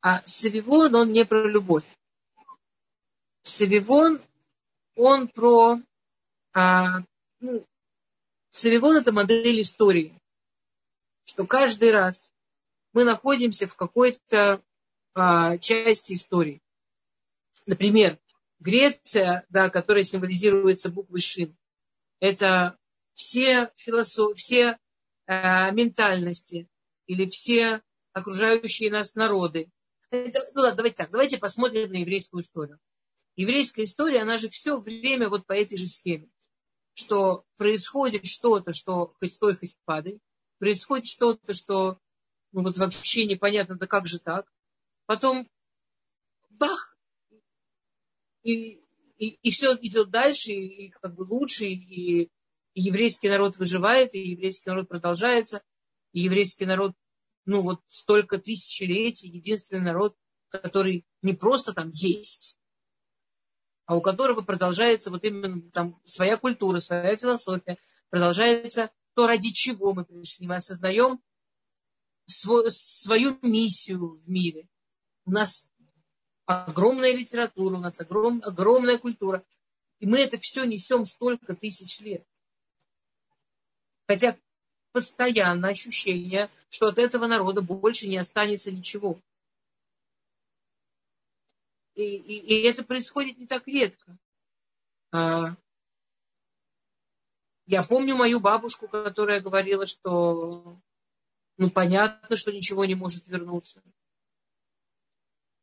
А 0.00 0.22
Савивон, 0.26 0.92
он 0.96 1.12
не 1.12 1.24
про 1.24 1.48
любовь. 1.48 1.84
Савивон, 3.42 4.20
он 4.96 5.28
про... 5.28 5.78
А, 6.52 6.98
ну, 7.38 7.64
Савивон 8.50 8.96
это 8.96 9.12
модель 9.12 9.60
истории. 9.60 10.20
Что 11.26 11.46
каждый 11.46 11.92
раз 11.92 12.34
мы 12.92 13.04
находимся 13.04 13.68
в 13.68 13.76
какой-то 13.76 14.60
а, 15.14 15.58
части 15.58 16.14
истории. 16.14 16.60
Например, 17.66 18.18
Греция, 18.60 19.44
да, 19.48 19.70
которая 19.70 20.04
символизируется 20.04 20.90
буквой 20.90 21.20
Шин, 21.20 21.56
это 22.20 22.78
все 23.12 23.70
философии, 23.76 24.38
все 24.38 24.78
э, 25.26 25.72
ментальности 25.72 26.68
или 27.06 27.26
все 27.26 27.82
окружающие 28.12 28.90
нас 28.90 29.14
народы. 29.14 29.70
Это, 30.10 30.40
ну 30.54 30.62
ладно, 30.62 30.76
давайте 30.76 30.96
так, 30.96 31.10
давайте 31.10 31.38
посмотрим 31.38 31.90
на 31.90 31.96
еврейскую 31.96 32.42
историю. 32.42 32.78
Еврейская 33.36 33.84
история, 33.84 34.22
она 34.22 34.38
же 34.38 34.48
все 34.48 34.78
время 34.78 35.28
вот 35.28 35.46
по 35.46 35.52
этой 35.52 35.76
же 35.76 35.88
схеме, 35.88 36.28
что 36.94 37.44
происходит 37.56 38.26
что-то, 38.26 38.72
что 38.72 39.14
хоть 39.18 39.32
стой, 39.32 39.56
хоть 39.56 39.76
падай, 39.84 40.20
происходит 40.58 41.06
что-то, 41.06 41.52
что 41.52 41.98
ну, 42.52 42.62
вот 42.62 42.78
вообще 42.78 43.26
непонятно, 43.26 43.74
да 43.76 43.86
как 43.88 44.06
же 44.06 44.20
так. 44.20 44.46
Потом 45.06 45.48
бах, 46.50 46.93
и, 48.44 48.84
и, 49.18 49.28
и 49.42 49.50
все 49.50 49.74
идет 49.80 50.10
дальше, 50.10 50.52
и, 50.52 50.86
и 50.86 50.90
как 50.90 51.14
бы 51.14 51.22
лучше, 51.22 51.66
и, 51.66 52.30
и 52.74 52.80
еврейский 52.80 53.28
народ 53.28 53.56
выживает, 53.56 54.14
и 54.14 54.30
еврейский 54.30 54.70
народ 54.70 54.88
продолжается, 54.88 55.62
и 56.12 56.20
еврейский 56.20 56.66
народ, 56.66 56.94
ну 57.46 57.62
вот 57.62 57.80
столько 57.86 58.38
тысячелетий, 58.38 59.30
единственный 59.30 59.82
народ, 59.82 60.16
который 60.50 61.04
не 61.22 61.32
просто 61.32 61.72
там 61.72 61.90
есть, 61.90 62.56
а 63.86 63.96
у 63.96 64.00
которого 64.00 64.42
продолжается 64.42 65.10
вот 65.10 65.24
именно 65.24 65.70
там 65.70 66.00
своя 66.04 66.36
культура, 66.36 66.80
своя 66.80 67.16
философия, 67.16 67.78
продолжается 68.10 68.90
то, 69.14 69.26
ради 69.26 69.50
чего 69.50 69.94
мы 69.94 70.04
пришли. 70.04 70.46
Мы 70.46 70.56
осознаем 70.56 71.20
свой, 72.26 72.70
свою 72.70 73.38
миссию 73.42 74.20
в 74.20 74.28
мире. 74.28 74.68
У 75.26 75.30
нас 75.30 75.68
огромная 76.46 77.14
литература, 77.14 77.76
у 77.76 77.80
нас 77.80 78.00
огром, 78.00 78.42
огромная 78.44 78.98
культура. 78.98 79.44
И 80.00 80.06
мы 80.06 80.18
это 80.20 80.38
все 80.38 80.64
несем 80.64 81.06
столько 81.06 81.54
тысяч 81.54 82.00
лет. 82.00 82.26
Хотя 84.06 84.36
постоянно 84.92 85.68
ощущение, 85.68 86.50
что 86.68 86.88
от 86.88 86.98
этого 86.98 87.26
народа 87.26 87.62
больше 87.62 88.06
не 88.06 88.16
останется 88.16 88.70
ничего. 88.70 89.18
И, 91.94 92.02
и, 92.02 92.38
и 92.38 92.62
это 92.62 92.84
происходит 92.84 93.38
не 93.38 93.46
так 93.46 93.66
редко. 93.66 94.16
А, 95.12 95.56
я 97.66 97.82
помню 97.82 98.16
мою 98.16 98.40
бабушку, 98.40 98.88
которая 98.88 99.40
говорила, 99.40 99.86
что 99.86 100.76
ну 101.56 101.70
понятно, 101.70 102.36
что 102.36 102.52
ничего 102.52 102.84
не 102.84 102.94
может 102.94 103.28
вернуться. 103.28 103.82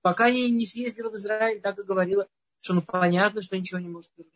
Пока 0.02 0.32
не, 0.32 0.50
не 0.50 0.66
съездила 0.66 1.10
в 1.10 1.16
Израиль, 1.16 1.62
так 1.62 1.78
и 1.78 1.84
говорила, 1.84 2.28
что 2.60 2.74
ну 2.74 2.82
понятно, 2.82 3.42
что 3.42 3.58
ничего 3.58 3.80
не 3.80 3.88
может 3.88 4.12
вернуть. 4.18 4.34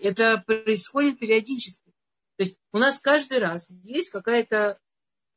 Это 0.00 0.42
происходит 0.46 1.18
периодически. 1.18 1.90
То 2.36 2.42
есть 2.42 2.58
у 2.72 2.78
нас 2.78 2.98
каждый 2.98 3.38
раз 3.38 3.70
есть 3.82 4.10
какая-то 4.10 4.78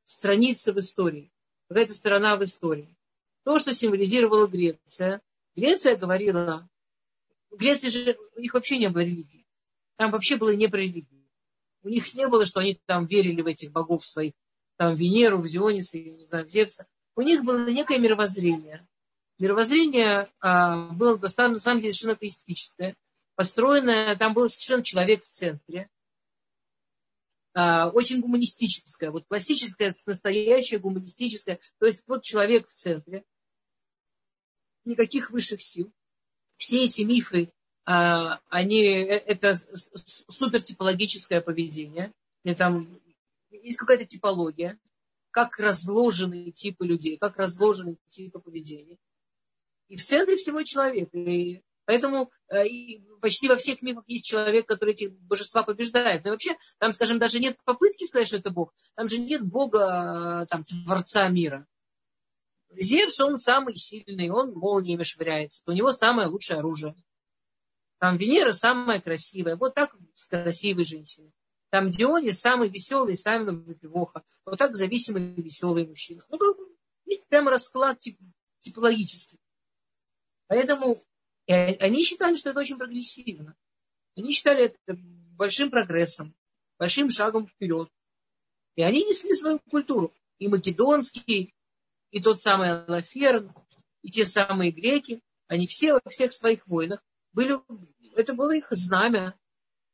страница 0.05 0.73
в 0.73 0.79
истории, 0.79 1.31
какая-то 1.69 1.93
сторона 1.93 2.35
в 2.35 2.43
истории. 2.43 2.97
То, 3.43 3.59
что 3.59 3.73
символизировала 3.73 4.47
Греция. 4.47 5.21
Греция 5.55 5.95
говорила, 5.95 6.67
в 7.49 7.55
Греции 7.55 7.89
же 7.89 8.17
у 8.35 8.39
них 8.41 8.53
вообще 8.53 8.77
не 8.77 8.89
было 8.89 9.03
религии. 9.03 9.45
Там 9.95 10.11
вообще 10.11 10.35
было 10.35 10.53
не 10.53 10.67
про 10.67 10.79
религию. 10.79 11.25
У 11.83 11.89
них 11.89 12.13
не 12.13 12.27
было, 12.27 12.45
что 12.45 12.59
они 12.59 12.77
там 12.85 13.05
верили 13.05 13.41
в 13.41 13.47
этих 13.47 13.71
богов 13.71 14.05
своих, 14.05 14.33
там 14.75 14.95
Венеру, 14.95 15.37
в 15.37 15.47
Диониса, 15.47 15.97
я 15.97 16.15
не 16.17 16.25
знаю, 16.25 16.45
в 16.45 16.49
Зевса 16.49 16.87
у 17.17 17.21
них 17.23 17.43
было 17.43 17.69
некое 17.69 17.97
мировоззрение. 17.97 18.87
Мировоззрение 19.39 20.29
а, 20.39 20.89
было 20.91 21.17
на 21.17 21.29
самом 21.29 21.57
деле, 21.81 21.91
совершенно 21.91 22.13
атеистическое, 22.13 22.95
построенное, 23.35 24.15
там 24.15 24.33
был 24.33 24.47
совершенно 24.49 24.83
человек 24.83 25.23
в 25.23 25.29
центре, 25.29 25.89
а, 27.53 27.89
очень 27.89 28.21
гуманистическое, 28.21 29.09
вот 29.09 29.25
классическое, 29.27 29.95
настоящее 30.05 30.79
гуманистическое, 30.79 31.59
то 31.79 31.87
есть 31.87 32.03
вот 32.07 32.23
человек 32.23 32.67
в 32.67 32.73
центре. 32.73 33.25
никаких 34.85 35.31
высших 35.31 35.61
сил. 35.61 35.91
Все 36.55 36.85
эти 36.85 37.01
мифы, 37.01 37.51
а, 37.83 38.39
они, 38.47 38.83
э, 38.83 39.17
это 39.17 39.53
супертипологическое 40.29 41.41
поведение. 41.41 42.13
И 42.43 42.55
там 42.55 43.01
есть 43.51 43.77
какая-то 43.77 44.05
типология, 44.05 44.79
как 45.37 45.59
разложены 45.59 46.49
типы 46.49 46.87
людей, 46.87 47.19
как 47.19 47.37
разложены 47.37 47.97
типы 48.07 48.39
поведения. 48.39 48.97
И 49.87 49.95
в 49.95 50.03
центре 50.03 50.35
всего 50.35 50.63
человек. 50.63 51.13
И 51.13 51.61
поэтому 51.85 52.31
э, 52.47 52.65
и 52.65 53.03
почти 53.21 53.47
во 53.47 53.55
всех 53.55 53.83
мифах 53.83 54.03
есть 54.07 54.25
человек, 54.25 54.67
который 54.67 54.95
эти 54.95 55.05
божества 55.05 55.61
побеждает. 55.61 56.25
Но 56.25 56.31
вообще, 56.31 56.57
там, 56.79 56.91
скажем, 56.91 57.19
даже 57.19 57.39
нет 57.39 57.55
попытки 57.65 58.05
сказать, 58.05 58.25
что 58.25 58.37
это 58.37 58.49
Бог. 58.49 58.73
Там 58.95 59.07
же 59.07 59.19
нет 59.19 59.45
Бога, 59.45 60.47
там, 60.49 60.63
Творца 60.63 61.27
мира. 61.27 61.67
Зевс, 62.71 63.19
он 63.19 63.37
самый 63.37 63.75
сильный, 63.75 64.31
он 64.31 64.53
молниями 64.53 65.03
швыряется. 65.03 65.61
У 65.67 65.71
него 65.71 65.93
самое 65.93 66.29
лучшее 66.29 66.57
оружие. 66.57 66.95
Там 67.99 68.17
Венера 68.17 68.53
самая 68.53 68.99
красивая. 68.99 69.55
Вот 69.55 69.75
так 69.75 69.95
с 70.15 70.25
красивой 70.25 70.83
женщиной. 70.83 71.31
Там 71.77 71.91
Дионис 71.91 72.39
самый 72.39 72.69
веселый, 72.69 73.15
самый 73.15 73.53
выпивоха. 73.53 74.23
Вот 74.45 74.57
так 74.57 74.75
зависимый 74.75 75.35
веселый 75.35 75.85
мужчина. 75.85 76.25
Ну, 76.27 76.39
как 76.39 76.57
есть 77.05 77.27
прямо 77.27 77.51
расклад 77.51 77.99
тип, 77.99 78.17
типологический. 78.61 79.37
Поэтому 80.47 81.05
и 81.45 81.53
они 81.53 82.03
считали, 82.03 82.35
что 82.35 82.49
это 82.49 82.61
очень 82.61 82.79
прогрессивно. 82.79 83.55
Они 84.15 84.31
считали 84.31 84.63
это 84.63 84.99
большим 85.37 85.69
прогрессом, 85.69 86.33
большим 86.79 87.11
шагом 87.11 87.47
вперед. 87.47 87.91
И 88.75 88.81
они 88.81 89.05
несли 89.05 89.35
свою 89.35 89.59
культуру. 89.69 90.11
И 90.39 90.47
македонский, 90.47 91.53
и 92.09 92.19
тот 92.19 92.41
самый 92.41 92.85
Алаферн, 92.85 93.53
и 94.01 94.09
те 94.09 94.25
самые 94.25 94.71
греки, 94.71 95.21
они 95.45 95.67
все 95.67 95.93
во 95.93 96.09
всех 96.09 96.33
своих 96.33 96.65
войнах 96.65 97.05
были, 97.33 97.59
это 98.15 98.33
было 98.33 98.55
их 98.55 98.65
знамя, 98.71 99.37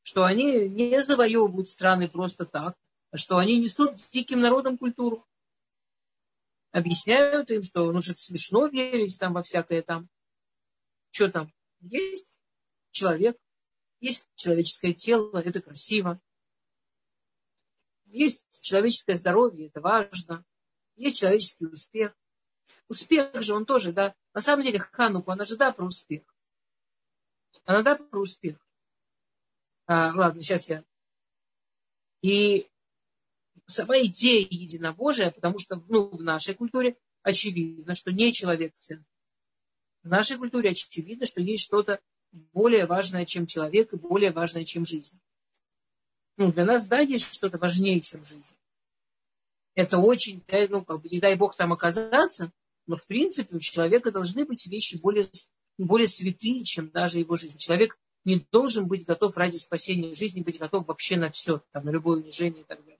что 0.04 0.24
они 0.24 0.70
не 0.70 1.01
завоевывают 1.01 1.68
страны 1.68 2.08
просто 2.08 2.45
так, 2.45 2.78
а 3.12 3.18
что 3.18 3.38
они 3.38 3.60
несут 3.60 3.95
диким 4.12 4.39
народам 4.41 4.78
культуру. 4.78 5.26
Объясняют 6.72 7.51
им, 7.51 7.64
что 7.64 7.91
ну, 7.91 8.01
что 8.01 8.18
смешно 8.18 8.68
верить 8.68 9.18
там 9.20 9.34
во 9.34 9.43
всякое 9.43 9.82
там. 9.82 10.10
Что 11.12 11.30
там? 11.30 11.51
Есть 11.82 12.28
человек, 12.91 13.38
есть 13.99 14.26
человеческое 14.36 14.93
тело, 14.93 15.38
это 15.38 15.62
красиво. 15.62 16.20
Есть 18.06 18.62
человеческое 18.62 19.16
здоровье, 19.16 19.68
это 19.68 19.82
важно 19.82 20.45
есть 20.95 21.18
человеческий 21.18 21.66
успех. 21.66 22.16
Успех 22.88 23.41
же 23.41 23.54
он 23.54 23.66
тоже, 23.66 23.91
да. 23.91 24.16
На 24.34 24.41
самом 24.41 24.64
деле 24.64 24.80
Хануку, 24.80 25.32
она 25.32 25.45
же 25.45 25.58
да 25.58 25.72
про 25.72 25.86
успех. 25.86 26.24
Она 27.66 27.82
да 27.82 27.95
про 27.95 28.20
успех. 28.20 28.58
А, 29.86 30.11
ладно, 30.15 30.41
сейчас 30.41 30.69
я. 30.69 30.84
И 32.21 32.67
сама 33.65 33.99
идея 33.99 34.47
единобожия, 34.49 35.31
потому 35.31 35.59
что 35.59 35.84
ну, 35.89 36.07
в 36.07 36.21
нашей 36.21 36.55
культуре 36.55 36.95
очевидно, 37.21 37.95
что 37.95 38.11
не 38.11 38.31
человек 38.31 38.73
в. 38.75 39.05
В 40.03 40.07
нашей 40.07 40.38
культуре 40.38 40.71
очевидно, 40.71 41.25
что 41.25 41.41
есть 41.41 41.63
что-то 41.63 41.99
более 42.31 42.86
важное, 42.86 43.25
чем 43.25 43.45
человек, 43.45 43.93
и 43.93 43.97
более 43.97 44.31
важное, 44.31 44.65
чем 44.65 44.86
жизнь. 44.86 45.19
Ну, 46.38 46.51
для 46.51 46.65
нас, 46.65 46.88
да, 46.88 46.99
есть 46.99 47.34
что-то 47.34 47.57
важнее, 47.57 48.01
чем 48.01 48.25
жизнь 48.25 48.53
это 49.75 49.97
очень, 49.97 50.43
ну, 50.69 50.84
как 50.84 51.01
бы, 51.01 51.09
не 51.09 51.19
дай 51.19 51.36
бог 51.36 51.55
там 51.55 51.73
оказаться, 51.73 52.51
но 52.86 52.95
в 52.95 53.05
принципе 53.07 53.55
у 53.55 53.59
человека 53.59 54.11
должны 54.11 54.45
быть 54.45 54.67
вещи 54.67 54.97
более, 54.97 55.25
более 55.77 56.07
святые, 56.07 56.63
чем 56.63 56.89
даже 56.89 57.19
его 57.19 57.36
жизнь. 57.36 57.57
Человек 57.57 57.97
не 58.26 58.39
должен 58.51 58.88
быть 58.88 59.05
готов 59.05 59.36
ради 59.38 59.57
спасения 59.57 60.15
жизни, 60.15 60.41
быть 60.41 60.59
готов 60.59 60.88
вообще 60.88 61.17
на 61.17 61.30
все, 61.32 61.63
там, 61.71 61.86
на 61.86 61.89
любое 61.89 62.19
унижение 62.19 62.61
и 62.61 62.65
так 62.65 62.80
далее. 62.84 62.99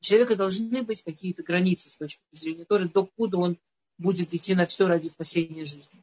У 0.00 0.04
человека 0.04 0.36
должны 0.36 0.82
быть 0.82 1.02
какие-то 1.02 1.42
границы 1.42 1.88
с 1.88 1.96
точки 1.96 2.20
зрения 2.32 2.64
Торы, 2.64 2.88
докуда 2.88 3.38
он 3.38 3.58
будет 3.98 4.34
идти 4.34 4.54
на 4.54 4.66
все 4.66 4.86
ради 4.86 5.08
спасения 5.08 5.64
жизни. 5.64 6.02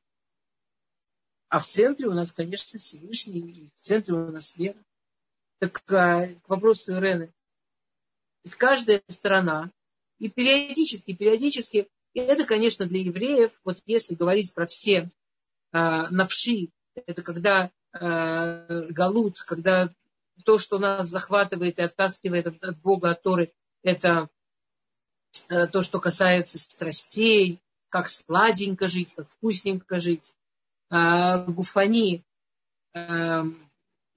А 1.49 1.59
в 1.59 1.67
центре 1.67 2.07
у 2.07 2.13
нас, 2.13 2.31
конечно, 2.31 2.79
Всевышний, 2.79 3.69
в 3.75 3.81
центре 3.81 4.13
у 4.13 4.31
нас 4.31 4.55
вера. 4.55 4.77
Так 5.59 5.81
а, 5.91 6.27
к 6.27 6.49
вопросу 6.49 6.93
Ирены 6.93 7.33
есть 8.43 8.55
каждая 8.55 9.03
страна, 9.07 9.71
и 10.19 10.29
периодически, 10.29 11.13
периодически, 11.13 11.89
и 12.13 12.19
это, 12.19 12.45
конечно, 12.45 12.85
для 12.85 13.01
евреев, 13.01 13.59
вот 13.63 13.81
если 13.85 14.15
говорить 14.15 14.53
про 14.53 14.65
все 14.65 15.09
э, 15.71 16.07
навши, 16.09 16.69
это 16.95 17.21
когда 17.21 17.71
галут, 17.91 19.41
когда 19.41 19.89
то, 20.45 20.57
что 20.57 20.79
нас 20.79 21.07
захватывает 21.07 21.79
и 21.79 21.81
оттаскивает 21.81 22.47
от, 22.47 22.63
от 22.63 22.77
Бога, 22.79 23.11
от 23.11 23.21
Торы, 23.21 23.53
это 23.83 24.29
э, 25.49 25.67
то, 25.67 25.81
что 25.81 25.99
касается 25.99 26.59
страстей, 26.59 27.59
как 27.89 28.09
сладенько 28.09 28.87
жить, 28.87 29.13
как 29.15 29.29
вкусненько 29.29 29.99
жить. 29.99 30.35
Э, 30.89 31.45
гуфани, 31.45 32.23
э, 32.93 33.43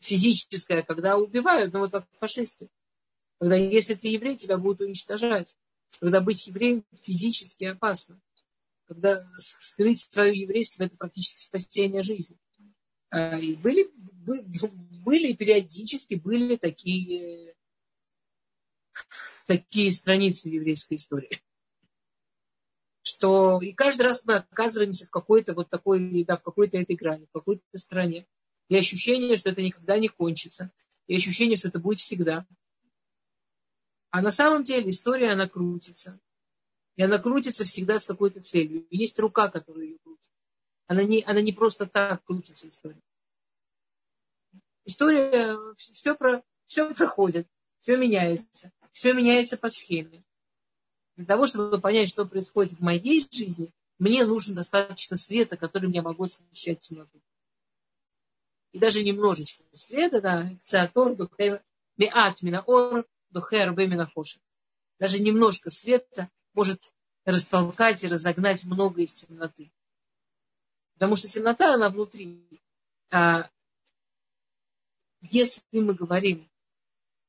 физическое, 0.01 0.83
когда 0.83 1.17
убивают, 1.17 1.73
ну 1.73 1.81
вот 1.81 1.93
как 1.93 2.07
фашисты. 2.19 2.69
Когда 3.39 3.57
если 3.57 3.95
ты 3.95 4.09
еврей, 4.09 4.37
тебя 4.37 4.57
будут 4.57 4.81
уничтожать. 4.81 5.57
Когда 6.01 6.21
быть 6.21 6.47
евреем 6.47 6.85
физически 7.03 7.65
опасно. 7.65 8.21
Когда 8.87 9.25
скрыть 9.39 10.01
свое 10.01 10.39
еврейство, 10.39 10.85
это 10.85 10.97
практически 10.97 11.41
спасение 11.41 12.03
жизни. 12.03 12.37
А, 13.13 13.37
и 13.37 13.57
были, 13.57 13.91
были 15.05 15.35
периодически 15.35 16.15
были 16.15 16.57
такие, 16.57 17.55
такие 19.47 19.93
страницы 19.93 20.49
еврейской 20.49 20.95
истории. 20.95 21.43
Что 23.03 23.61
и 23.61 23.75
каждый 23.75 24.03
раз 24.03 24.25
мы 24.25 24.37
оказываемся 24.37 25.07
в 25.07 25.11
какой-то 25.11 25.53
вот 25.53 25.69
такой, 25.69 26.25
да, 26.25 26.39
в 26.39 26.43
какой-то 26.43 26.79
этой 26.79 26.97
грани, 26.97 27.27
в 27.27 27.33
какой-то 27.33 27.63
стране. 27.75 28.27
И 28.69 28.77
ощущение, 28.77 29.37
что 29.37 29.51
это 29.51 29.61
никогда 29.61 29.99
не 29.99 30.09
кончится. 30.09 30.73
И 31.07 31.15
ощущение, 31.15 31.57
что 31.57 31.69
это 31.69 31.79
будет 31.79 31.99
всегда. 31.99 32.47
А 34.11 34.23
на 34.23 34.31
самом 34.31 34.65
деле 34.65 34.89
история, 34.89 35.33
она 35.33 35.47
крутится. 35.47 36.19
И 36.97 37.03
она 37.03 37.19
крутится 37.19 37.65
всегда 37.65 37.99
с 37.99 38.07
какой-то 38.07 38.41
целью. 38.41 38.87
И 38.89 38.97
есть 38.97 39.19
рука, 39.19 39.51
которая 39.51 39.85
ее 39.85 39.99
крутит. 39.99 40.32
Она 40.93 41.05
не, 41.05 41.23
она 41.23 41.41
не 41.41 41.53
просто 41.53 41.87
так 41.87 42.23
крутится, 42.23 42.69
история. 42.69 43.01
История, 44.85 45.57
все, 45.77 46.15
про, 46.15 46.43
все 46.67 46.93
проходит, 46.93 47.49
все 47.81 47.97
меняется. 47.97 48.71
Все 48.93 49.15
меняется 49.15 49.57
по 49.57 49.71
схеме. 49.71 50.23
Для 51.17 51.25
того, 51.25 51.47
чтобы 51.47 51.81
понять, 51.81 52.11
что 52.11 52.27
происходит 52.27 52.75
в 52.79 52.83
моей 52.83 53.27
жизни, 53.31 53.73
мне 53.99 54.27
нужно 54.27 54.57
достаточно 54.57 55.17
света, 55.17 55.57
которым 55.57 55.93
я 55.93 56.03
могу 56.03 56.25
освещать 56.25 56.81
темноту. 56.81 57.23
И 58.73 58.79
даже 58.79 59.03
немножечко 59.03 59.63
света, 59.73 60.21
да, 60.21 60.51
кциатор, 60.61 61.17
меат, 61.97 62.43
минаор, 62.43 63.07
духер 63.31 63.73
беминафоши. 63.73 64.41
Даже 64.99 65.21
немножко 65.21 65.71
света 65.71 66.29
может 66.53 66.93
растолкать 67.25 68.05
и 68.05 68.09
разогнать 68.09 68.67
много 68.67 69.01
из 69.01 69.15
темноты. 69.15 69.73
Потому 71.03 71.17
что 71.17 71.27
темнота, 71.27 71.75
она 71.75 71.89
внутри. 71.89 72.63
А 73.11 73.51
если 75.21 75.81
мы 75.81 75.95
говорим 75.95 76.49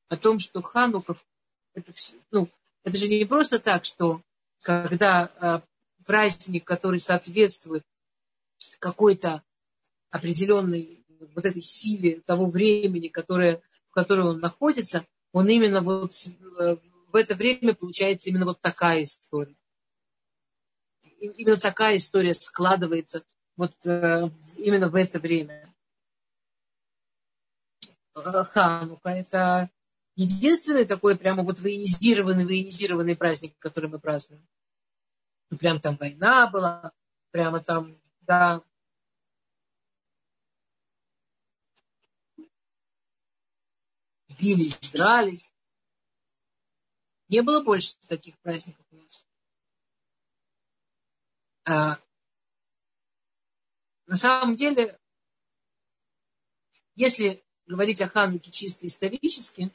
о 0.09 0.15
том, 0.15 0.37
что 0.37 0.61
Хануков, 0.61 1.25
это, 1.73 1.91
все, 1.91 2.17
ну, 2.29 2.47
это 2.83 2.95
же 2.97 3.07
не 3.07 3.25
просто 3.25 3.57
так, 3.57 3.83
что 3.83 4.21
когда 4.61 5.31
а, 5.39 5.63
праздник, 6.05 6.65
который 6.65 6.99
соответствует 6.99 7.83
какой-то 8.77 9.41
определенной 10.11 11.03
вот 11.33 11.43
этой 11.43 11.63
силе 11.63 12.21
того 12.27 12.45
времени, 12.45 13.07
которое, 13.07 13.59
в 13.89 13.93
котором 13.95 14.27
он 14.27 14.39
находится, 14.39 15.03
он 15.31 15.49
именно 15.49 15.81
вот 15.81 16.13
э, 16.59 16.77
в 17.11 17.15
это 17.15 17.33
время 17.33 17.73
получается 17.73 18.29
именно 18.29 18.45
вот 18.45 18.61
такая 18.61 19.01
история. 19.01 19.55
Именно 21.19 21.57
такая 21.57 21.95
история 21.95 22.35
складывается 22.35 23.25
вот 23.55 23.73
э, 23.85 24.29
именно 24.57 24.89
в 24.89 24.95
это 24.95 25.19
время. 25.19 25.73
Э, 28.15 28.43
Ханука 28.43 29.09
это 29.09 29.69
единственный 30.15 30.85
такой 30.85 31.17
прямо 31.17 31.43
вот 31.43 31.61
военизированный, 31.61 32.45
военизированный 32.45 33.15
праздник, 33.15 33.57
который 33.59 33.89
мы 33.89 33.99
празднуем. 33.99 34.47
Ну, 35.49 35.57
прям 35.57 35.79
там 35.79 35.97
война 35.97 36.49
была, 36.49 36.91
прямо 37.31 37.59
там, 37.59 37.99
да, 38.21 38.63
бились, 44.39 44.79
дрались. 44.91 45.53
Не 47.29 47.41
было 47.41 47.63
больше 47.63 47.97
таких 48.07 48.37
праздников 48.39 48.85
у 48.91 48.95
нас. 48.97 49.25
А, 51.65 51.97
На 54.13 54.17
самом 54.17 54.53
деле, 54.53 54.99
если 56.93 57.43
говорить 57.65 57.99
о 57.99 58.07
Хануке 58.07 58.51
чисто 58.51 58.85
исторически, 58.85 59.71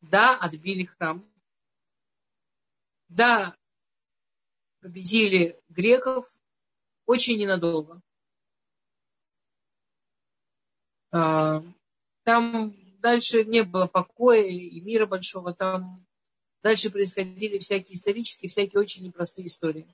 да, 0.00 0.36
отбили 0.36 0.86
храм. 0.86 1.24
Да, 3.08 3.56
победили 4.80 5.56
греков 5.68 6.26
очень 7.04 7.38
ненадолго. 7.38 8.02
А, 11.12 11.62
там 12.24 12.74
дальше 12.98 13.44
не 13.44 13.62
было 13.62 13.86
покоя 13.86 14.42
и 14.48 14.80
мира 14.80 15.06
большого. 15.06 15.54
Там 15.54 16.04
дальше 16.64 16.90
происходили 16.90 17.60
всякие 17.60 17.94
исторические, 17.94 18.50
всякие 18.50 18.80
очень 18.80 19.04
непростые 19.04 19.46
истории. 19.46 19.86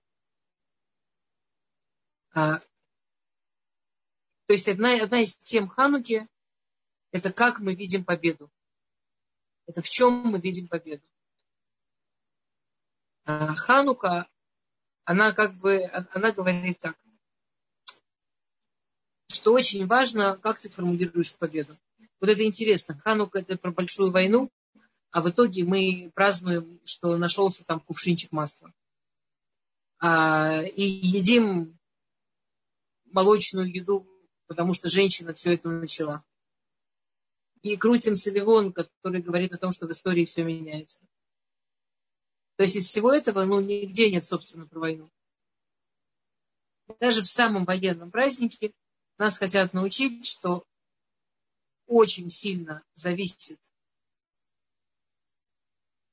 То 4.47 4.55
есть 4.55 4.69
одна, 4.69 4.95
одна 5.03 5.21
из 5.21 5.37
тем 5.37 5.69
Хануки– 5.69 6.29
это 7.13 7.33
как 7.33 7.61
мы 7.61 7.75
видим 7.75 8.05
победу. 8.05 8.51
Это 9.67 9.83
в 9.83 9.89
чем 9.89 10.15
мы 10.15 10.41
видим 10.41 10.69
победу. 10.69 11.07
А 13.25 13.55
Ханука, 13.55 14.29
она 15.05 15.33
как 15.33 15.55
бы, 15.55 15.85
она 16.13 16.33
говорит 16.33 16.79
так, 16.79 16.99
что 19.29 19.53
очень 19.53 19.87
важно, 19.87 20.37
как 20.37 20.59
ты 20.59 20.69
формулируешь 20.69 21.35
победу. 21.35 21.77
Вот 22.21 22.29
это 22.29 22.45
интересно. 22.45 22.99
Ханука 22.99 23.41
это 23.41 23.57
про 23.57 23.73
большую 23.73 24.11
войну, 24.11 24.51
а 25.11 25.21
в 25.21 25.31
итоге 25.31 25.65
мы 25.65 26.11
празднуем, 26.15 26.81
что 26.85 27.17
нашелся 27.17 27.65
там 27.65 27.81
кувшинчик 27.81 28.33
масла. 28.33 28.73
А, 29.99 30.63
и 30.63 30.83
едим 30.83 31.79
молочную 33.07 33.71
еду, 33.73 34.07
потому 34.53 34.75
что 34.75 34.91
женщина 34.91 35.33
все 35.33 35.55
это 35.55 35.71
начала 35.71 36.23
и 37.63 37.77
крутим 37.77 38.17
Савивон, 38.17 38.73
который 38.73 39.23
говорит 39.23 39.53
о 39.53 39.59
том, 39.59 39.73
что 39.73 39.87
в 39.87 39.93
истории 39.93 40.25
все 40.25 40.45
меняется. 40.45 41.01
То 42.57 42.65
есть 42.65 42.77
из 42.77 42.87
всего 42.87 43.13
этого, 43.13 43.45
ну, 43.45 43.61
нигде 43.61 44.11
нет, 44.11 44.25
собственно, 44.25 44.67
про 44.67 44.81
войну. 44.81 45.11
Даже 47.01 47.23
в 47.23 47.29
самом 47.29 47.65
военном 47.65 48.11
празднике 48.11 48.75
нас 49.17 49.39
хотят 49.39 49.73
научить, 49.73 50.27
что 50.27 50.67
очень 51.87 52.29
сильно 52.29 52.83
зависит, 52.95 53.59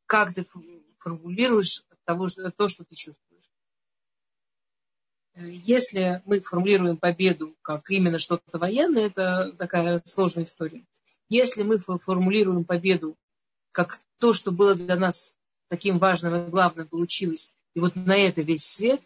как 0.05 0.33
ты 0.33 0.47
формулируешь 0.99 1.83
от 1.89 2.03
того, 2.05 2.27
что, 2.29 2.51
то, 2.51 2.67
что 2.67 2.85
ты 2.85 2.95
чувствуешь. 2.95 3.28
Если 5.41 6.21
мы 6.25 6.41
формулируем 6.41 6.97
победу 6.97 7.55
как 7.61 7.89
именно 7.89 8.19
что-то 8.19 8.57
военное, 8.57 9.07
это 9.07 9.53
такая 9.53 10.01
сложная 10.05 10.43
история. 10.43 10.85
Если 11.29 11.63
мы 11.63 11.79
формулируем 11.79 12.65
победу 12.65 13.17
как 13.71 14.01
то, 14.17 14.33
что 14.33 14.51
было 14.51 14.75
для 14.75 14.97
нас 14.97 15.37
таким 15.69 15.97
важным 15.97 16.35
и 16.35 16.49
главным 16.49 16.87
получилось, 16.87 17.53
и 17.73 17.79
вот 17.79 17.95
на 17.95 18.17
это 18.17 18.41
весь 18.41 18.65
свет, 18.65 19.01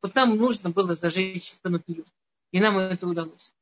вот 0.00 0.14
нам 0.14 0.36
нужно 0.36 0.70
было 0.70 0.94
зажечь 0.94 1.54
Ханукию. 1.62 2.04
И 2.52 2.60
нам 2.60 2.78
это 2.78 3.06
удалось. 3.06 3.52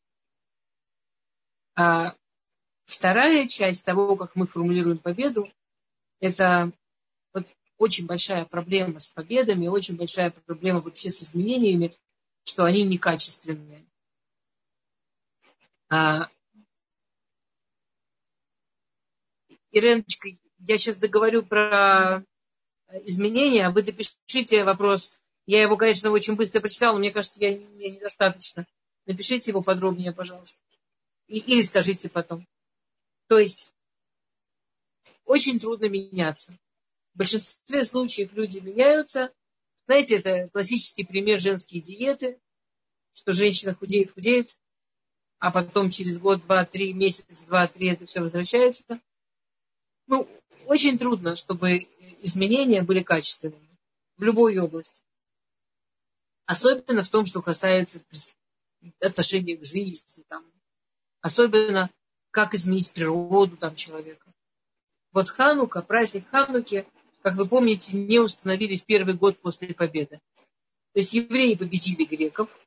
А 1.77 2.15
вторая 2.87 3.47
часть 3.47 3.85
того, 3.85 4.17
как 4.17 4.37
мы 4.37 4.47
формулируем 4.47 4.99
победу, 4.99 5.49
это 6.19 6.73
вот 7.33 7.47
очень 7.81 8.05
большая 8.05 8.45
проблема 8.45 9.01
с 9.01 9.09
победами, 9.09 9.67
очень 9.67 9.97
большая 9.97 10.31
проблема 10.31 10.81
вообще 10.81 11.11
с 11.11 11.23
изменениями, 11.23 11.95
что 12.45 12.65
они 12.65 12.83
некачественные. 12.83 13.87
А 15.89 16.29
Иреночка, 19.73 20.29
я 20.59 20.77
сейчас 20.77 20.97
договорю 20.97 21.43
про 21.43 22.23
изменения, 23.05 23.67
а 23.67 23.71
вы 23.71 23.83
допишите 23.83 24.63
вопрос. 24.63 25.19
Я 25.47 25.63
его, 25.63 25.79
конечно, 25.79 26.11
очень 26.11 26.37
быстро 26.37 26.61
прочитала, 26.61 26.93
но 26.93 26.99
мне 26.99 27.11
кажется, 27.11 27.41
я, 27.41 27.57
недостаточно. 27.57 28.67
Напишите 29.07 29.53
его 29.53 29.63
подробнее, 29.63 30.13
пожалуйста. 30.13 30.59
Или 31.29 31.63
скажите 31.63 32.11
потом. 32.11 32.47
То 33.29 33.39
есть, 33.39 33.73
очень 35.25 35.59
трудно 35.59 35.89
меняться. 35.89 36.59
Большинстве 37.21 37.85
случаев 37.85 38.33
люди 38.33 38.59
меняются. 38.59 39.33
Знаете, 39.87 40.17
это 40.17 40.49
классический 40.49 41.05
пример 41.05 41.39
женские 41.39 41.83
диеты, 41.83 42.41
что 43.13 43.33
женщина 43.33 43.75
худеет, 43.75 44.13
худеет, 44.15 44.59
а 45.39 45.51
потом 45.51 45.91
через 45.91 46.19
год, 46.19 46.43
два, 46.45 46.65
три, 46.65 46.93
месяц, 46.93 47.43
два, 47.43 47.67
три 47.69 47.89
это 47.89 48.07
все 48.07 48.21
возвращается 48.21 49.01
ну, 50.11 50.29
очень 50.67 50.99
трудно, 50.99 51.37
чтобы 51.37 51.89
изменения 52.21 52.83
были 52.83 53.03
качественными 53.03 53.79
в 54.17 54.25
любой 54.25 54.59
области. 54.59 55.03
Особенно 56.47 57.05
в 57.05 57.09
том, 57.09 57.27
что 57.27 57.41
касается 57.41 58.03
отношения 59.01 59.57
к 59.57 59.65
жизни, 59.65 60.25
там, 60.29 60.45
особенно 61.21 61.91
как 62.33 62.55
изменить 62.55 62.91
природу 62.91 63.57
там, 63.57 63.77
человека. 63.77 64.33
Вот 65.13 65.29
Ханука, 65.29 65.81
праздник 65.81 66.29
Хануки, 66.29 66.85
как 67.23 67.35
вы 67.35 67.47
помните, 67.47 67.97
не 67.97 68.19
установили 68.19 68.77
в 68.77 68.85
первый 68.85 69.15
год 69.15 69.39
после 69.41 69.75
победы. 69.75 70.21
То 70.93 70.99
есть 71.01 71.13
евреи 71.13 71.55
победили 71.55 72.05
греков, 72.05 72.59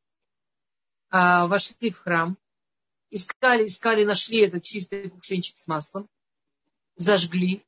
а, 1.09 1.47
вошли 1.47 1.91
в 1.91 1.99
храм, 1.99 2.37
искали, 3.09 3.65
искали, 3.65 4.03
нашли 4.03 4.39
этот 4.39 4.63
чистый 4.63 5.09
кувшинчик 5.09 5.57
с 5.57 5.67
маслом, 5.67 6.07
зажгли. 6.95 7.63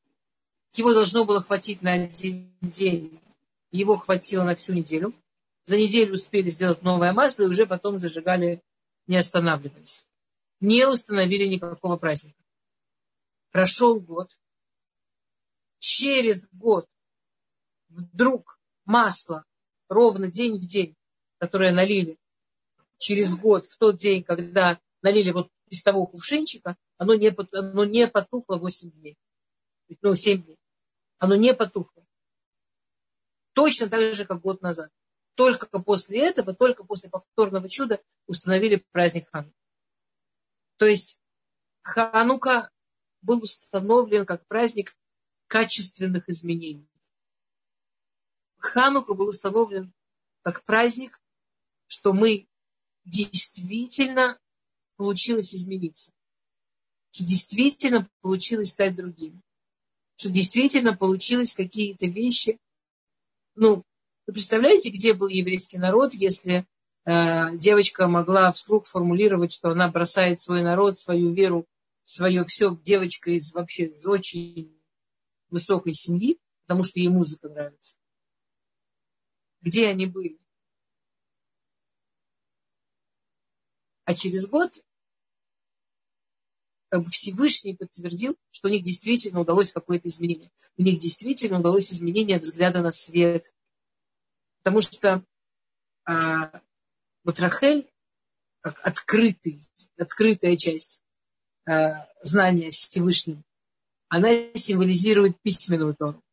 Его 0.74 0.94
должно 0.94 1.26
было 1.26 1.42
хватить 1.42 1.82
на 1.82 1.94
один 1.94 2.52
день. 2.62 3.20
Его 3.72 3.98
хватило 3.98 4.44
на 4.44 4.56
всю 4.56 4.74
неделю. 4.74 5.14
За 5.66 5.78
неделю 5.78 6.14
успели 6.14 6.50
сделать 6.50 6.84
новое 6.84 7.12
масло 7.12 7.44
и 7.44 7.48
уже 7.48 7.66
потом 7.66 8.00
зажигали, 8.00 8.62
не 9.08 9.18
останавливаясь. 9.18 10.06
Не 10.60 10.88
установили 10.88 11.46
никакого 11.46 11.98
праздника. 11.98 12.38
Прошел 13.52 14.00
год. 14.00 14.38
Через 15.88 16.48
год 16.52 16.88
вдруг 17.90 18.60
масло 18.86 19.46
ровно 19.88 20.32
день 20.32 20.58
в 20.58 20.62
день, 20.62 20.96
которое 21.38 21.72
налили 21.72 22.18
через 22.98 23.36
год, 23.38 23.68
в 23.68 23.78
тот 23.78 23.98
день, 23.98 24.24
когда 24.24 24.82
налили 25.04 25.30
вот 25.30 25.52
из 25.70 25.84
того 25.84 26.08
кувшинчика, 26.08 26.76
оно 26.98 27.14
не, 27.14 27.32
оно 27.52 27.86
не 27.86 28.08
потухло 28.08 28.58
8 28.58 28.90
дней. 28.94 29.16
Ну, 30.02 30.16
7 30.16 30.42
дней. 30.42 30.58
Оно 31.20 31.36
не 31.36 31.54
потухло. 31.54 32.04
Точно 33.54 33.88
так 33.88 34.16
же, 34.16 34.26
как 34.26 34.42
год 34.42 34.64
назад. 34.64 34.90
Только 35.36 35.68
после 35.80 36.28
этого, 36.28 36.56
только 36.56 36.84
после 36.84 37.12
повторного 37.12 37.70
чуда 37.70 38.02
установили 38.26 38.84
праздник 38.92 39.30
Ханука. 39.32 39.56
То 40.78 40.88
есть 40.88 41.22
Ханука 41.84 42.72
был 43.22 43.44
установлен 43.44 44.26
как 44.26 44.48
праздник 44.48 44.96
качественных 45.48 46.30
изменений. 46.30 46.88
Ханука 48.58 49.14
был 49.14 49.30
установлен 49.30 49.94
как 50.42 50.64
праздник, 50.64 51.22
что 51.88 52.14
мы 52.14 52.48
действительно 53.06 54.40
получилось 54.98 55.54
измениться. 55.54 56.12
Что 57.12 57.24
действительно 57.24 58.10
получилось 58.22 58.70
стать 58.70 58.96
другим. 58.96 59.42
Что 60.18 60.30
действительно 60.30 60.96
получилось 60.96 61.54
какие-то 61.54 62.08
вещи. 62.08 62.60
Ну, 63.56 63.84
вы 64.28 64.34
представляете, 64.34 64.90
где 64.90 65.14
был 65.14 65.28
еврейский 65.28 65.78
народ, 65.78 66.14
если 66.14 66.66
э, 67.06 67.58
девочка 67.58 68.08
могла 68.08 68.52
вслух 68.52 68.88
формулировать, 68.88 69.54
что 69.54 69.70
она 69.70 69.88
бросает 69.90 70.40
свой 70.40 70.64
народ, 70.64 70.98
свою 70.98 71.34
веру, 71.34 71.66
свое 72.04 72.44
все, 72.46 72.76
девочка 72.84 73.32
из 73.32 73.54
вообще 73.54 73.86
из 73.86 74.06
очень 74.06 74.75
высокой 75.50 75.94
семьи, 75.94 76.40
потому 76.62 76.84
что 76.84 77.00
ей 77.00 77.10
музыка 77.10 77.50
нравится. 77.50 77.98
Где 79.62 79.88
они 79.88 80.06
были? 80.06 80.40
А 84.06 84.14
через 84.14 84.48
год 84.48 84.72
как 86.90 87.04
бы 87.04 87.10
Всевышний 87.10 87.76
подтвердил, 87.76 88.38
что 88.52 88.68
у 88.68 88.72
них 88.72 88.84
действительно 88.84 89.42
удалось 89.42 89.72
какое-то 89.72 90.08
изменение. 90.08 90.52
У 90.78 90.84
них 90.84 91.00
действительно 91.00 91.60
удалось 91.60 91.92
изменение 91.92 92.40
взгляда 92.40 92.82
на 92.82 92.92
свет. 92.92 93.54
Потому 94.64 94.82
что 94.82 95.26
а, 96.06 96.62
вот 97.24 97.40
Рахель, 97.40 97.90
как 98.62 98.80
открытый, 98.86 99.62
открытая 99.98 100.56
часть 100.58 101.02
а, 101.66 102.08
знания 102.22 102.72
Всевышним, 102.72 103.44
она 104.16 104.30
символизирует 104.54 105.38
письменную 105.42 105.94
Тору. 105.94 106.24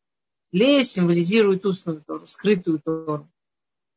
Лея 0.53 0.83
символизирует 0.83 1.65
устную 1.65 2.01
Тору, 2.01 2.25
скрытую 2.27 2.79
Тору. 2.79 3.29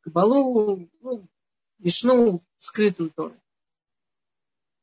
Кабалу, 0.00 0.90
ну, 1.00 1.28
Вишну 1.78 2.42
скрытую 2.58 3.10
Тору. 3.10 3.36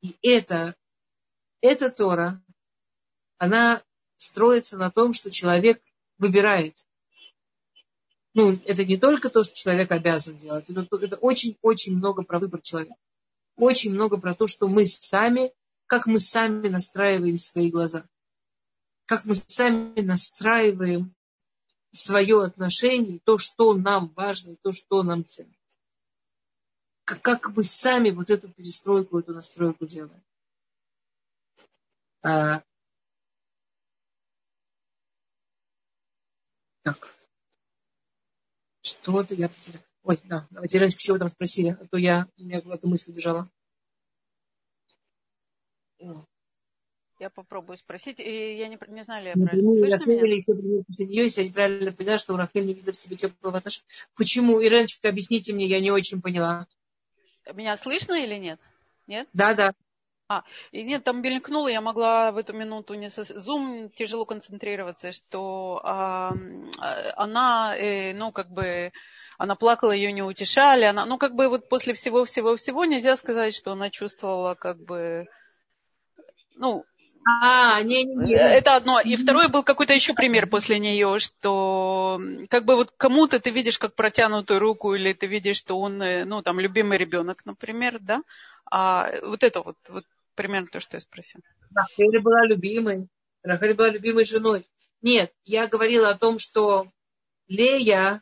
И 0.01 0.15
это, 0.21 0.77
эта 1.59 1.89
Тора, 1.89 2.41
она 3.37 3.83
строится 4.15 4.77
на 4.77 4.89
том, 4.89 5.11
что 5.11 5.29
человек 5.31 5.83
выбирает. 6.17 6.87
Ну, 8.33 8.57
это 8.63 8.85
не 8.85 8.95
только 8.95 9.29
то, 9.29 9.43
что 9.43 9.53
человек 9.53 9.91
обязан 9.91 10.37
делать, 10.37 10.69
это 10.69 11.17
очень-очень 11.17 11.97
много 11.97 12.23
про 12.23 12.39
выбор 12.39 12.61
человека. 12.61 12.95
Очень 13.57 13.93
много 13.93 14.17
про 14.17 14.33
то, 14.33 14.47
что 14.47 14.69
мы 14.69 14.85
сами, 14.85 15.51
как 15.87 16.05
мы 16.05 16.21
сами 16.21 16.69
настраиваем 16.69 17.37
свои 17.37 17.69
глаза. 17.69 18.07
Как 19.05 19.25
мы 19.25 19.35
сами 19.35 19.99
настраиваем 20.01 21.13
свое 21.91 22.43
отношение, 22.43 23.19
то, 23.19 23.37
что 23.37 23.73
нам 23.73 24.09
важно, 24.15 24.55
то, 24.57 24.71
что 24.71 25.03
нам 25.03 25.25
ценно. 25.25 25.53
Как, 27.03 27.49
мы 27.49 27.63
сами 27.63 28.11
вот 28.11 28.29
эту 28.29 28.49
перестройку, 28.49 29.19
эту 29.19 29.33
настройку 29.33 29.85
делаем. 29.85 30.23
А, 32.23 32.63
так. 36.81 37.13
Что-то 38.81 39.35
я 39.35 39.49
потерял. 39.49 39.81
Ой, 40.03 40.19
да, 40.23 40.47
давайте 40.49 40.79
раньше 40.79 40.97
чего 40.97 41.17
там 41.17 41.27
спросили, 41.29 41.77
а 41.79 41.87
то 41.87 41.97
я, 41.97 42.27
у 42.37 42.43
меня 42.43 42.61
куда-то 42.61 42.87
мысль 42.87 43.11
убежала. 43.11 43.49
Я 47.23 47.29
попробую 47.29 47.77
спросить. 47.77 48.19
И 48.19 48.57
я 48.57 48.67
не, 48.67 48.77
не 48.89 49.01
знаю, 49.03 49.23
ли 49.23 49.29
я 49.29 49.33
правильно 49.35 49.63
ну, 49.63 49.73
слышно 49.73 49.97
Рахель 49.97 50.11
меня? 50.11 51.23
Если 51.23 51.41
я 51.43 51.47
неправильно 51.47 51.93
поняла, 51.93 52.17
что 52.17 52.33
у 52.33 52.37
Рахель 52.37 52.65
не 52.65 52.73
видит 52.73 52.97
в 52.97 52.99
себе 52.99 53.15
теплого 53.15 53.59
отношения. 53.59 53.85
Почему? 54.17 54.61
Иреночка, 54.61 55.07
объясните 55.07 55.53
мне, 55.53 55.65
я 55.65 55.79
не 55.79 55.89
очень 55.89 56.21
поняла. 56.21 56.67
Меня 57.53 57.77
слышно 57.77 58.21
или 58.21 58.35
нет? 58.35 58.59
Нет? 59.07 59.29
Да, 59.31 59.53
да. 59.53 59.73
А, 60.27 60.43
и 60.73 60.83
нет, 60.83 61.05
там 61.05 61.21
мелькнуло, 61.21 61.69
я 61.69 61.79
могла 61.79 62.33
в 62.33 62.37
эту 62.37 62.51
минуту 62.51 62.95
не 62.95 63.09
со... 63.09 63.21
Zoom 63.21 63.89
тяжело 63.95 64.25
концентрироваться, 64.25 65.13
что 65.13 65.79
а, 65.81 66.33
она, 67.15 67.73
э, 67.77 68.13
ну, 68.13 68.33
как 68.33 68.51
бы, 68.51 68.91
она 69.37 69.55
плакала, 69.55 69.91
ее 69.93 70.11
не 70.11 70.23
утешали, 70.23 70.83
она, 70.83 71.05
ну, 71.05 71.17
как 71.17 71.35
бы 71.35 71.47
вот 71.47 71.69
после 71.69 71.93
всего-всего-всего 71.93 72.83
нельзя 72.83 73.15
сказать, 73.15 73.55
что 73.55 73.71
она 73.71 73.89
чувствовала, 73.89 74.55
как 74.55 74.83
бы, 74.83 75.29
ну, 76.55 76.85
а, 77.25 77.81
не, 77.81 78.03
не, 78.03 78.15
не. 78.15 78.33
Это 78.33 78.75
одно. 78.75 78.99
И 78.99 79.15
второй 79.15 79.47
был 79.47 79.63
какой-то 79.63 79.93
еще 79.93 80.13
пример 80.13 80.47
после 80.47 80.79
нее, 80.79 81.19
что 81.19 82.21
как 82.49 82.65
бы 82.65 82.75
вот 82.75 82.91
кому-то 82.97 83.39
ты 83.39 83.49
видишь 83.49 83.79
как 83.79 83.95
протянутую 83.95 84.59
руку, 84.59 84.93
или 84.93 85.13
ты 85.13 85.27
видишь, 85.27 85.57
что 85.57 85.79
он, 85.79 86.01
э, 86.01 86.25
ну, 86.25 86.41
там, 86.41 86.59
любимый 86.59 86.97
ребенок, 86.97 87.45
например, 87.45 87.99
да? 87.99 88.23
А 88.69 89.09
вот 89.23 89.43
это 89.43 89.61
вот, 89.61 89.77
вот 89.87 90.05
примерно 90.35 90.67
то, 90.67 90.79
что 90.79 90.97
я 90.97 91.01
спросила. 91.01 91.43
Рахель 91.73 92.19
была 92.19 92.45
любимой. 92.45 93.07
Рахель 93.43 93.73
была 93.73 93.89
любимой 93.89 94.25
женой. 94.25 94.65
Нет, 95.01 95.33
я 95.43 95.67
говорила 95.67 96.09
о 96.09 96.17
том, 96.17 96.39
что 96.39 96.87
Лея, 97.47 98.21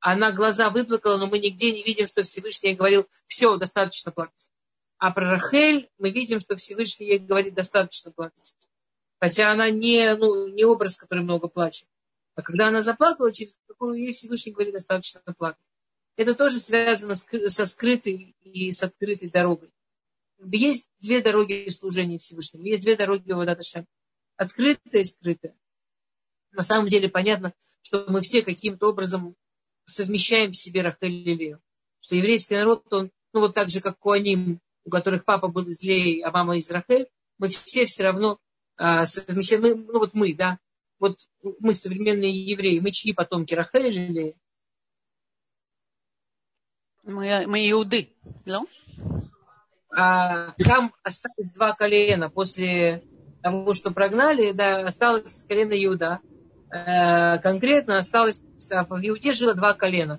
она 0.00 0.32
глаза 0.32 0.70
выплакала, 0.70 1.16
но 1.16 1.26
мы 1.26 1.38
нигде 1.38 1.72
не 1.72 1.82
видим, 1.82 2.06
что 2.06 2.22
Всевышний 2.24 2.74
говорил, 2.74 3.06
все, 3.26 3.56
достаточно 3.56 4.10
плакать. 4.12 4.48
А 4.98 5.12
про 5.12 5.30
Рахель 5.30 5.88
мы 5.98 6.10
видим, 6.10 6.40
что 6.40 6.56
Всевышний 6.56 7.06
ей 7.06 7.18
говорит 7.18 7.54
достаточно 7.54 8.10
плакать. 8.10 8.54
Хотя 9.20 9.52
она 9.52 9.70
не, 9.70 10.14
ну, 10.16 10.48
не 10.48 10.64
образ, 10.64 10.96
который 10.96 11.22
много 11.22 11.48
плачет. 11.48 11.88
А 12.34 12.42
когда 12.42 12.68
она 12.68 12.82
заплакала, 12.82 13.32
через 13.32 13.58
какую 13.66 13.94
ей 13.94 14.12
Всевышний 14.12 14.52
говорит 14.52 14.74
достаточно 14.74 15.20
плакать. 15.36 15.64
Это 16.16 16.34
тоже 16.34 16.58
связано 16.58 17.14
со 17.14 17.66
скрытой 17.66 18.36
и 18.42 18.72
с 18.72 18.82
открытой 18.82 19.30
дорогой. 19.30 19.70
Есть 20.38 20.90
две 21.00 21.22
дороги 21.22 21.68
служения 21.70 22.18
Всевышнему. 22.18 22.64
Есть 22.64 22.82
две 22.82 22.96
дороги 22.96 23.30
в 23.30 23.38
Адаташем. 23.38 23.86
Открытая 24.36 25.02
и 25.02 25.04
скрытая. 25.04 25.56
На 26.52 26.62
самом 26.62 26.88
деле 26.88 27.08
понятно, 27.08 27.54
что 27.82 28.04
мы 28.08 28.20
все 28.20 28.42
каким-то 28.42 28.88
образом 28.88 29.36
совмещаем 29.84 30.52
в 30.52 30.56
себе 30.56 30.82
Рахель 30.82 31.28
и 31.28 31.34
Лею. 31.34 31.62
Что 32.00 32.16
еврейский 32.16 32.56
народ, 32.56 32.92
он, 32.92 33.10
ну 33.32 33.40
вот 33.40 33.54
так 33.54 33.68
же, 33.68 33.80
как 33.80 33.98
Куаним, 33.98 34.60
у 34.88 34.90
которых 34.90 35.24
папа 35.26 35.48
был 35.48 35.68
из 35.68 35.82
Леи, 35.82 36.22
а 36.22 36.30
мама 36.30 36.56
из 36.56 36.70
Рахель, 36.70 37.08
мы 37.38 37.48
все 37.48 37.84
все 37.84 38.04
равно 38.04 38.38
а, 38.76 39.04
совмещаем, 39.04 39.62
мы, 39.62 39.74
ну 39.74 39.98
вот 39.98 40.14
мы, 40.14 40.34
да, 40.34 40.58
вот 40.98 41.18
мы 41.60 41.74
современные 41.74 42.32
евреи, 42.32 42.80
мы 42.80 42.90
чьи 42.90 43.12
потомки, 43.12 43.54
Рахель 43.54 43.86
или 43.86 44.12
Лея? 44.12 44.34
Мы, 47.02 47.46
мы 47.46 47.70
иуды, 47.70 48.14
да? 48.46 48.62
А, 49.90 50.52
там 50.52 50.94
осталось 51.02 51.50
два 51.50 51.74
колена 51.74 52.30
после 52.30 53.04
того, 53.42 53.74
что 53.74 53.90
прогнали, 53.90 54.52
да, 54.52 54.86
осталось 54.86 55.44
колено 55.46 55.74
Иуда. 55.84 56.20
А, 56.70 57.38
конкретно 57.38 57.98
осталось, 57.98 58.40
в 58.40 59.06
Иуде 59.06 59.32
жило 59.32 59.54
два 59.54 59.74
колена. 59.74 60.18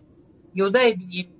Иуда 0.53 0.88
и 0.88 0.93
Беньямин. 0.93 1.38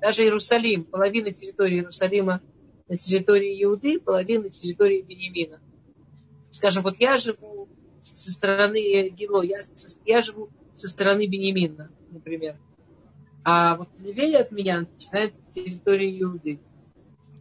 Даже 0.00 0.22
Иерусалим, 0.22 0.84
половина 0.84 1.32
территории 1.32 1.76
Иерусалима 1.76 2.40
на 2.88 2.96
территории 2.96 3.62
Иуды, 3.64 4.00
половина 4.00 4.44
на 4.44 4.50
территории 4.50 5.02
Бенемина. 5.02 5.60
Скажем, 6.50 6.82
вот 6.82 6.96
я 6.98 7.18
живу 7.18 7.68
со 8.02 8.32
стороны 8.32 9.08
Гило, 9.10 9.42
я, 9.42 9.58
я 10.06 10.20
живу 10.22 10.48
со 10.74 10.88
стороны 10.88 11.26
Бенемина, 11.26 11.90
например. 12.10 12.56
А 13.44 13.76
вот 13.76 13.88
левее 14.00 14.38
от 14.38 14.52
меня 14.52 14.80
начинается 14.80 15.40
территория 15.50 16.20
Иуды. 16.20 16.60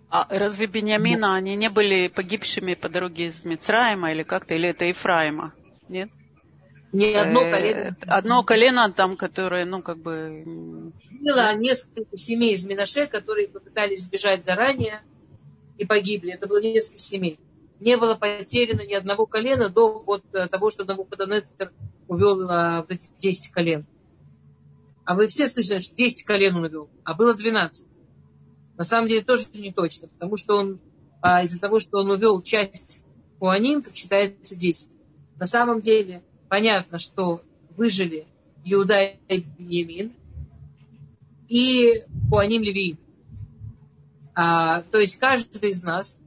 А 0.09 0.25
разве 0.29 0.67
Бениамина, 0.67 1.35
они 1.35 1.55
не 1.55 1.69
были 1.69 2.07
погибшими 2.07 2.75
по 2.75 2.87
дороге 2.87 3.27
из 3.27 3.43
Мицраима 3.43 4.11
или 4.11 4.23
как-то, 4.23 4.55
или 4.55 4.69
это 4.69 4.85
Ефраима? 4.85 5.53
Нет? 5.89 6.09
Не 6.93 7.13
одно 7.15 7.41
э, 7.41 7.51
колено. 7.51 7.97
Одно 8.07 8.43
колено 8.43 8.91
там, 8.91 9.17
которое, 9.17 9.65
ну, 9.65 9.81
как 9.81 9.97
бы... 9.97 10.93
Было 11.11 11.53
несколько 11.55 12.15
семей 12.15 12.53
из 12.53 12.65
Минаше, 12.65 13.07
которые 13.07 13.47
попытались 13.47 14.05
сбежать 14.05 14.43
заранее 14.43 15.01
и 15.77 15.85
погибли. 15.85 16.33
Это 16.33 16.47
было 16.47 16.61
несколько 16.61 16.99
семей. 16.99 17.39
Не 17.79 17.97
было 17.97 18.15
потеряно 18.15 18.81
ни 18.81 18.93
одного 18.93 19.25
колена 19.25 19.69
до 19.69 19.99
вот 19.99 20.23
э, 20.33 20.47
того, 20.47 20.71
что 20.71 20.85
Навуходонецер 20.85 21.71
увел 22.07 22.49
а, 22.49 22.81
вот 22.81 22.91
эти 22.91 23.09
10 23.19 23.51
колен. 23.51 23.85
А 25.05 25.15
вы 25.15 25.27
все 25.27 25.47
слышали, 25.47 25.79
что 25.79 25.95
10 25.95 26.23
колен 26.23 26.55
он 26.55 26.65
увел, 26.65 26.89
а 27.03 27.13
было 27.13 27.35
12. 27.35 27.87
На 28.77 28.83
самом 28.83 29.07
деле 29.07 29.21
тоже 29.21 29.45
не 29.53 29.71
точно, 29.71 30.07
потому 30.07 30.37
что 30.37 30.57
он 30.57 30.79
а, 31.21 31.43
из-за 31.43 31.59
того, 31.59 31.79
что 31.79 31.99
он 31.99 32.09
увел 32.09 32.41
часть 32.41 33.03
Куаним, 33.39 33.83
так 33.83 33.95
считается 33.95 34.55
10. 34.55 34.89
На 35.39 35.45
самом 35.45 35.81
деле 35.81 36.23
понятно, 36.49 36.99
что 36.99 37.41
выжили 37.75 38.25
Иуда 38.65 39.03
и 39.03 39.37
Беньямин 39.39 40.13
и 41.47 42.03
Куаним 42.29 42.63
Леви. 42.63 42.97
А, 44.35 44.81
то 44.83 44.99
есть 44.99 45.17
каждый 45.17 45.71
из 45.71 45.83
нас 45.83 46.19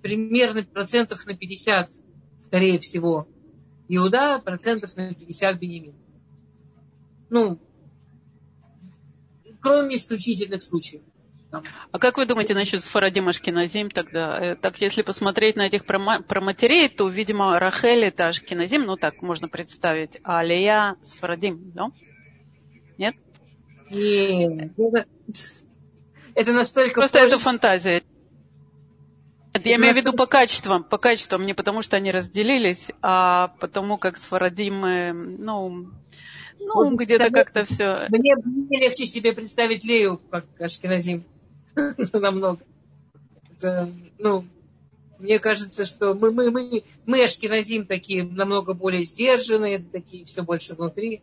примерно 0.00 0.62
процентов 0.62 1.26
на 1.26 1.36
50, 1.36 1.90
скорее 2.38 2.78
всего, 2.78 3.26
Иуда, 3.88 4.38
процентов 4.38 4.96
на 4.96 5.14
50 5.14 5.58
Беньямин. 5.58 5.94
Ну, 7.30 7.58
кроме 9.60 9.96
исключительных 9.96 10.62
случаев. 10.62 11.02
А 11.52 11.98
как 11.98 12.16
вы 12.16 12.24
думаете 12.24 12.54
насчет 12.54 12.82
Сфарадим 12.82 13.28
Ашкиназим 13.28 13.90
тогда? 13.90 14.38
Э, 14.40 14.56
так, 14.56 14.80
если 14.80 15.02
посмотреть 15.02 15.56
на 15.56 15.66
этих 15.66 15.84
проматерей, 15.84 16.88
то, 16.88 17.08
видимо, 17.08 17.58
Рахель 17.58 18.04
это 18.04 18.28
Ашкиназим, 18.28 18.84
ну 18.84 18.96
так 18.96 19.20
можно 19.20 19.48
представить, 19.48 20.18
а 20.24 20.40
Алия 20.40 20.96
Сфарадим, 21.02 21.72
да? 21.72 21.90
Нет? 22.96 23.16
Нет, 23.90 24.72
это, 26.34 26.52
настолько... 26.52 26.94
Просто 26.94 27.18
позже... 27.18 27.34
это 27.34 27.44
фантазия. 27.44 28.02
Нет, 29.54 29.66
я 29.66 29.76
имею 29.76 29.92
в 29.92 29.96
виду 29.98 30.14
по 30.14 30.24
качествам, 30.24 30.82
по 30.82 30.96
качествам, 30.96 31.44
не 31.44 31.52
потому 31.52 31.82
что 31.82 31.96
они 31.96 32.10
разделились, 32.10 32.88
а 33.02 33.48
потому 33.60 33.98
как 33.98 34.16
Сфарадим, 34.16 34.82
э, 34.86 35.12
ну, 35.12 35.90
ну, 36.58 36.74
вот 36.74 36.94
где-то 36.94 37.30
как-то 37.30 37.66
все. 37.66 38.06
Мне, 38.08 38.36
мне 38.36 38.80
легче 38.80 39.04
себе 39.04 39.34
представить 39.34 39.84
Лею, 39.84 40.20
как 40.30 40.46
Ашкиназим. 40.58 41.24
намного. 42.12 42.60
Это, 43.58 43.90
ну, 44.18 44.44
мне 45.18 45.38
кажется, 45.38 45.84
что 45.84 46.14
мы, 46.14 46.32
мы, 46.32 46.50
мы, 46.50 46.82
мы 47.06 47.22
ашкеназим 47.22 47.86
такие 47.86 48.24
намного 48.24 48.74
более 48.74 49.04
сдержанные, 49.04 49.78
такие 49.78 50.24
все 50.24 50.42
больше 50.42 50.74
внутри. 50.74 51.22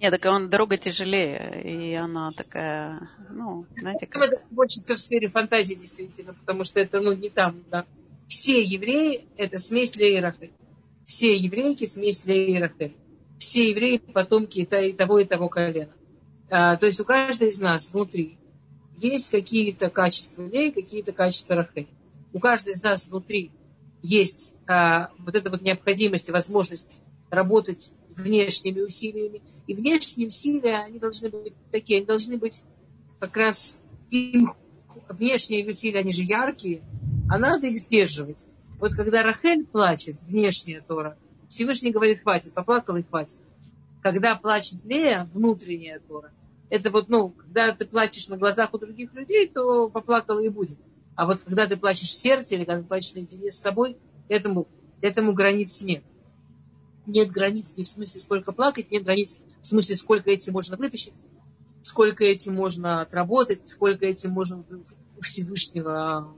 Нет, 0.00 0.12
так 0.12 0.32
он 0.32 0.48
дорога 0.48 0.76
тяжелее, 0.78 1.62
и 1.62 1.94
она 1.94 2.32
такая, 2.32 3.10
ну, 3.30 3.66
знаете, 3.78 4.06
как... 4.06 4.22
Это 4.22 4.42
больше 4.50 4.80
в 4.82 4.98
сфере 4.98 5.28
фантазии, 5.28 5.74
действительно, 5.74 6.34
потому 6.34 6.64
что 6.64 6.80
это, 6.80 7.00
ну, 7.00 7.12
не 7.12 7.28
там, 7.28 7.62
да. 7.70 7.84
Все 8.26 8.62
евреи– 8.62 9.26
это 9.36 9.58
смесь 9.58 9.96
Рахель. 9.98 10.52
Все 11.06 11.36
еврейки– 11.36 11.84
смесь 11.86 12.24
Рахель. 12.24 12.94
Все 13.38 13.70
евреи– 13.70 13.98
потомки 14.14 14.60
и 14.60 14.92
того, 14.92 15.18
и 15.18 15.24
того 15.24 15.48
колена. 15.48 15.92
А, 16.48 16.76
то 16.76 16.86
есть 16.86 17.00
у 17.00 17.04
каждой 17.04 17.48
из 17.48 17.60
нас 17.60 17.92
внутри 17.92 18.38
есть 19.00 19.30
какие-то 19.30 19.90
качества 19.90 20.42
Леи, 20.42 20.70
какие-то 20.70 21.12
качества 21.12 21.56
Рахель. 21.56 21.88
У 22.32 22.38
каждой 22.38 22.74
из 22.74 22.82
нас 22.82 23.08
внутри 23.08 23.50
есть 24.02 24.52
а, 24.66 25.10
вот 25.18 25.34
эта 25.34 25.50
вот 25.50 25.62
необходимость 25.62 26.28
и 26.28 26.32
возможность 26.32 27.02
работать 27.30 27.92
внешними 28.10 28.80
усилиями. 28.80 29.42
И 29.66 29.74
внешние 29.74 30.28
усилия, 30.28 30.78
они 30.78 30.98
должны 30.98 31.30
быть 31.30 31.54
такие, 31.70 31.98
они 31.98 32.06
должны 32.06 32.36
быть 32.36 32.62
как 33.18 33.36
раз 33.36 33.78
им, 34.10 34.52
внешние 35.08 35.66
усилия, 35.66 36.00
они 36.00 36.12
же 36.12 36.22
яркие, 36.22 36.82
а 37.28 37.38
надо 37.38 37.68
их 37.68 37.78
сдерживать. 37.78 38.46
Вот 38.78 38.94
когда 38.94 39.22
Рахель 39.22 39.66
плачет, 39.66 40.16
внешняя 40.22 40.80
Тора, 40.80 41.16
Всевышний 41.48 41.90
говорит, 41.90 42.22
хватит, 42.22 42.52
поплакал 42.52 42.96
и 42.96 43.02
хватит. 43.02 43.38
Когда 44.02 44.34
плачет 44.36 44.84
Лея, 44.84 45.28
внутренняя 45.32 46.00
Тора, 46.00 46.32
это 46.70 46.90
вот, 46.90 47.08
ну, 47.08 47.30
когда 47.30 47.74
ты 47.74 47.84
плачешь 47.84 48.28
на 48.28 48.36
глазах 48.36 48.72
у 48.72 48.78
других 48.78 49.12
людей, 49.12 49.48
то 49.48 49.90
поплакала 49.90 50.38
и 50.38 50.48
будет. 50.48 50.78
А 51.16 51.26
вот 51.26 51.42
когда 51.42 51.66
ты 51.66 51.76
плачешь 51.76 52.10
в 52.10 52.16
сердце 52.16 52.54
или 52.54 52.64
когда 52.64 52.80
ты 52.80 52.88
плачешь 52.88 53.14
наедине 53.14 53.50
с 53.50 53.58
собой, 53.58 53.98
этому, 54.28 54.68
этому 55.02 55.32
границ 55.32 55.82
нет. 55.82 56.04
Нет 57.06 57.30
границ 57.30 57.72
не 57.76 57.84
в 57.84 57.88
смысле 57.88 58.20
сколько 58.20 58.52
плакать, 58.52 58.90
нет 58.92 59.02
границ 59.02 59.36
в 59.60 59.66
смысле 59.66 59.96
сколько 59.96 60.30
этим 60.30 60.52
можно 60.52 60.76
вытащить, 60.76 61.14
сколько 61.82 62.24
этим 62.24 62.54
можно 62.54 63.00
отработать, 63.00 63.68
сколько 63.68 64.06
этим 64.06 64.30
можно 64.30 64.64
у 65.16 65.20
Всевышнего 65.20 66.32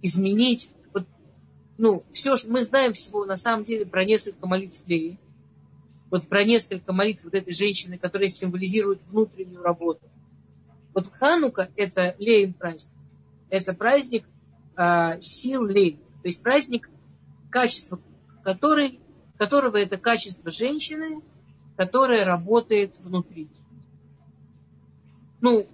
изменить. 0.00 0.70
Вот, 0.94 1.06
ну, 1.76 2.04
все, 2.12 2.36
мы 2.46 2.62
знаем 2.62 2.92
всего 2.92 3.24
на 3.24 3.36
самом 3.36 3.64
деле 3.64 3.84
про 3.84 4.04
несколько 4.04 4.46
молитв 4.46 4.86
Леи. 4.86 5.18
Вот 6.10 6.28
про 6.28 6.44
несколько 6.44 6.92
молитв 6.92 7.24
вот 7.24 7.34
этой 7.34 7.52
женщины, 7.52 7.98
которые 7.98 8.28
символизируют 8.28 9.02
внутреннюю 9.02 9.62
работу. 9.62 10.02
Вот 10.92 11.10
Ханука– 11.12 11.70
это 11.76 12.16
Леин 12.18 12.52
праздник. 12.52 12.92
Это 13.48 13.72
праздник 13.74 14.26
э, 14.76 15.20
сил 15.20 15.64
Лей. 15.64 16.00
То 16.22 16.28
есть 16.28 16.42
праздник 16.42 16.90
качества, 17.50 18.00
который, 18.42 19.00
которого 19.38 19.76
это 19.76 19.98
качество 19.98 20.50
женщины, 20.50 21.22
которая 21.76 22.24
работает 22.24 22.98
внутри. 22.98 23.48
Ну, 25.40 25.68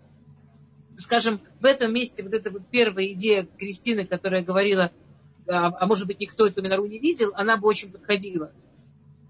скажем, 0.97 1.41
в 1.61 1.65
этом 1.65 1.93
месте 1.93 2.23
вот 2.23 2.35
эта 2.35 2.51
вот 2.51 2.63
первая 2.71 3.07
идея 3.13 3.45
Кристины, 3.45 4.07
которая 4.07 4.43
говорила, 4.43 4.93
а, 5.49 5.75
а 5.79 5.87
может 5.87 6.07
быть 6.07 6.21
никто 6.21 6.47
эту 6.47 6.63
минору 6.63 6.87
не 6.87 6.99
видел, 6.99 7.33
она 7.35 7.57
бы 7.57 7.69
очень 7.69 7.91
подходила. 7.91 8.53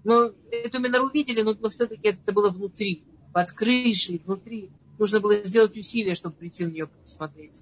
Но 0.07 0.31
эту 0.51 0.79
минору 0.79 1.09
видели, 1.09 1.41
но, 1.41 1.53
но 1.59 1.69
все-таки 1.69 2.07
это 2.07 2.31
было 2.31 2.49
внутри, 2.49 3.03
под 3.33 3.51
крышей, 3.51 4.21
внутри. 4.25 4.69
Нужно 4.97 5.19
было 5.19 5.43
сделать 5.43 5.75
усилия, 5.75 6.15
чтобы 6.15 6.33
прийти 6.33 6.63
в 6.63 6.71
нее 6.71 6.87
посмотреть. 6.87 7.61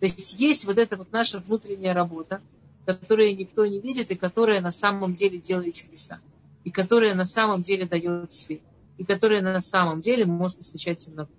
То 0.00 0.06
есть 0.06 0.40
есть 0.40 0.64
вот 0.64 0.76
эта 0.76 0.96
вот 0.96 1.12
наша 1.12 1.38
внутренняя 1.38 1.94
работа, 1.94 2.40
которую 2.84 3.36
никто 3.36 3.64
не 3.64 3.78
видит 3.78 4.10
и 4.10 4.16
которая 4.16 4.60
на 4.60 4.72
самом 4.72 5.14
деле 5.14 5.38
делает 5.38 5.74
чудеса. 5.74 6.18
И 6.64 6.72
которая 6.72 7.14
на 7.14 7.26
самом 7.26 7.62
деле 7.62 7.86
дает 7.86 8.32
свет. 8.32 8.62
И 8.98 9.04
которая 9.04 9.40
на 9.40 9.60
самом 9.60 10.00
деле 10.00 10.24
может 10.24 10.58
освещать 10.58 10.98
темноту. 10.98 11.30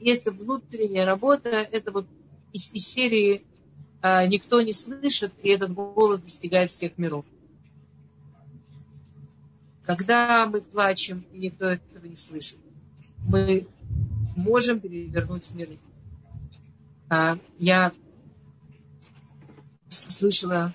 И 0.00 0.10
эта 0.10 0.32
внутренняя 0.32 1.06
работа, 1.06 1.50
это 1.50 1.92
вот 1.92 2.06
из, 2.52 2.72
из 2.72 2.84
серии 2.84 3.44
а, 4.02 4.26
«Никто 4.26 4.60
не 4.60 4.72
слышит, 4.72 5.30
и 5.44 5.50
этот 5.50 5.72
голос 5.72 6.18
достигает 6.18 6.72
всех 6.72 6.98
миров». 6.98 7.24
Когда 9.96 10.46
мы 10.46 10.60
плачем, 10.60 11.24
и 11.32 11.38
никто 11.38 11.66
этого 11.66 12.06
не 12.06 12.16
слышит, 12.16 12.58
мы 13.18 13.66
можем 14.36 14.80
перевернуть 14.80 15.50
миры. 15.52 15.78
А, 17.08 17.38
я 17.58 17.92
слышала, 19.88 20.72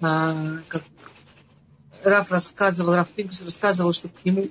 а, 0.00 0.58
как 0.68 0.82
Раф 2.02 2.30
рассказывал, 2.32 2.94
Раф 2.94 3.10
Пинкус 3.10 3.42
рассказывал, 3.42 3.92
что 3.92 4.08
к 4.08 4.24
нему 4.24 4.46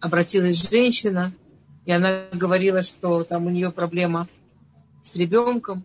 обратилась 0.00 0.70
женщина– 0.70 1.32
и 1.84 1.92
она 1.92 2.28
говорила, 2.32 2.82
что 2.82 3.24
там 3.24 3.46
у 3.46 3.50
нее 3.50 3.70
проблема 3.70 4.26
с 5.02 5.16
ребенком, 5.16 5.84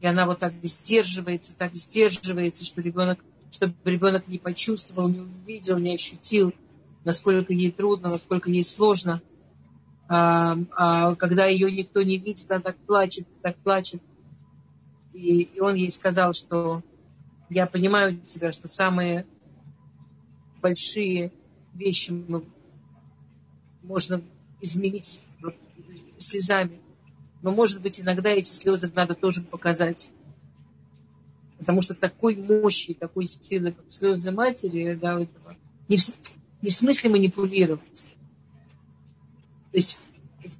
и 0.00 0.06
она 0.06 0.26
вот 0.26 0.38
так 0.38 0.54
сдерживается, 0.62 1.54
так 1.54 1.74
сдерживается, 1.74 2.64
что 2.64 2.80
ребенок, 2.80 3.18
чтобы 3.50 3.74
ребенок 3.84 4.28
не 4.28 4.38
почувствовал, 4.38 5.08
не 5.08 5.20
увидел, 5.20 5.78
не 5.78 5.94
ощутил, 5.94 6.52
насколько 7.04 7.52
ей 7.52 7.70
трудно, 7.70 8.10
насколько 8.10 8.50
ей 8.50 8.64
сложно. 8.64 9.22
А, 10.08 10.56
а 10.76 11.14
когда 11.16 11.46
ее 11.46 11.70
никто 11.70 12.02
не 12.02 12.18
видит, 12.18 12.50
она 12.50 12.60
так 12.60 12.76
плачет, 12.78 13.26
так 13.42 13.56
плачет. 13.56 14.02
И, 15.12 15.42
и 15.42 15.60
он 15.60 15.74
ей 15.74 15.90
сказал, 15.90 16.32
что 16.32 16.82
я 17.48 17.66
понимаю 17.66 18.18
тебя, 18.26 18.52
что 18.52 18.68
самые 18.68 19.26
большие 20.60 21.32
вещи 21.74 22.12
можно 23.82 24.20
изменить 24.60 25.22
слезами. 26.18 26.80
Но, 27.42 27.52
может 27.52 27.80
быть, 27.82 28.00
иногда 28.00 28.30
эти 28.30 28.50
слезы 28.50 28.90
надо 28.94 29.14
тоже 29.14 29.42
показать. 29.42 30.10
Потому 31.66 31.82
что 31.82 31.94
такой 31.94 32.36
мощи, 32.36 32.94
такой 32.94 33.26
силы, 33.26 33.72
как 33.72 33.86
слезы 33.88 34.30
матери, 34.30 34.94
да, 34.94 35.20
этого, 35.20 35.56
не, 35.88 35.96
в, 35.96 36.00
не 36.62 36.70
в 36.70 36.72
смысле 36.72 37.10
манипулировать. 37.10 38.04
То 39.72 39.76
есть 39.76 39.98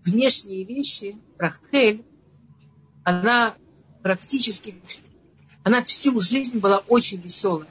внешние 0.05 0.65
вещи, 0.65 1.15
Рахель, 1.39 2.05
она 3.05 3.55
практически, 4.03 4.75
она 5.63 5.81
всю 5.85 6.19
жизнь 6.19 6.59
была 6.59 6.79
очень 6.79 7.21
веселая. 7.21 7.71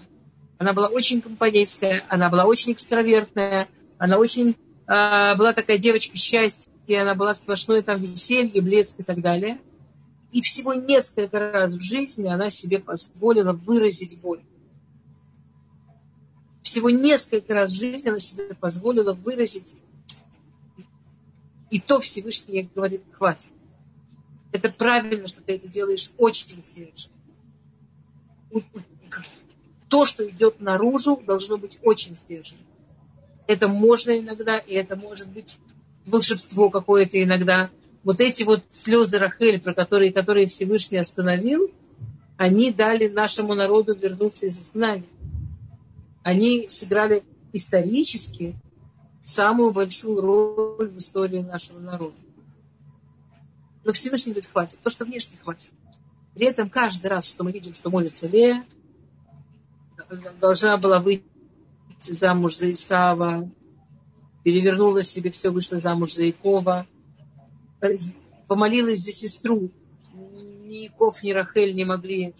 Она 0.57 0.71
была 0.71 0.87
очень 0.87 1.19
компанейская, 1.19 2.05
она 2.07 2.29
была 2.29 2.45
очень 2.45 2.71
экстравертная, 2.71 3.67
она 3.97 4.17
очень 4.17 4.55
а, 4.87 5.35
была 5.35 5.51
такая 5.51 5.77
девочка 5.77 6.15
счастья, 6.15 6.71
она 7.01 7.15
была 7.15 7.33
сплошное 7.33 7.81
там 7.81 8.01
веселье, 8.01 8.61
блеск 8.61 8.97
и 9.01 9.03
так 9.03 9.19
далее. 9.19 9.59
И 10.35 10.41
всего 10.41 10.73
несколько 10.73 11.39
раз 11.39 11.75
в 11.75 11.81
жизни 11.81 12.27
она 12.27 12.49
себе 12.49 12.79
позволила 12.79 13.53
выразить 13.53 14.19
боль. 14.19 14.43
Всего 16.61 16.89
несколько 16.89 17.53
раз 17.53 17.71
в 17.71 17.79
жизни 17.79 18.09
она 18.09 18.19
себе 18.19 18.53
позволила 18.53 19.13
выразить. 19.13 19.79
И 21.71 21.79
то 21.79 22.01
Всевышний 22.01 22.69
говорит, 22.75 23.01
хватит. 23.13 23.53
Это 24.51 24.69
правильно, 24.69 25.25
что 25.25 25.41
ты 25.41 25.55
это 25.55 25.69
делаешь 25.69 26.11
очень 26.17 26.61
сдержанно. 26.61 27.15
То, 29.87 30.03
что 30.03 30.29
идет 30.29 30.59
наружу, 30.59 31.15
должно 31.25 31.55
быть 31.57 31.79
очень 31.81 32.17
сдержанно. 32.17 32.65
Это 33.47 33.69
можно 33.69 34.19
иногда, 34.19 34.57
и 34.57 34.73
это 34.73 34.97
может 34.97 35.29
быть 35.29 35.57
волшебство 36.05 36.69
какое-то 36.69 37.23
иногда. 37.23 37.69
Вот 38.05 38.21
эти 38.21 38.43
вот 38.43 38.63
слезы 38.69 39.17
Рахель, 39.17 39.59
про 39.59 39.73
которые, 39.73 40.13
которые 40.13 40.45
Всевышний 40.45 40.99
остановил, 40.99 41.71
они 42.37 42.71
дали 42.71 43.07
нашему 43.07 43.55
народу 43.55 43.95
вернуться 43.95 44.45
из 44.45 44.61
изгнания. 44.61 45.09
Они 46.21 46.69
сыграли 46.69 47.23
исторически 47.51 48.55
самую 49.23 49.71
большую 49.71 50.21
роль 50.21 50.89
в 50.89 50.99
истории 50.99 51.41
нашего 51.41 51.79
народа. 51.79 52.15
Но 53.83 53.91
Всевышний 53.91 54.33
говорит, 54.33 54.51
хватит. 54.51 54.77
То, 54.83 54.91
что 54.91 55.05
внешне 55.05 55.39
хватит. 55.41 55.71
При 56.35 56.45
этом 56.45 56.69
каждый 56.69 57.07
раз, 57.07 57.27
что 57.27 57.43
мы 57.43 57.51
видим, 57.51 57.73
что 57.73 57.89
молится 57.89 58.27
Лея, 58.27 58.63
должна 60.39 60.77
была 60.77 60.99
выйти 60.99 61.23
замуж 62.01 62.57
за 62.57 62.71
Исава, 62.71 63.49
перевернула 64.43 65.03
себе 65.03 65.31
все, 65.31 65.49
вышла 65.49 65.79
замуж 65.79 66.13
за 66.13 66.25
Якова, 66.25 66.85
помолилась 68.47 68.99
за 68.99 69.11
сестру. 69.11 69.71
Ни 70.13 70.83
Яков, 70.85 71.23
ни 71.23 71.31
Рахель 71.31 71.75
не 71.75 71.85
могли 71.85 72.33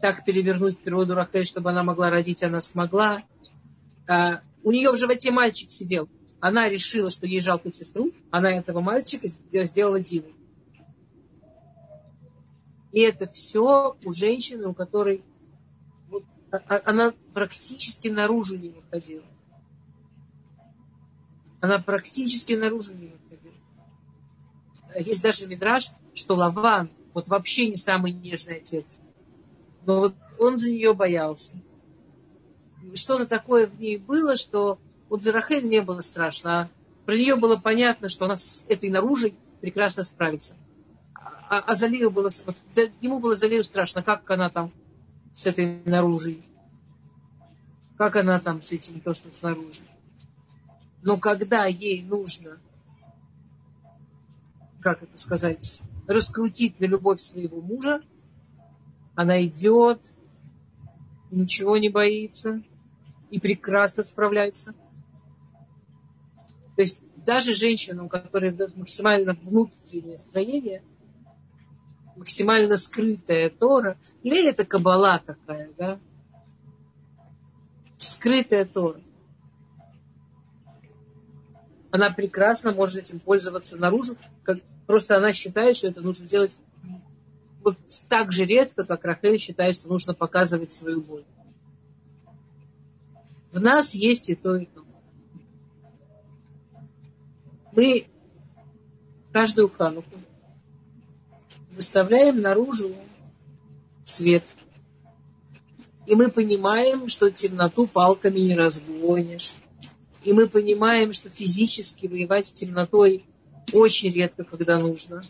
так 0.00 0.24
перевернуть 0.24 0.78
природу 0.78 1.14
Рахель, 1.14 1.46
чтобы 1.46 1.70
она 1.70 1.82
могла 1.82 2.10
родить, 2.10 2.42
она 2.42 2.60
смогла. 2.60 3.22
А, 4.08 4.40
у 4.62 4.72
нее 4.72 4.90
в 4.90 4.96
животе 4.96 5.30
мальчик 5.30 5.72
сидел. 5.72 6.08
Она 6.40 6.68
решила, 6.68 7.10
что 7.10 7.26
ей 7.26 7.40
жалко 7.40 7.72
сестру. 7.72 8.12
Она 8.30 8.52
этого 8.52 8.80
мальчика 8.80 9.28
сделала 9.28 10.00
дивой. 10.00 10.34
И 12.92 13.00
это 13.00 13.30
все 13.30 13.96
у 14.04 14.12
женщины, 14.12 14.68
у 14.68 14.74
которой 14.74 15.22
а, 16.50 16.56
а, 16.68 16.82
она 16.84 17.14
практически 17.34 18.08
наружу 18.08 18.56
не 18.56 18.70
выходила. 18.70 19.24
Она 21.60 21.78
практически 21.78 22.52
наружу 22.54 22.94
не 22.94 23.08
выходила. 23.08 23.25
Есть 24.98 25.22
даже 25.22 25.46
мидраж, 25.46 25.90
что 26.14 26.34
Лаван 26.34 26.90
вот 27.12 27.28
вообще 27.28 27.68
не 27.68 27.76
самый 27.76 28.12
нежный 28.12 28.56
отец. 28.56 28.96
Но 29.84 30.00
вот 30.00 30.14
он 30.38 30.56
за 30.56 30.70
нее 30.70 30.94
боялся. 30.94 31.52
Что-то 32.94 33.26
такое 33.26 33.66
в 33.66 33.80
ней 33.80 33.96
было, 33.96 34.36
что 34.36 34.78
вот 35.08 35.22
за 35.22 35.32
Рахель 35.32 35.68
не 35.68 35.82
было 35.82 36.00
страшно, 36.00 36.60
а 36.60 36.68
про 37.04 37.14
нее 37.14 37.36
было 37.36 37.56
понятно, 37.56 38.08
что 38.08 38.24
она 38.24 38.36
с 38.36 38.64
этой 38.68 38.90
наружей 38.90 39.34
прекрасно 39.60 40.02
справиться. 40.02 40.54
А, 41.48 41.58
а 41.58 41.74
Залию 41.74 42.10
было, 42.10 42.30
вот, 42.44 42.56
ему 43.00 43.20
было 43.20 43.34
Залию 43.34 43.64
страшно, 43.64 44.02
как 44.02 44.28
она 44.30 44.50
там 44.50 44.72
с 45.34 45.46
этой 45.46 45.82
наружей, 45.84 46.42
как 47.96 48.16
она 48.16 48.40
там 48.40 48.62
с 48.62 48.72
этим, 48.72 49.00
то, 49.00 49.14
что 49.14 49.32
снаружи. 49.32 49.82
Но 51.02 51.18
когда 51.18 51.66
ей 51.66 52.02
нужно, 52.02 52.58
как 54.86 55.02
это 55.02 55.18
сказать, 55.18 55.82
раскрутить 56.06 56.78
на 56.78 56.84
любовь 56.84 57.20
своего 57.20 57.60
мужа, 57.60 58.02
она 59.16 59.44
идет, 59.44 60.00
ничего 61.32 61.76
не 61.76 61.88
боится 61.88 62.62
и 63.32 63.40
прекрасно 63.40 64.04
справляется. 64.04 64.74
То 66.76 66.82
есть 66.82 67.00
даже 67.16 67.52
женщина, 67.52 68.04
у 68.04 68.08
которой 68.08 68.56
максимально 68.76 69.32
внутреннее 69.32 70.20
строение, 70.20 70.84
максимально 72.14 72.76
скрытая 72.76 73.50
Тора, 73.50 73.98
или 74.22 74.48
это 74.48 74.64
кабала 74.64 75.18
такая, 75.18 75.72
да? 75.76 75.98
Скрытая 77.96 78.64
Тора. 78.66 79.00
Она 81.90 82.10
прекрасно 82.10 82.70
может 82.70 82.98
этим 82.98 83.18
пользоваться 83.18 83.76
наружу, 83.76 84.16
просто 84.86 85.16
она 85.16 85.32
считает, 85.32 85.76
что 85.76 85.88
это 85.88 86.00
нужно 86.00 86.26
делать 86.26 86.58
вот 87.62 87.76
так 88.08 88.30
же 88.30 88.44
редко, 88.44 88.84
как 88.84 89.04
Рахель 89.04 89.38
считает, 89.38 89.74
что 89.74 89.88
нужно 89.88 90.14
показывать 90.14 90.70
свою 90.70 91.00
боль. 91.00 91.24
В 93.50 93.60
нас 93.60 93.94
есть 93.94 94.30
и 94.30 94.34
то, 94.36 94.54
и 94.56 94.66
то. 94.66 94.84
Мы 97.72 98.06
каждую 99.32 99.68
хануку 99.68 100.16
выставляем 101.72 102.40
наружу 102.40 102.94
свет. 104.04 104.54
И 106.06 106.14
мы 106.14 106.30
понимаем, 106.30 107.08
что 107.08 107.30
темноту 107.30 107.86
палками 107.86 108.38
не 108.38 108.56
разгонишь. 108.56 109.56
И 110.22 110.32
мы 110.32 110.48
понимаем, 110.48 111.12
что 111.12 111.30
физически 111.30 112.06
воевать 112.06 112.46
с 112.46 112.52
темнотой 112.52 113.24
очень 113.72 114.10
редко, 114.10 114.44
когда 114.44 114.78
нужно. 114.78 115.22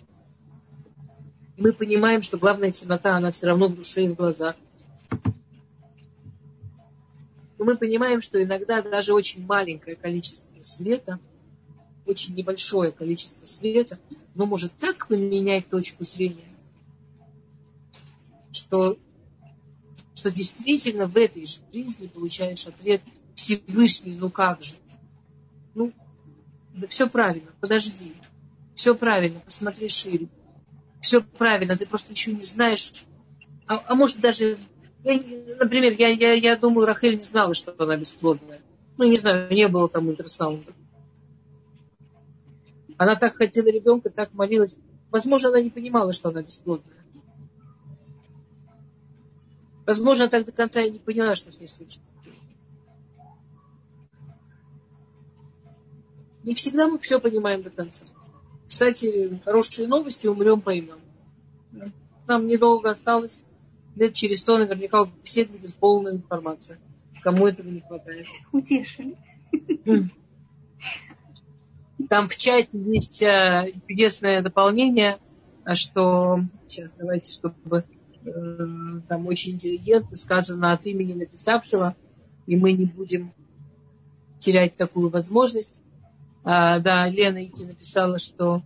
И 1.57 1.63
мы 1.63 1.73
понимаем, 1.73 2.23
что 2.23 2.39
главная 2.39 2.71
темнота, 2.71 3.17
она 3.17 3.33
все 3.33 3.47
равно 3.47 3.69
в 3.69 3.77
душе 3.77 4.05
и 4.05 4.09
в 4.09 4.15
глазах. 4.15 4.57
Но 7.59 7.65
мы 7.65 7.77
понимаем, 7.77 8.21
что 8.21 8.43
иногда 8.43 8.83
даже 8.83 9.15
очень 9.15 9.45
маленькое 9.47 9.97
количество 9.97 10.47
света– 10.63 11.19
очень 12.07 12.35
небольшое 12.35 12.93
количество 12.93 13.47
света, 13.47 13.99
но 14.35 14.47
может 14.47 14.73
так 14.79 15.09
поменять 15.09 15.69
точку 15.69 16.05
зрения, 16.05 16.49
что, 18.53 18.97
что 20.15 20.31
действительно 20.31 21.07
в 21.07 21.17
этой 21.17 21.45
жизни 21.73 22.07
получаешь 22.07 22.67
ответ 22.67 23.03
Всевышний, 23.35 24.15
ну 24.15 24.31
как 24.31 24.63
же? 24.63 24.75
Ну, 25.75 25.93
да 26.77 26.87
все 26.89 27.09
правильно, 27.09 27.51
подожди. 27.61 28.15
Все 28.75 28.95
правильно, 28.95 29.41
посмотри 29.41 29.89
шире. 29.89 30.29
Все 31.01 31.23
правильно, 31.23 31.77
ты 31.77 31.87
просто 31.87 32.13
еще 32.13 32.33
не 32.33 32.43
знаешь. 32.43 33.05
А, 33.67 33.83
а 33.87 33.95
может 33.95 34.21
даже, 34.21 34.59
я, 35.03 35.15
например, 35.59 35.95
я, 35.99 36.09
я, 36.09 36.33
я 36.35 36.57
думаю, 36.57 36.87
Рахель 36.87 37.17
не 37.17 37.23
знала, 37.23 37.55
что 37.55 37.75
она 37.79 37.97
бесплодная. 37.97 38.61
Ну, 38.99 39.05
не 39.05 39.17
знаю, 39.17 39.53
не 39.53 39.67
было 39.69 39.89
там 39.89 40.09
ультрасаунда. 40.09 40.73
Она 42.99 43.17
так 43.17 43.37
хотела 43.37 43.69
ребенка, 43.69 44.11
так 44.11 44.33
молилась. 44.35 44.79
Возможно, 45.11 45.51
она 45.51 45.61
не 45.63 45.71
понимала, 45.71 46.13
что 46.13 46.29
она 46.29 46.43
бесплодная. 46.43 47.05
Возможно, 49.87 50.29
так 50.29 50.45
до 50.45 50.53
конца 50.53 50.83
и 50.83 50.91
не 50.91 50.99
поняла, 50.99 51.35
что 51.37 51.53
с 51.53 51.61
ней 51.61 51.69
случилось. 51.69 52.01
Не 56.47 56.55
всегда 56.55 56.87
мы 56.87 57.01
все 57.01 57.21
понимаем 57.21 57.63
до 57.63 57.71
конца. 57.71 58.05
Кстати, 58.69 59.41
хорошие 59.45 59.89
новости, 59.89 60.29
умрем 60.29 60.61
поймем. 60.61 61.01
Нам 62.29 62.47
недолго 62.47 62.91
осталось. 62.91 63.43
Лет 63.97 64.13
через 64.15 64.41
сто 64.41 64.57
наверняка 64.57 65.05
в 65.05 65.11
беседе 65.23 65.51
будет 65.51 65.75
полная 65.75 66.13
информация. 66.13 66.79
Кому 67.23 67.49
этого 67.49 67.69
не 67.69 67.81
хватает. 67.81 68.27
Утешили. 68.53 69.17
Там 72.09 72.29
в 72.29 72.37
чате 72.37 72.79
есть 72.79 73.23
э, 73.23 73.73
чудесное 73.89 74.41
дополнение, 74.41 75.17
а 75.65 75.75
что 75.75 76.41
сейчас 76.69 76.95
давайте, 76.95 77.33
чтобы 77.33 77.85
э, 78.25 79.01
там 79.09 79.27
очень 79.27 79.55
интеллигентно 79.55 80.15
сказано 80.15 80.73
от 80.73 80.87
имени 80.87 81.15
написавшего, 81.15 81.97
и 82.47 82.55
мы 82.55 82.73
не 82.73 82.85
будем 82.85 83.33
терять 84.39 84.77
такую 84.77 85.09
возможность. 85.09 85.81
А, 86.49 86.79
да, 86.79 87.09
Лена 87.09 87.39
Ики 87.39 87.65
написала, 87.65 88.21
что 88.21 88.63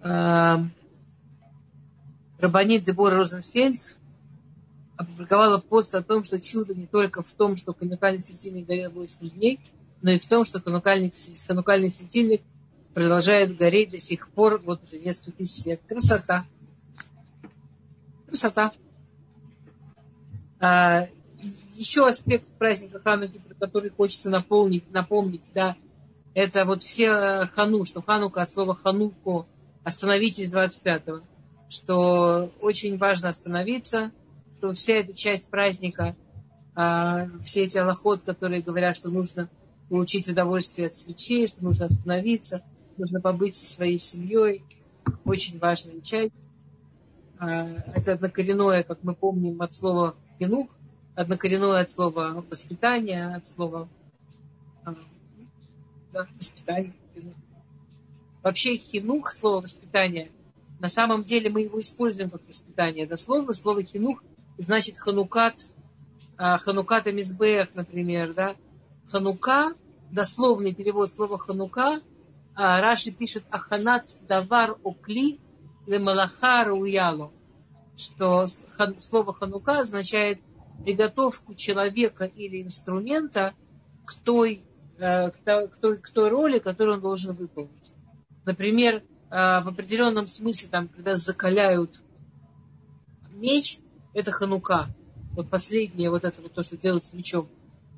а, 0.00 0.64
Рабанит 2.38 2.84
Дебора 2.84 3.16
Розенфельд 3.16 3.98
опубликовала 4.96 5.58
пост 5.58 5.92
о 5.96 6.04
том, 6.04 6.22
что 6.22 6.40
чудо 6.40 6.72
не 6.72 6.86
только 6.86 7.24
в 7.24 7.32
том, 7.32 7.56
что 7.56 7.74
уникальный 7.80 8.20
светильник 8.20 8.68
горел 8.68 8.92
8 8.92 9.30
дней, 9.30 9.58
но 10.02 10.12
и 10.12 10.20
в 10.20 10.26
том, 10.26 10.44
что 10.44 10.60
ханукальный 10.60 11.10
светильник 11.10 12.42
продолжает 12.94 13.56
гореть 13.56 13.90
до 13.90 13.98
сих 13.98 14.28
пор, 14.28 14.62
вот 14.64 14.84
уже 14.84 15.00
несколько 15.00 15.38
тысяч 15.38 15.64
лет. 15.64 15.80
Красота. 15.88 16.44
Красота. 18.28 18.70
А, 20.60 21.08
еще 21.74 22.06
аспект 22.06 22.46
праздника 22.52 23.00
Хануки, 23.00 23.38
про 23.38 23.66
который 23.66 23.90
хочется 23.90 24.30
напомнить, 24.30 24.88
напомнить, 24.92 25.50
да, 25.52 25.76
это 26.34 26.64
вот 26.64 26.82
все 26.82 27.06
э, 27.08 27.46
хану, 27.48 27.84
что 27.84 28.02
ханука 28.02 28.42
от 28.42 28.50
слова 28.50 28.74
хануку, 28.74 29.46
остановитесь 29.84 30.50
25-го, 30.50 31.20
что 31.68 32.50
очень 32.60 32.96
важно 32.98 33.28
остановиться, 33.28 34.12
что 34.56 34.72
вся 34.72 34.94
эта 34.94 35.12
часть 35.12 35.48
праздника, 35.48 36.14
а, 36.74 37.26
все 37.44 37.64
эти 37.64 37.78
аллоход, 37.78 38.22
которые 38.22 38.62
говорят, 38.62 38.96
что 38.96 39.10
нужно 39.10 39.48
получить 39.88 40.28
удовольствие 40.28 40.88
от 40.88 40.94
свечей, 40.94 41.46
что 41.46 41.62
нужно 41.62 41.86
остановиться, 41.86 42.62
нужно 42.96 43.20
побыть 43.20 43.56
со 43.56 43.66
своей 43.66 43.98
семьей. 43.98 44.64
Очень 45.24 45.58
важная 45.58 46.00
часть. 46.00 46.48
А, 47.38 47.66
это 47.94 48.12
однокоренное, 48.12 48.84
как 48.84 49.02
мы 49.02 49.14
помним, 49.14 49.60
от 49.60 49.74
слова 49.74 50.14
хинух, 50.38 50.68
однокоренное 51.14 51.82
от 51.82 51.90
слова 51.90 52.44
воспитание, 52.48 53.34
от 53.34 53.46
слова 53.46 53.88
а, 54.84 54.94
да, 56.12 56.26
воспитание. 56.36 56.92
Вообще 58.42 58.76
хинух, 58.76 59.32
слово 59.32 59.60
воспитание, 59.60 60.30
на 60.80 60.88
самом 60.88 61.22
деле 61.24 61.48
мы 61.48 61.62
его 61.62 61.80
используем 61.80 62.30
как 62.30 62.42
воспитание. 62.48 63.06
Дословно 63.06 63.52
слово 63.52 63.84
хинух 63.84 64.22
значит 64.58 64.98
ханукат, 64.98 65.70
а, 66.36 66.58
ханукат 66.58 67.06
мизбех, 67.06 67.74
например, 67.74 68.34
да. 68.34 68.56
Ханука 69.08 69.74
дословный 70.12 70.74
перевод 70.74 71.10
слова 71.10 71.38
ханука, 71.38 72.00
а, 72.54 72.80
Раши 72.80 73.12
пишет 73.12 73.44
Аханат 73.50 74.18
давар 74.28 74.76
окли 74.84 75.40
лемалаха 75.86 76.64
руяло, 76.64 77.32
что 77.96 78.46
слово 78.98 79.32
ханука 79.32 79.80
означает 79.80 80.40
приготовку 80.84 81.54
человека 81.54 82.24
или 82.24 82.62
инструмента 82.62 83.54
к 84.04 84.14
той, 84.14 84.62
к 85.02 85.34
той, 85.80 85.98
к 85.98 86.10
той 86.10 86.28
роли, 86.30 86.58
которую 86.58 86.96
он 86.96 87.02
должен 87.02 87.34
выполнить. 87.34 87.94
Например, 88.44 88.96
э, 88.96 89.00
в 89.30 89.68
определенном 89.68 90.26
смысле, 90.26 90.68
там, 90.70 90.88
когда 90.88 91.16
закаляют 91.16 92.00
меч, 93.32 93.78
это 94.14 94.30
ханука. 94.30 94.88
Вот 95.32 95.48
последнее, 95.48 96.10
вот 96.10 96.24
это 96.24 96.42
вот 96.42 96.52
то, 96.52 96.62
что 96.62 96.76
делают 96.76 97.04
с 97.04 97.12
мечом 97.12 97.48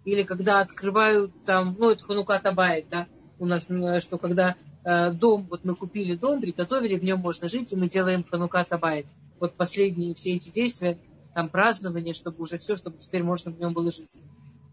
или 0.05 0.22
когда 0.22 0.60
открывают 0.60 1.32
там, 1.44 1.76
ну, 1.78 1.90
это 1.90 2.05
Ханука 2.05 2.39
Табайт, 2.39 2.86
да, 2.90 3.06
у 3.39 3.47
нас, 3.47 3.68
ну, 3.68 4.01
что 4.01 4.18
когда 4.18 4.56
э, 4.85 5.10
дом, 5.12 5.47
вот 5.48 5.64
мы 5.64 5.74
купили 5.74 6.14
дом, 6.14 6.40
приготовили, 6.40 6.98
в 6.98 7.05
нем 7.05 7.20
можно 7.20 7.48
жить, 7.48 7.72
и 7.72 7.76
мы 7.76 7.89
делаем 7.89 8.24
Ханука 8.24 8.64
Табайт. 8.64 9.06
Вот 9.40 9.55
последние 9.55 10.14
все 10.14 10.36
эти 10.36 10.51
действия, 10.51 10.98
там 11.35 11.48
празднование, 11.48 12.14
чтобы 12.14 12.43
уже 12.43 12.59
все, 12.59 12.76
чтобы 12.76 12.98
теперь 12.98 13.22
можно 13.22 13.51
в 13.51 13.59
нем 13.59 13.72
было 13.72 13.90
жить. 13.90 14.12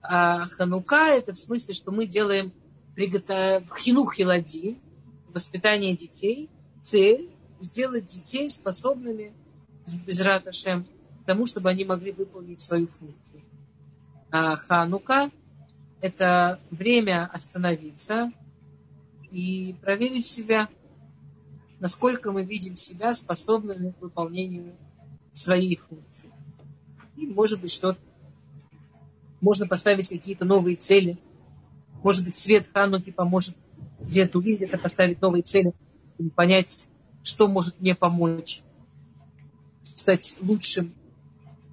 А 0.01 0.47
Ханука 0.47 1.09
это 1.09 1.33
в 1.33 1.37
смысле, 1.37 1.73
что 1.73 1.91
мы 1.91 2.05
делаем 2.05 2.51
приготов... 2.95 3.71
хинух 3.77 4.15
хилади, 4.15 4.77
воспитание 5.29 5.95
детей, 5.95 6.49
цель 6.81 7.29
сделать 7.59 8.07
детей 8.07 8.49
способными 8.49 9.33
без 10.05 10.21
раташем 10.21 10.85
к 11.21 11.25
тому, 11.25 11.45
чтобы 11.45 11.69
они 11.69 11.85
могли 11.85 12.11
выполнить 12.11 12.61
свою 12.61 12.87
функцию. 12.87 13.41
А 14.31 14.55
Ханука– 14.55 15.29
это 16.01 16.59
время 16.71 17.29
остановиться 17.31 18.31
и 19.31 19.75
проверить 19.81 20.25
себя. 20.25 20.67
насколько 21.79 22.31
мы 22.31 22.43
видим 22.43 22.77
себя 22.77 23.13
способными 23.15 23.91
к 23.91 24.01
выполнению 24.01 24.75
своих 25.31 25.83
функций. 25.87 26.29
И, 27.17 27.25
может 27.25 27.59
быть, 27.59 27.71
что 27.71 27.97
можно 29.41 29.67
поставить 29.67 30.09
какие-то 30.09 30.45
новые 30.45 30.77
цели. 30.77 31.17
Может 32.03 32.25
быть, 32.25 32.35
свет 32.35 32.69
Хануки 32.73 33.11
поможет 33.11 33.57
где-то 33.99 34.37
увидеть 34.37 34.69
это, 34.69 34.77
поставить 34.77 35.21
новые 35.21 35.43
цели, 35.43 35.73
понять, 36.35 36.87
что 37.23 37.47
может 37.47 37.79
мне 37.79 37.95
помочь 37.95 38.61
стать 39.83 40.37
лучшим, 40.41 40.93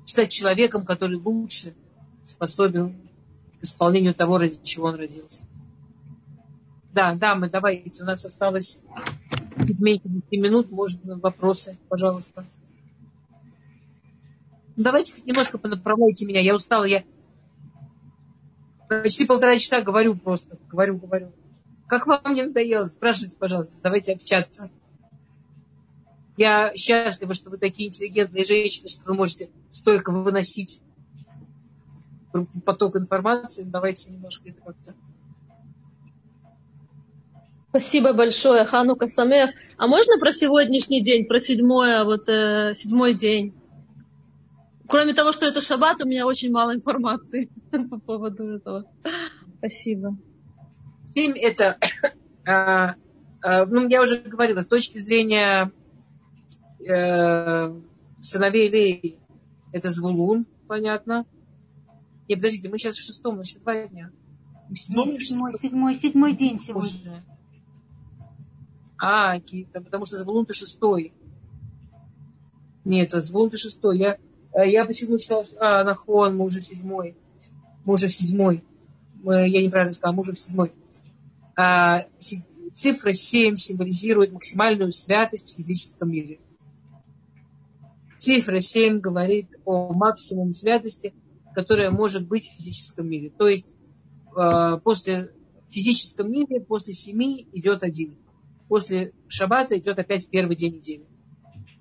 стать 0.04 0.30
человеком, 0.30 0.84
который 0.84 1.16
лучше 1.16 1.74
способен 2.24 2.94
к 3.60 3.64
исполнению 3.64 4.14
того, 4.14 4.38
ради 4.38 4.58
чего 4.62 4.86
он 4.86 4.96
родился. 4.96 5.44
Да, 6.92 7.14
да, 7.14 7.34
мы 7.34 7.48
давайте, 7.48 8.02
у 8.02 8.06
нас 8.06 8.24
осталось 8.24 8.82
меньше 9.56 10.08
10 10.08 10.32
минут, 10.32 10.70
можно 10.70 11.18
вопросы, 11.18 11.76
пожалуйста. 11.88 12.46
Ну, 14.76 14.84
давайте 14.84 15.14
немножко 15.24 15.58
понаправляйте 15.58 16.26
меня, 16.26 16.40
я 16.40 16.54
устала, 16.54 16.84
я 16.84 17.04
почти 18.88 19.26
полтора 19.26 19.56
часа 19.58 19.82
говорю 19.82 20.14
просто, 20.16 20.58
говорю, 20.68 20.96
говорю. 20.96 21.32
Как 21.86 22.06
вам 22.06 22.34
не 22.34 22.42
надоело? 22.42 22.86
Спрашивайте, 22.86 23.38
пожалуйста, 23.38 23.74
давайте 23.82 24.12
общаться. 24.12 24.70
Я 26.36 26.72
счастлива, 26.74 27.34
что 27.34 27.50
вы 27.50 27.56
такие 27.56 27.88
интеллигентные 27.88 28.44
женщины, 28.44 28.88
что 28.88 29.02
вы 29.06 29.14
можете 29.14 29.50
столько 29.72 30.10
выносить 30.12 30.82
поток 32.64 32.96
информации. 32.96 33.64
Давайте 33.64 34.12
немножко 34.12 34.48
это 34.48 34.60
как-то 34.60 34.94
Спасибо 37.70 38.14
большое, 38.14 38.64
Ханука 38.64 39.08
Самех. 39.08 39.50
А 39.76 39.86
можно 39.86 40.18
про 40.18 40.32
сегодняшний 40.32 41.02
день, 41.02 41.26
про 41.26 41.38
седьмое, 41.38 42.04
вот 42.04 42.26
э, 42.28 42.72
седьмой 42.74 43.12
день? 43.12 43.52
Кроме 44.88 45.12
того, 45.12 45.32
что 45.32 45.44
это 45.44 45.60
шаббат, 45.60 46.00
у 46.00 46.06
меня 46.06 46.26
очень 46.26 46.50
мало 46.50 46.74
информации 46.74 47.50
по 47.90 48.00
поводу 48.00 48.44
этого. 48.44 48.90
Спасибо. 49.58 50.16
Семь 51.04 51.32
это, 51.36 51.78
э, 52.46 52.50
э, 53.42 53.66
ну, 53.66 53.86
я 53.88 54.02
уже 54.02 54.18
говорила, 54.22 54.62
с 54.62 54.68
точки 54.68 54.98
зрения 54.98 55.70
э, 56.80 57.80
сыновей 58.20 58.70
Леи, 58.70 59.18
это 59.72 59.90
Звулун, 59.90 60.46
понятно. 60.66 61.26
И 62.26 62.34
подождите, 62.34 62.70
мы 62.70 62.78
сейчас 62.78 62.96
в 62.96 63.04
шестом, 63.04 63.40
еще 63.40 63.58
два 63.58 63.86
дня. 63.86 64.10
Седьмой, 64.74 65.20
седьмой, 65.20 65.54
седьмой, 65.58 65.94
седьмой 65.96 66.32
день 66.34 66.58
сегодня. 66.58 66.88
Уже. 66.88 67.22
А, 69.00 69.38
потому 69.74 70.06
что 70.06 70.16
Звулун 70.16 70.46
ты 70.46 70.54
шестой. 70.54 71.12
Нет, 72.84 73.10
Звулун 73.10 73.50
ты 73.50 73.56
шестой. 73.56 73.98
Я, 73.98 74.18
я 74.64 74.84
почему 74.84 75.18
читала, 75.18 75.44
а, 75.58 75.84
Нахон, 75.84 76.36
мы 76.36 76.44
уже 76.44 76.60
седьмой. 76.60 77.16
Мы 77.84 77.94
уже 77.94 78.08
в 78.08 78.14
седьмой. 78.14 78.64
Мы, 79.22 79.48
я 79.48 79.62
неправильно 79.62 79.92
сказала, 79.92 80.16
мы 80.16 80.20
уже 80.20 80.34
в 80.34 80.38
седьмой. 80.38 80.72
А, 81.56 82.06
цифра 82.72 83.12
7 83.12 83.56
символизирует 83.56 84.32
максимальную 84.32 84.92
святость 84.92 85.52
в 85.52 85.56
физическом 85.56 86.10
мире. 86.10 86.38
Цифра 88.18 88.60
7 88.60 89.00
говорит 89.00 89.48
о 89.64 89.92
максимуме 89.92 90.52
святости, 90.52 91.14
которая 91.54 91.90
может 91.90 92.26
быть 92.26 92.46
в 92.46 92.56
физическом 92.56 93.08
мире. 93.08 93.30
То 93.30 93.48
есть 93.48 93.74
э, 94.36 94.78
после 94.82 95.32
в 95.66 95.70
физическом 95.70 96.30
мире 96.30 96.60
после 96.60 96.94
семи 96.94 97.46
идет 97.52 97.82
один 97.82 98.16
после 98.68 99.12
шаббата 99.26 99.76
идет 99.78 99.98
опять 99.98 100.28
первый 100.30 100.54
день 100.54 100.76
недели. 100.76 101.06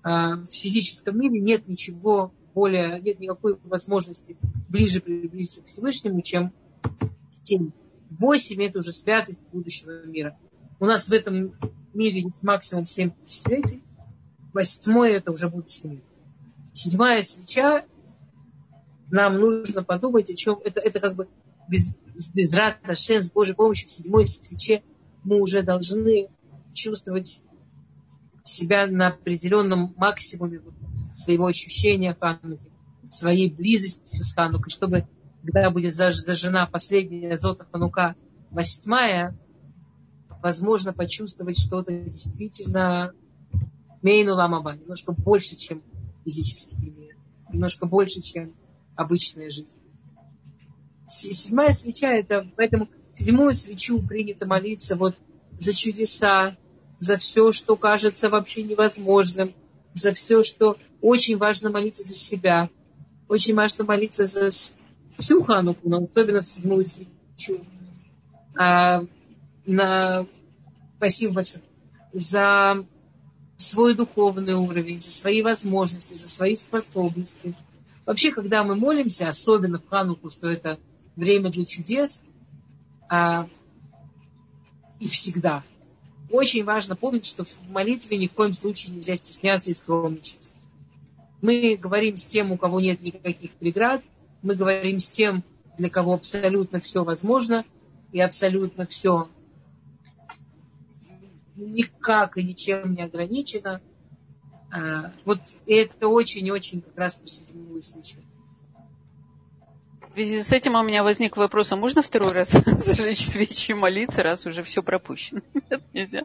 А 0.03 0.37
в 0.37 0.47
физическом 0.47 1.19
мире 1.19 1.39
нет 1.39 1.67
ничего 1.67 2.33
более, 2.57 2.99
нет 3.01 3.19
никакой 3.19 3.55
возможности 3.65 4.35
ближе 4.67 4.99
приблизиться 4.99 5.61
к 5.61 5.67
Всевышнему, 5.67 6.23
чем 6.23 6.51
тень. 7.43 7.71
Восемь– 8.09 8.63
это 8.63 8.79
уже 8.79 8.93
святость 8.93 9.41
будущего 9.51 10.07
мира. 10.07 10.35
У 10.79 10.85
нас 10.85 11.07
в 11.07 11.13
этом 11.13 11.53
мире 11.93 12.21
есть 12.21 12.41
максимум 12.41 12.87
семь 12.87 13.11
тысячелетий. 13.11 13.83
Восьмое– 14.53 15.11
это 15.17 15.31
уже 15.31 15.49
будущий 15.49 15.87
мир. 15.87 16.01
Седьмая 16.73 17.21
свеча, 17.21 17.85
нам 19.11 19.37
нужно 19.37 19.83
подумать, 19.83 20.31
о 20.31 20.35
чем 20.35 20.59
это, 20.65 20.79
это 20.79 20.99
как 20.99 21.13
бы 21.13 21.27
без, 21.69 21.95
без 22.33 22.55
рата, 22.55 22.95
с 22.95 23.31
Божьей 23.31 23.53
помощью 23.53 23.87
в 23.87 23.91
седьмой 23.91 24.25
свече 24.25 24.81
мы 25.23 25.39
уже 25.39 25.61
должны 25.61 26.29
чувствовать 26.73 27.43
себя 28.47 28.87
на 28.87 29.07
определенном 29.07 29.93
максимуме 29.97 30.61
своего 31.13 31.47
ощущения 31.47 32.15
Хануки, 32.19 32.71
своей 33.09 33.51
близостью 33.51 34.23
с 34.23 34.33
Ханукой, 34.33 34.71
чтобы 34.71 35.07
когда 35.43 35.69
будет 35.69 35.93
зажжена 35.93 36.65
последняя 36.65 37.37
зота 37.37 37.65
Ханука, 37.71 38.15
восьмая, 38.51 39.37
возможно 40.41 40.93
почувствовать 40.93 41.57
что-то 41.57 41.91
действительно 41.91 43.13
мейну 44.01 44.35
ламаба, 44.35 44.75
немножко 44.75 45.11
больше, 45.11 45.55
чем 45.55 45.83
физический 46.25 46.89
мир, 46.89 47.15
немножко 47.51 47.85
больше, 47.85 48.21
чем 48.21 48.53
обычная 48.95 49.49
жизнь. 49.49 49.79
Седьмая 51.07 51.71
свеча, 51.71 52.11
это 52.11 52.45
поэтому 52.57 52.89
седьмую 53.13 53.55
свечу 53.55 54.01
принято 54.01 54.45
молиться 54.45 54.95
вот 54.95 55.15
за 55.59 55.73
чудеса, 55.73 56.57
за 56.99 57.17
все, 57.17 57.51
что 57.51 57.75
кажется 57.75 58.29
вообще 58.29 58.63
невозможным, 58.63 59.53
за 59.93 60.13
все, 60.13 60.43
что 60.43 60.77
очень 61.01 61.37
важно 61.37 61.69
молиться 61.69 62.03
за 62.03 62.13
себя, 62.13 62.69
очень 63.27 63.55
важно 63.55 63.83
молиться 63.83 64.25
за 64.25 64.49
всю 65.17 65.43
Хануку, 65.43 65.89
но 65.89 66.03
особенно 66.03 66.41
в 66.41 66.47
седьмую 66.47 66.85
свечу. 66.85 67.65
А, 68.57 69.03
на... 69.65 70.25
Спасибо 70.97 71.35
большое. 71.35 71.63
За 72.13 72.83
свой 73.57 73.93
духовный 73.95 74.53
уровень, 74.53 74.99
за 74.99 75.11
свои 75.11 75.41
возможности, 75.41 76.15
за 76.15 76.27
свои 76.27 76.55
способности. 76.55 77.53
Вообще, 78.05 78.31
когда 78.31 78.63
мы 78.63 78.75
молимся, 78.75 79.29
особенно 79.29 79.79
в 79.79 79.87
Хануку, 79.87 80.29
что 80.29 80.47
это 80.47 80.79
время 81.15 81.49
для 81.49 81.65
чудес, 81.65 82.23
а, 83.09 83.47
и 84.99 85.07
всегда– 85.07 85.63
очень 86.29 86.63
важно 86.63 86.95
помнить, 86.95 87.25
что 87.25 87.43
в 87.43 87.69
молитве 87.69 88.17
ни 88.17 88.27
в 88.27 88.33
коем 88.33 88.53
случае 88.53 88.95
нельзя 88.95 89.15
стесняться 89.17 89.69
и 89.69 89.73
скромничать. 89.73 90.49
Мы 91.41 91.77
говорим 91.77 92.17
с 92.17 92.25
тем, 92.25 92.51
у 92.51 92.57
кого 92.57 92.79
нет 92.79 93.01
никаких 93.01 93.51
преград, 93.51 94.01
мы 94.41 94.55
говорим 94.55 94.99
с 94.99 95.09
тем, 95.09 95.43
для 95.77 95.89
кого 95.89 96.13
абсолютно 96.13 96.79
все 96.81 97.03
возможно 97.03 97.63
и 98.11 98.19
абсолютно 98.19 98.85
все 98.85 99.29
никак 101.55 102.37
и 102.37 102.43
ничем 102.43 102.93
не 102.93 103.03
ограничено. 103.03 103.81
А, 104.71 105.11
вот 105.25 105.39
это 105.65 106.07
очень-очень 106.07 106.81
как 106.81 106.97
раз 106.97 107.15
про 107.15 107.27
седьмую 107.27 107.81
свечу. 107.81 108.17
Связи 110.17 110.41
с 110.41 110.51
этим 110.51 110.73
у 110.73 110.81
меня 110.81 111.03
возник 111.03 111.37
вопрос, 111.37 111.71
а 111.71 111.75
можно 111.75 112.01
второй 112.01 112.31
раз 112.31 112.49
зажечь 112.65 113.23
свечи 113.23 113.69
и 113.69 113.75
молиться, 113.75 114.23
раз 114.23 114.47
уже 114.47 114.63
все 114.63 114.81
пропущено? 114.81 115.41
Нет, 115.69 115.83
нельзя. 115.93 116.23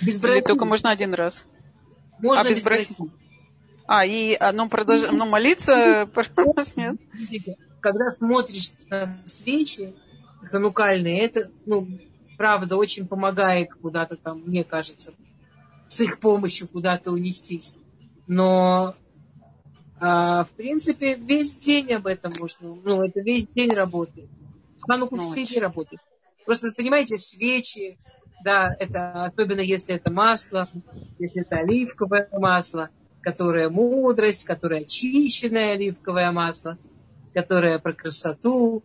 Без 0.00 0.22
Или 0.22 0.42
только 0.42 0.64
можно 0.64 0.90
один 0.90 1.12
раз? 1.12 1.44
Можно 2.20 2.42
а 2.42 2.48
без, 2.48 2.58
без 2.58 2.64
брахи. 2.64 2.94
А, 3.88 4.06
и 4.06 4.32
одно 4.34 4.68
продолж... 4.68 5.10
но 5.10 5.26
молиться 5.26 6.08
нет. 6.76 6.94
Когда 7.80 8.12
смотришь 8.12 8.74
на 8.90 9.06
свечи 9.24 9.92
ханукальные, 10.44 11.22
это, 11.22 11.50
ну, 11.66 11.88
правда, 12.38 12.76
очень 12.76 13.08
помогает 13.08 13.74
куда-то 13.74 14.14
там, 14.14 14.42
мне 14.46 14.62
кажется, 14.62 15.14
с 15.88 16.00
их 16.00 16.20
помощью 16.20 16.68
куда-то 16.68 17.10
унестись. 17.10 17.74
Но 18.28 18.94
а, 20.00 20.44
в 20.44 20.50
принципе, 20.50 21.14
весь 21.14 21.56
день 21.56 21.92
об 21.94 22.06
этом 22.06 22.32
можно. 22.38 22.74
Ну, 22.84 23.02
это 23.02 23.20
весь 23.20 23.46
день 23.46 23.72
работает. 23.72 24.28
Хануку 24.80 25.16
все 25.16 25.44
дни 25.46 25.58
работает. 25.58 26.00
Просто, 26.44 26.72
понимаете, 26.76 27.16
свечи, 27.16 27.98
да, 28.44 28.74
это 28.78 29.24
особенно 29.24 29.60
если 29.60 29.94
это 29.94 30.12
масло, 30.12 30.68
если 31.18 31.42
это 31.42 31.56
оливковое 31.56 32.28
масло, 32.32 32.90
которое 33.20 33.68
мудрость, 33.68 34.44
которое 34.44 34.82
очищенное 34.82 35.72
оливковое 35.72 36.30
масло, 36.30 36.78
которое 37.34 37.78
про 37.78 37.92
красоту, 37.92 38.84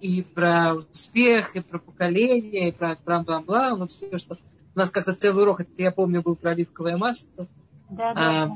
и 0.00 0.22
про 0.22 0.74
успех, 0.74 1.56
и 1.56 1.60
про 1.60 1.78
поколение, 1.78 2.68
и 2.68 2.72
про 2.72 2.96
бла-бла-бла, 3.04 3.74
вот 3.74 3.90
все, 3.90 4.18
что... 4.18 4.38
У 4.74 4.78
нас 4.78 4.90
как-то 4.90 5.14
целый 5.14 5.42
урок, 5.42 5.62
это 5.62 5.70
я 5.78 5.90
помню, 5.90 6.20
был 6.20 6.36
про 6.36 6.50
оливковое 6.50 6.98
масло. 6.98 7.46
Да, 7.88 8.12
да. 8.12 8.44
А, 8.44 8.50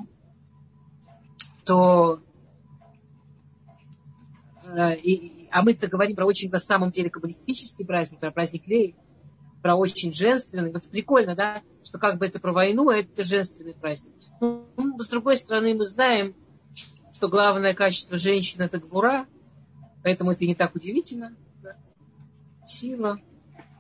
то 1.65 2.21
э, 4.65 4.97
и, 4.97 5.49
а 5.51 5.63
мы-то 5.63 5.89
говорим 5.89 6.17
про 6.17 6.27
очень 6.27 6.51
на 6.51 6.59
самом 6.59 6.91
деле 6.91 7.11
каббалистический 7.11 7.85
праздник, 7.85 8.21
про 8.21 8.31
праздник 8.31 8.67
Лей. 8.67 8.97
про 9.63 9.75
очень 9.75 10.13
женственный. 10.13 10.73
Вот 10.73 10.89
прикольно, 10.89 11.35
да, 11.35 11.63
что 11.85 11.99
как 11.99 12.19
бы 12.19 12.27
это 12.27 12.41
про 12.41 12.53
войну, 12.53 12.89
а 12.89 12.97
это 12.97 13.25
женственный 13.25 13.75
праздник. 13.75 14.15
Ну, 14.41 14.67
с 14.99 15.09
другой 15.09 15.37
стороны, 15.37 15.75
мы 15.75 15.87
знаем, 15.87 16.35
что 17.13 17.29
главное 17.29 17.75
качество 17.75 18.17
женщины– 18.17 18.63
это 18.65 18.79
гвура, 18.79 19.27
поэтому 20.03 20.33
это 20.33 20.47
не 20.47 20.55
так 20.55 20.75
удивительно. 20.75 21.37
Да? 21.63 21.77
Сила 22.67 23.19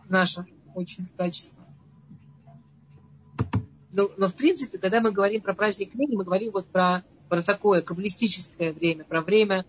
наша 0.09 0.44
очень 0.74 1.09
качество. 1.16 1.59
Но, 3.93 4.11
но 4.16 4.28
в 4.28 4.35
принципе, 4.35 4.78
когда 4.78 5.01
мы 5.01 5.11
говорим 5.11 5.40
про 5.40 5.55
праздник 5.55 5.94
Лени, 5.94 6.16
мы 6.16 6.24
говорим 6.24 6.52
вот 6.52 6.66
про, 6.66 7.02
про 7.31 7.43
такое 7.43 7.81
каббалистическое 7.81 8.73
время, 8.73 9.05
про 9.05 9.23
время, 9.23 9.65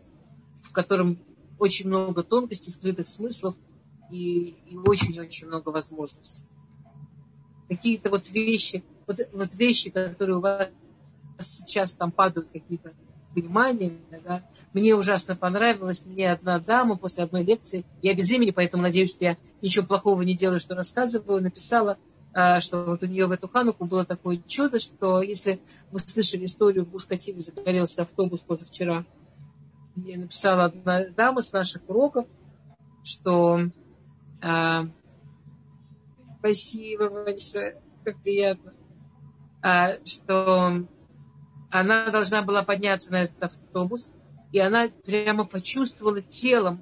в 0.63 0.71
котором 0.71 1.19
очень 1.59 1.87
много 1.87 2.23
тонкостей, 2.23 2.71
скрытых 2.71 3.07
смыслов 3.07 3.55
и, 4.09 4.55
очень-очень 4.83 5.47
много 5.47 5.69
возможностей. 5.69 6.43
Какие-то 7.69 8.09
вот 8.09 8.31
вещи, 8.31 8.83
вот, 9.05 9.19
вот 9.31 9.53
вещи, 9.53 9.91
которые 9.91 10.37
у 10.37 10.41
вас 10.41 10.69
сейчас 11.39 11.93
там 11.93 12.11
падают 12.11 12.49
какие-то 12.51 12.93
понимания, 13.35 13.93
да, 14.25 14.43
мне 14.73 14.95
ужасно 14.95 15.35
понравилось, 15.35 16.05
мне 16.05 16.31
одна 16.31 16.59
дама 16.59 16.97
после 16.97 17.23
одной 17.23 17.43
лекции, 17.43 17.85
я 18.01 18.15
без 18.15 18.29
имени, 18.31 18.49
поэтому 18.49 18.81
надеюсь, 18.81 19.11
что 19.11 19.23
я 19.23 19.37
ничего 19.61 19.85
плохого 19.85 20.23
не 20.23 20.35
делаю, 20.35 20.59
что 20.59 20.73
рассказываю, 20.73 21.43
написала, 21.43 21.97
что 22.33 22.83
вот 22.85 23.03
у 23.03 23.05
нее 23.05 23.25
в 23.27 23.31
эту 23.31 23.47
хануку 23.47 23.85
было 23.85 24.05
такое 24.05 24.41
чудо, 24.47 24.79
что 24.79 25.21
если 25.21 25.59
вы 25.91 25.99
слышали 25.99 26.45
историю, 26.45 26.85
в 26.85 26.89
Бушкативе 26.89 27.41
загорелся 27.41 28.03
автобус 28.03 28.41
позавчера, 28.41 29.05
мне 29.95 30.17
написала 30.17 30.65
одна 30.65 31.05
дама 31.09 31.41
с 31.41 31.51
наших 31.51 31.81
уроков, 31.89 32.25
что 33.03 33.59
а, 34.41 34.85
спасибо 36.39 37.09
большое, 37.09 37.81
как 38.03 38.21
приятно, 38.21 38.73
а, 39.61 39.97
что 40.05 40.87
она 41.69 42.09
должна 42.09 42.41
была 42.41 42.63
подняться 42.63 43.11
на 43.11 43.23
этот 43.23 43.43
автобус, 43.43 44.11
и 44.51 44.59
она 44.59 44.89
прямо 45.05 45.45
почувствовала 45.45 46.21
телом, 46.21 46.81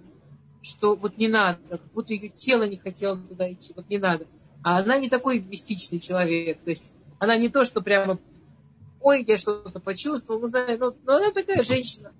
что 0.61 0.95
вот 0.95 1.17
не 1.17 1.27
надо, 1.27 1.59
как 1.69 1.91
будто 1.93 2.13
ее 2.13 2.29
тело 2.29 2.63
не 2.63 2.77
хотело 2.77 3.17
туда 3.17 3.51
идти, 3.51 3.73
вот 3.75 3.89
не 3.89 3.97
надо. 3.97 4.27
А 4.63 4.79
она 4.79 4.97
не 4.97 5.09
такой 5.09 5.39
мистичный 5.39 5.99
человек. 5.99 6.61
То 6.63 6.69
есть 6.69 6.91
она 7.19 7.37
не 7.37 7.49
то, 7.49 7.65
что 7.65 7.81
прямо, 7.81 8.19
ой, 9.01 9.23
я 9.27 9.37
что-то 9.37 9.79
почувствовала, 9.79 10.41
ну, 10.41 10.47
знаю, 10.47 10.79
но, 10.79 10.93
но 11.05 11.15
она 11.17 11.31
такая 11.31 11.63
женщина. 11.63 12.11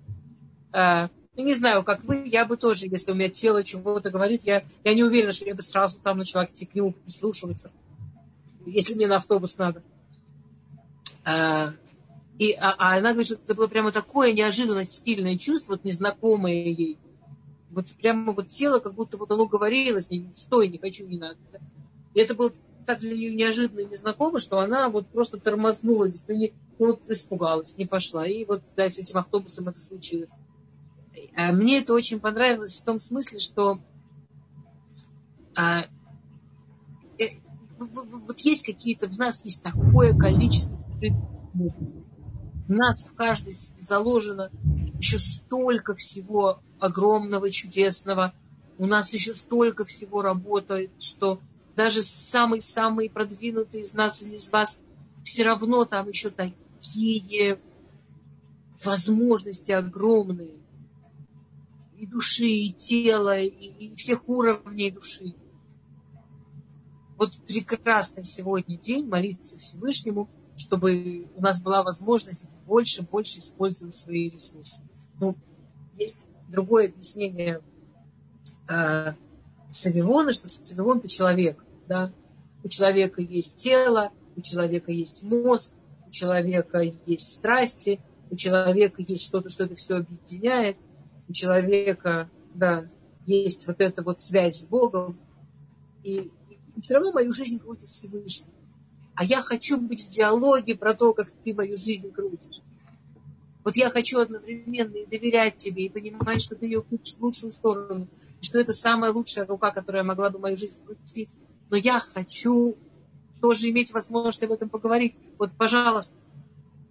А, 0.72 1.08
ну, 1.36 1.44
не 1.44 1.54
знаю, 1.54 1.84
как 1.84 2.04
вы, 2.04 2.26
я 2.26 2.44
бы 2.44 2.56
тоже, 2.56 2.86
если 2.86 3.12
у 3.12 3.14
меня 3.14 3.28
тело 3.28 3.62
чего-то 3.64 4.10
говорит, 4.10 4.44
я, 4.44 4.64
я 4.84 4.94
не 4.94 5.02
уверена, 5.02 5.32
что 5.32 5.46
я 5.46 5.54
бы 5.54 5.62
сразу 5.62 5.98
там 6.00 6.18
начала 6.18 6.44
идти 6.44 6.66
к 6.66 6.74
нему 6.74 6.92
прислушиваться, 6.92 7.70
если 8.66 8.94
мне 8.94 9.06
на 9.06 9.16
автобус 9.16 9.58
надо. 9.58 9.82
А, 11.24 11.72
и, 12.38 12.52
а, 12.52 12.74
а 12.78 12.96
она 12.96 13.10
говорит, 13.10 13.26
что 13.26 13.36
это 13.36 13.54
было 13.54 13.66
прямо 13.68 13.92
такое 13.92 14.32
неожиданно 14.32 14.84
сильное 14.84 15.36
чувство, 15.36 15.72
вот 15.72 15.84
незнакомое 15.84 16.64
ей. 16.64 16.98
Вот 17.70 17.92
прямо 17.92 18.32
вот 18.32 18.48
тело, 18.48 18.80
как 18.80 18.94
будто 18.94 19.16
вот 19.16 19.30
оно 19.30 19.46
говорило 19.46 20.00
с 20.00 20.10
ней, 20.10 20.26
стой, 20.34 20.68
не 20.68 20.78
хочу, 20.78 21.06
не 21.06 21.18
надо. 21.18 21.38
И 22.14 22.20
это 22.20 22.34
было 22.34 22.52
так 22.86 22.98
для 23.00 23.14
нее 23.14 23.34
неожиданно 23.34 23.80
и 23.80 23.86
незнакомо, 23.86 24.38
что 24.38 24.58
она 24.58 24.88
вот 24.88 25.06
просто 25.08 25.38
тормознула, 25.38 26.08
действительно, 26.08 26.58
ну, 26.78 26.86
вот 26.86 27.08
испугалась, 27.08 27.76
не 27.78 27.86
пошла. 27.86 28.26
И 28.26 28.44
вот 28.44 28.62
да, 28.76 28.88
с 28.88 28.98
этим 28.98 29.18
автобусом 29.18 29.68
это 29.68 29.78
случилось. 29.78 30.30
А 31.36 31.52
мне 31.52 31.78
это 31.78 31.94
очень 31.94 32.20
понравилось 32.20 32.80
в 32.80 32.84
том 32.84 32.98
смысле, 32.98 33.38
что 33.38 33.80
а, 35.56 35.82
э, 37.18 37.24
вот 37.78 38.40
есть 38.40 38.64
какие-то, 38.64 39.08
в 39.08 39.18
нас 39.18 39.44
есть 39.44 39.62
такое 39.62 40.16
количество 40.16 40.78
У 42.68 42.72
нас 42.72 43.04
в 43.06 43.14
каждой 43.14 43.54
заложено 43.78 44.50
еще 44.98 45.18
столько 45.18 45.94
всего 45.94 46.60
огромного, 46.78 47.50
чудесного. 47.50 48.32
У 48.78 48.86
нас 48.86 49.12
еще 49.12 49.34
столько 49.34 49.84
всего 49.84 50.22
работает, 50.22 50.90
что 50.98 51.40
даже 51.76 52.02
самый-самый 52.02 53.08
продвинутый 53.08 53.82
из 53.82 53.94
нас 53.94 54.22
или 54.22 54.34
из 54.34 54.50
вас, 54.50 54.80
все 55.22 55.44
равно 55.44 55.84
там 55.84 56.08
еще 56.08 56.30
такие 56.30 57.58
возможности 58.84 59.72
огромные. 59.72 60.58
И 61.98 62.06
души, 62.06 62.46
и 62.46 62.72
тела, 62.72 63.38
и, 63.38 63.48
и 63.48 63.94
всех 63.94 64.26
уровней 64.28 64.90
души. 64.90 65.34
Вот 67.18 67.36
прекрасный 67.46 68.24
сегодня 68.24 68.78
день 68.78 69.06
молиться 69.06 69.58
Всевышнему, 69.58 70.30
чтобы 70.56 71.28
у 71.36 71.42
нас 71.42 71.60
была 71.60 71.82
возможность 71.82 72.46
больше, 72.66 73.02
больше 73.02 73.40
использовать 73.40 73.94
свои 73.94 74.30
ресурсы. 74.30 74.82
Ну, 75.20 75.36
есть 75.98 76.26
другое 76.48 76.88
объяснение 76.88 77.60
Савивона, 79.70 80.32
что 80.32 80.48
Савивон 80.48 80.98
это 80.98 81.08
человек 81.08 81.62
да. 81.90 82.12
У 82.62 82.68
человека 82.68 83.20
есть 83.20 83.56
тело, 83.56 84.12
у 84.36 84.40
человека 84.42 84.92
есть 84.92 85.24
мозг, 85.24 85.72
у 86.06 86.10
человека 86.10 86.82
есть 87.04 87.32
страсти, 87.32 88.00
у 88.30 88.36
человека 88.36 89.02
есть 89.02 89.24
что-то, 89.26 89.50
что 89.50 89.64
это 89.64 89.74
все 89.74 89.96
объединяет, 89.96 90.76
у 91.28 91.32
человека, 91.32 92.30
да, 92.54 92.86
есть 93.26 93.66
вот 93.66 93.80
эта 93.80 94.02
вот 94.04 94.20
связь 94.20 94.60
с 94.60 94.66
Богом. 94.66 95.18
И, 96.04 96.30
и 96.76 96.80
все 96.80 96.94
равно 96.94 97.12
мою 97.12 97.32
жизнь 97.32 97.58
крутит 97.58 97.88
Всевышний. 97.88 98.52
А 99.16 99.24
я 99.24 99.40
хочу 99.40 99.80
быть 99.80 100.04
в 100.04 100.10
диалоге 100.10 100.76
про 100.76 100.94
то, 100.94 101.12
как 101.12 101.30
ты 101.30 101.52
мою 101.54 101.76
жизнь 101.76 102.12
крутишь. 102.12 102.60
Вот 103.64 103.76
я 103.76 103.90
хочу 103.90 104.20
одновременно 104.20 104.96
и 104.96 105.06
доверять 105.06 105.56
тебе, 105.56 105.84
и 105.84 105.88
понимать, 105.88 106.40
что 106.40 106.56
ты 106.56 106.66
ее 106.66 106.82
крутишь 106.82 107.16
в 107.16 107.20
лучшую 107.22 107.52
сторону, 107.52 108.08
что 108.40 108.58
это 108.58 108.72
самая 108.72 109.12
лучшая 109.12 109.46
рука, 109.46 109.70
которая 109.70 110.02
могла 110.02 110.30
бы 110.30 110.38
мою 110.38 110.56
жизнь 110.56 110.78
крутить 110.84 111.34
но 111.70 111.76
я 111.76 112.00
хочу 112.00 112.76
тоже 113.40 113.70
иметь 113.70 113.92
возможность 113.92 114.42
об 114.42 114.52
этом 114.52 114.68
поговорить. 114.68 115.16
Вот, 115.38 115.52
пожалуйста, 115.56 116.14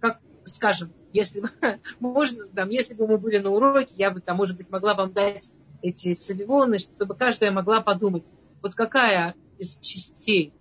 как 0.00 0.20
скажем, 0.44 0.92
если 1.12 1.42
можно, 2.00 2.48
там, 2.48 2.70
если 2.70 2.94
бы 2.94 3.06
мы 3.06 3.18
были 3.18 3.38
на 3.38 3.50
уроке, 3.50 3.94
я 3.96 4.10
бы 4.10 4.20
там, 4.20 4.38
может 4.38 4.56
быть, 4.56 4.70
могла 4.70 4.94
вам 4.94 5.12
дать 5.12 5.52
эти 5.82 6.14
савивоны, 6.14 6.78
чтобы 6.78 7.14
каждая 7.14 7.52
могла 7.52 7.82
подумать, 7.82 8.28
вот 8.62 8.74
какая 8.74 9.34
из 9.58 9.78
частей 9.78 10.52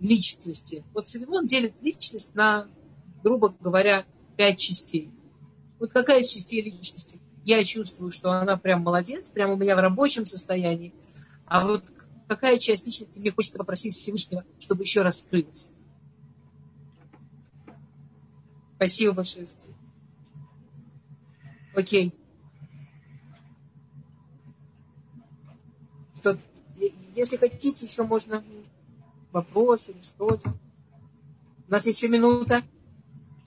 личности. 0.00 0.84
Вот 0.92 1.08
савивон 1.08 1.46
делит 1.46 1.74
личность 1.80 2.34
на, 2.34 2.68
грубо 3.22 3.54
говоря, 3.60 4.04
пять 4.36 4.58
частей. 4.58 5.10
Вот 5.78 5.92
какая 5.92 6.20
из 6.20 6.28
частей 6.28 6.62
личности? 6.62 7.20
Я 7.44 7.62
чувствую, 7.64 8.10
что 8.10 8.32
она 8.32 8.56
прям 8.56 8.82
молодец, 8.82 9.30
прям 9.30 9.50
у 9.50 9.56
меня 9.56 9.76
в 9.76 9.80
рабочем 9.80 10.26
состоянии. 10.26 10.92
А 11.46 11.64
вот 11.66 11.84
какая 12.28 12.58
часть 12.58 12.86
личности 12.86 13.18
мне 13.18 13.30
хочется 13.30 13.58
попросить 13.58 13.94
Всевышнего, 13.94 14.44
чтобы 14.58 14.82
еще 14.82 15.02
раскрылась. 15.02 15.70
Спасибо 18.76 19.14
большое. 19.14 19.46
Окей. 21.74 22.12
Что, 26.16 26.38
если 27.14 27.36
хотите, 27.36 27.86
еще 27.86 28.02
можно 28.02 28.42
вопрос 29.32 29.88
или 29.88 30.02
что-то. 30.02 30.54
У 31.68 31.70
нас 31.70 31.86
еще 31.86 32.08
минута. 32.08 32.62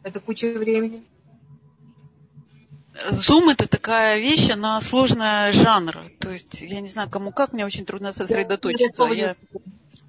Это 0.03 0.19
куча 0.19 0.57
времени. 0.57 1.03
Зум 3.11 3.49
это 3.49 3.67
такая 3.67 4.19
вещь, 4.19 4.49
она 4.49 4.81
сложная 4.81 5.51
жанр. 5.51 6.11
То 6.19 6.31
есть, 6.31 6.61
я 6.61 6.81
не 6.81 6.88
знаю, 6.88 7.09
кому 7.09 7.31
как, 7.31 7.53
мне 7.53 7.65
очень 7.65 7.85
трудно 7.85 8.13
сосредоточиться. 8.13 9.03
Я... 9.05 9.35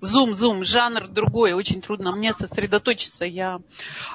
Зум, 0.01 0.35
зум, 0.35 0.65
жанр 0.65 1.09
другой, 1.09 1.53
очень 1.53 1.83
трудно 1.83 2.12
мне 2.12 2.33
сосредоточиться. 2.33 3.27
Я, 3.27 3.61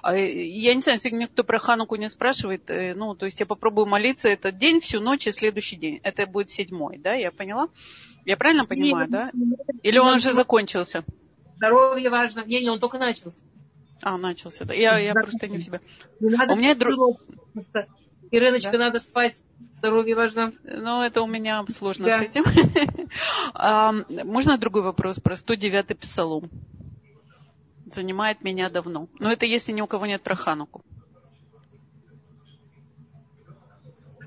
а, 0.02 0.16
я 0.18 0.74
не 0.74 0.82
знаю, 0.82 0.98
если 0.98 1.16
мне 1.16 1.28
кто 1.28 1.44
про 1.44 1.60
Хануку 1.60 1.96
не 1.96 2.10
спрашивает, 2.10 2.72
э, 2.72 2.96
ну, 2.96 3.14
то 3.14 3.28
есть 3.28 3.40
я 3.40 3.46
попробую 3.46 3.86
молиться 3.86 4.28
этот 4.28 4.58
день, 4.58 4.80
всю 4.80 5.00
ночь 5.00 5.28
и 5.28 5.32
следующий 5.32 5.76
день. 5.76 6.00
Это 6.02 6.26
будет 6.26 6.50
седьмой, 6.50 6.98
да, 6.98 7.14
я 7.14 7.32
поняла? 7.32 7.68
Я 8.26 8.36
правильно 8.36 8.66
понимаю, 8.66 9.08
да? 9.08 9.32
Или 9.84 10.00
он 10.00 10.16
уже 10.16 10.34
закончился? 10.34 11.06
Здоровье 11.58 12.10
важно. 12.10 12.44
Не, 12.46 12.64
не, 12.64 12.70
он 12.70 12.80
только 12.80 12.98
начался. 12.98 13.40
А, 14.02 14.18
начался, 14.18 14.66
да. 14.66 14.74
Я, 14.74 14.98
я 14.98 15.14
просто 15.14 15.48
не 15.48 15.58
в 15.58 15.64
себя. 15.64 15.82
У 16.20 16.56
меня 16.56 16.74
друг... 16.74 17.22
Ириночка, 18.32 18.74
да? 18.74 18.78
надо 18.78 19.00
спать, 19.00 19.44
здоровье 19.72 20.16
важно. 20.16 20.54
Ну, 20.64 21.02
это 21.02 21.22
у 21.22 21.28
меня 21.28 21.64
сложно 21.70 22.06
да. 22.06 22.20
с 22.20 22.22
этим. 22.22 22.44
Можно 24.28 24.58
другой 24.58 24.82
вопрос 24.82 25.20
про 25.20 25.36
109-й 25.36 25.96
псалом? 25.96 26.50
Занимает 27.94 28.42
меня 28.42 28.70
давно. 28.70 29.08
Но 29.20 29.32
это 29.32 29.46
если 29.46 29.72
ни 29.72 29.82
у 29.82 29.88
кого 29.88 30.06
нет 30.06 30.22
про 30.22 30.36
Хануку. 30.36 30.84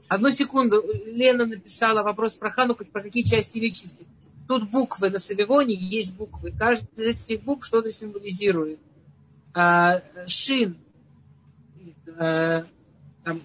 Одну 0.09 0.31
секунду. 0.31 0.83
Лена 1.07 1.45
написала 1.45 2.03
вопрос 2.03 2.39
про 2.39 2.51
Хануку, 2.51 2.85
про 2.85 3.03
какие 3.03 3.25
части 3.25 3.59
личности. 3.59 4.07
тут 4.47 4.70
буквы 4.70 5.11
на 5.11 5.19
Савивоне 5.19 5.75
есть 5.75 6.16
буквы. 6.16 6.51
Каждая 6.51 7.11
из 7.11 7.25
этих 7.25 7.43
букв 7.43 7.66
что-то 7.66 7.93
символизирует. 7.93 8.79
А, 9.53 10.03
шин. 10.27 10.79
А, 12.16 12.65
там, 13.23 13.43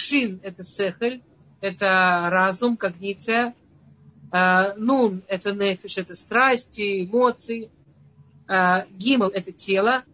шин– 0.00 0.40
это 0.42 0.62
сехель, 0.62 1.22
это 1.60 2.28
разум, 2.30 2.76
когниция. 2.76 3.54
А, 4.32 4.74
нун– 4.76 5.22
это 5.28 5.52
нефиш, 5.52 5.98
это 5.98 6.14
страсти, 6.14 7.04
эмоции. 7.04 7.70
А, 8.48 8.86
гимл– 8.90 9.28
это 9.34 9.52
тело. 9.52 10.04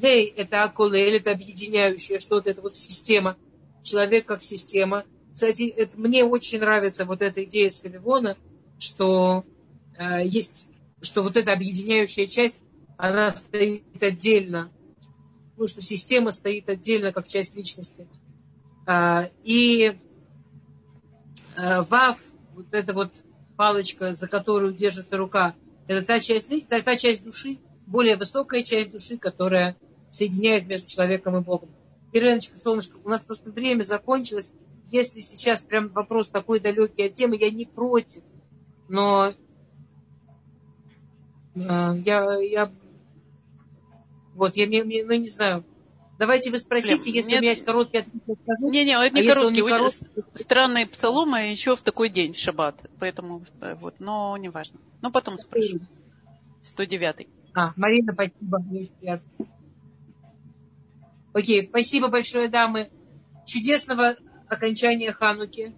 Гей– 0.00 0.26
это 0.36 0.62
акулель, 0.62 1.16
это 1.16 1.32
объединяющее 1.32 2.18
что-то, 2.20 2.50
это 2.50 2.62
вот 2.62 2.74
система. 2.74 3.36
Человек 3.82 4.26
как 4.26 4.42
система. 4.42 5.04
Кстати, 5.34 5.62
это, 5.68 5.98
мне 5.98 6.24
очень 6.24 6.60
нравится 6.60 7.04
вот 7.04 7.22
эта 7.22 7.44
идея 7.44 7.70
Саливона, 7.70 8.36
что 8.78 9.44
э, 9.98 10.24
есть, 10.24 10.66
что 11.00 11.22
вот 11.22 11.36
эта 11.36 11.52
объединяющая 11.52 12.26
часть, 12.26 12.58
она 12.96 13.30
стоит 13.30 14.02
отдельно. 14.02 14.70
Ну, 15.56 15.66
что 15.66 15.80
система 15.80 16.32
стоит 16.32 16.68
отдельно, 16.68 17.12
как 17.12 17.26
часть 17.26 17.56
личности. 17.56 18.06
Э, 18.90 19.28
и 19.44 19.96
э, 21.56 21.80
Вав, 21.82 22.18
вот 22.54 22.66
эта 22.72 22.92
вот 22.92 23.22
палочка, 23.56 24.16
за 24.16 24.26
которую 24.26 24.72
держится 24.72 25.16
рука, 25.16 25.54
это 25.86 26.04
та 26.04 26.18
часть, 26.18 26.50
та, 26.68 26.80
та 26.80 26.96
часть 26.96 27.22
души, 27.22 27.58
более 27.86 28.16
высокая 28.16 28.64
часть 28.64 28.90
души, 28.90 29.16
которая 29.16 29.76
соединяет 30.10 30.66
между 30.66 30.88
человеком 30.88 31.36
и 31.36 31.40
Богом. 31.40 31.68
Иреночка, 32.12 32.58
солнышко, 32.58 32.98
у 33.04 33.08
нас 33.08 33.22
просто 33.22 33.50
время 33.50 33.84
закончилось. 33.84 34.52
Если 34.90 35.20
сейчас 35.20 35.62
прям 35.62 35.90
вопрос 35.90 36.28
такой 36.28 36.58
далекий 36.58 37.06
от 37.06 37.14
темы, 37.14 37.36
я 37.36 37.50
не 37.50 37.66
против. 37.66 38.24
Но 38.88 39.32
э, 41.54 41.94
я, 42.04 42.40
я 42.40 42.72
вот, 44.34 44.56
я, 44.56 44.66
я, 44.66 44.84
ну, 44.84 45.14
не 45.14 45.28
знаю. 45.28 45.64
Давайте 46.20 46.50
вы 46.50 46.58
спросите, 46.58 46.96
Блин, 47.04 47.14
если 47.14 47.30
нет, 47.30 47.38
у 47.38 47.40
меня 47.40 47.50
есть 47.52 47.64
короткий 47.64 47.96
ответ, 47.96 48.22
я 48.26 48.34
скажу. 48.34 48.70
Не, 48.70 48.84
не, 48.84 48.92
это 48.92 49.14
не 49.14 49.26
а 49.26 49.34
короткий. 49.34 49.62
Не 49.62 49.68
короткий... 49.68 50.06
Странные 50.34 50.86
псаломы 50.86 51.38
еще 51.50 51.76
в 51.76 51.80
такой 51.80 52.10
день, 52.10 52.34
в 52.34 52.38
шаббат. 52.38 52.78
Поэтому, 52.98 53.42
э, 53.62 53.74
вот, 53.76 53.94
но 54.00 54.36
не 54.36 54.50
важно. 54.50 54.78
Но 55.00 55.10
потом 55.10 55.38
спрошу. 55.38 55.80
109. 56.62 57.26
А, 57.54 57.72
Марина, 57.74 58.12
спасибо. 58.12 59.22
Окей, 61.32 61.66
спасибо 61.66 62.08
большое, 62.08 62.48
дамы. 62.48 62.90
Чудесного 63.46 64.16
окончания 64.46 65.12
Хануки. 65.12 65.74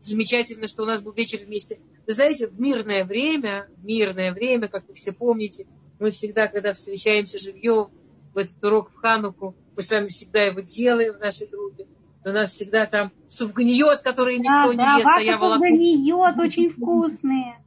Замечательно, 0.00 0.66
что 0.66 0.82
у 0.82 0.86
нас 0.86 1.00
был 1.00 1.12
вечер 1.12 1.38
вместе. 1.46 1.78
Вы 2.08 2.12
знаете, 2.12 2.48
в 2.48 2.60
мирное 2.60 3.04
время, 3.04 3.68
в 3.76 3.84
мирное 3.84 4.32
время, 4.32 4.66
как 4.66 4.88
вы 4.88 4.94
все 4.94 5.12
помните, 5.12 5.68
мы 6.00 6.10
всегда, 6.10 6.48
когда 6.48 6.74
встречаемся 6.74 7.38
живьем, 7.38 7.92
в 8.34 8.38
этот 8.38 8.62
урок 8.64 8.90
в 8.90 8.96
Хануку, 8.96 9.54
мы 9.76 9.82
с 9.82 9.90
вами 9.90 10.08
всегда 10.08 10.42
его 10.42 10.60
делаем 10.60 11.14
в 11.14 11.20
нашей 11.20 11.48
группе. 11.48 11.86
У 12.24 12.28
нас 12.28 12.52
всегда 12.52 12.86
там 12.86 13.10
сувгниет, 13.28 14.02
который 14.02 14.38
никто 14.38 14.72
да, 14.74 14.94
не 14.94 15.00
ест, 15.00 15.10
а 15.12 15.20
я 15.20 15.38
волоку. 15.38 15.62
сувгниет 15.62 16.38
очень 16.38 16.70
вкусные. 16.76 17.58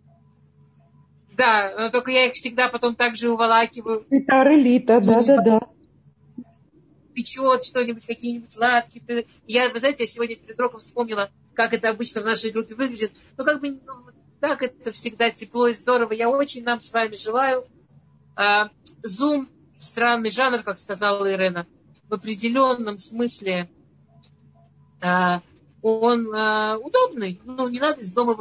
Да, 1.36 1.74
но 1.78 1.90
только 1.90 2.12
я 2.12 2.28
их 2.28 2.34
всегда 2.34 2.70
потом 2.70 2.96
также 2.96 3.30
уволакиваю. 3.30 4.06
Это 4.10 4.44
релита, 4.44 5.02
да-да-да 5.02 5.60
печет 7.16 7.64
что-нибудь, 7.64 8.06
какие-нибудь 8.06 8.56
ладки. 8.58 9.02
Я, 9.48 9.70
вы 9.70 9.80
знаете, 9.80 10.04
я 10.04 10.08
сегодня 10.08 10.36
перед 10.36 10.60
уроком 10.60 10.82
вспомнила, 10.82 11.32
как 11.56 11.74
это 11.74 11.90
обычно 11.90 12.22
в 12.22 12.26
нашей 12.26 12.52
группе 12.52 12.76
выглядит. 12.76 13.12
Ну, 13.38 13.44
как 13.44 13.62
бы, 13.62 13.72
ну, 13.72 13.94
так 14.40 14.62
это 14.62 14.92
всегда 14.92 15.32
тепло 15.32 15.68
и 15.68 15.74
здорово. 15.74 16.12
Я 16.14 16.30
очень 16.30 16.64
нам 16.64 16.80
с 16.80 16.94
вами 16.94 17.16
желаю. 17.16 17.66
Зум– 19.02 19.48
странный 19.78 20.32
жанр, 20.32 20.64
как 20.64 20.80
сказала 20.80 21.32
Ирена. 21.32 21.66
В 22.10 22.14
определенном 22.14 22.98
смысле 22.98 23.70
а, 25.02 25.42
он 25.82 26.34
а, 26.34 26.78
удобный. 26.78 27.42
Ну, 27.44 27.68
не 27.70 27.80
надо 27.80 28.02
из 28.02 28.12
дома 28.12 28.38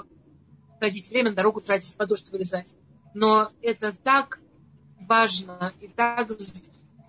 выходить, 0.75 1.09
время 1.09 1.31
на 1.31 1.37
дорогу 1.37 1.61
тратить, 1.61 1.91
с 1.91 1.95
подушки 1.95 2.31
вылезать. 2.31 2.75
Но 3.15 3.51
это 3.63 3.93
так 3.93 4.41
важно 5.01 5.73
и 5.81 5.89
так 5.89 6.29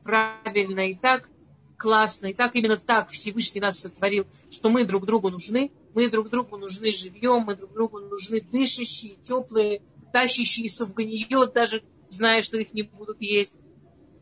правильно, 0.03 0.89
и 0.89 0.93
так 0.93 1.29
классно, 1.77 2.27
и 2.27 2.33
так 2.33 2.55
именно 2.55 2.77
так 2.77 3.09
Всевышний 3.09 3.61
нас 3.61 3.79
сотворил, 3.79 4.25
что 4.49 4.69
мы 4.69 4.85
друг 4.85 5.05
другу 5.05 5.29
нужны, 5.29 5.71
мы 5.93 6.09
друг 6.09 6.29
другу 6.29 6.57
нужны 6.57 6.91
живьем, 6.91 7.41
мы 7.41 7.55
друг 7.55 7.73
другу 7.73 7.99
нужны 7.99 8.41
дышащие, 8.41 9.15
теплые, 9.15 9.81
тащащиеся 10.13 10.85
в 10.85 10.93
ганиот, 10.93 11.53
даже 11.53 11.83
зная, 12.09 12.41
что 12.41 12.57
их 12.57 12.73
не 12.73 12.83
будут 12.83 13.21
есть. 13.21 13.55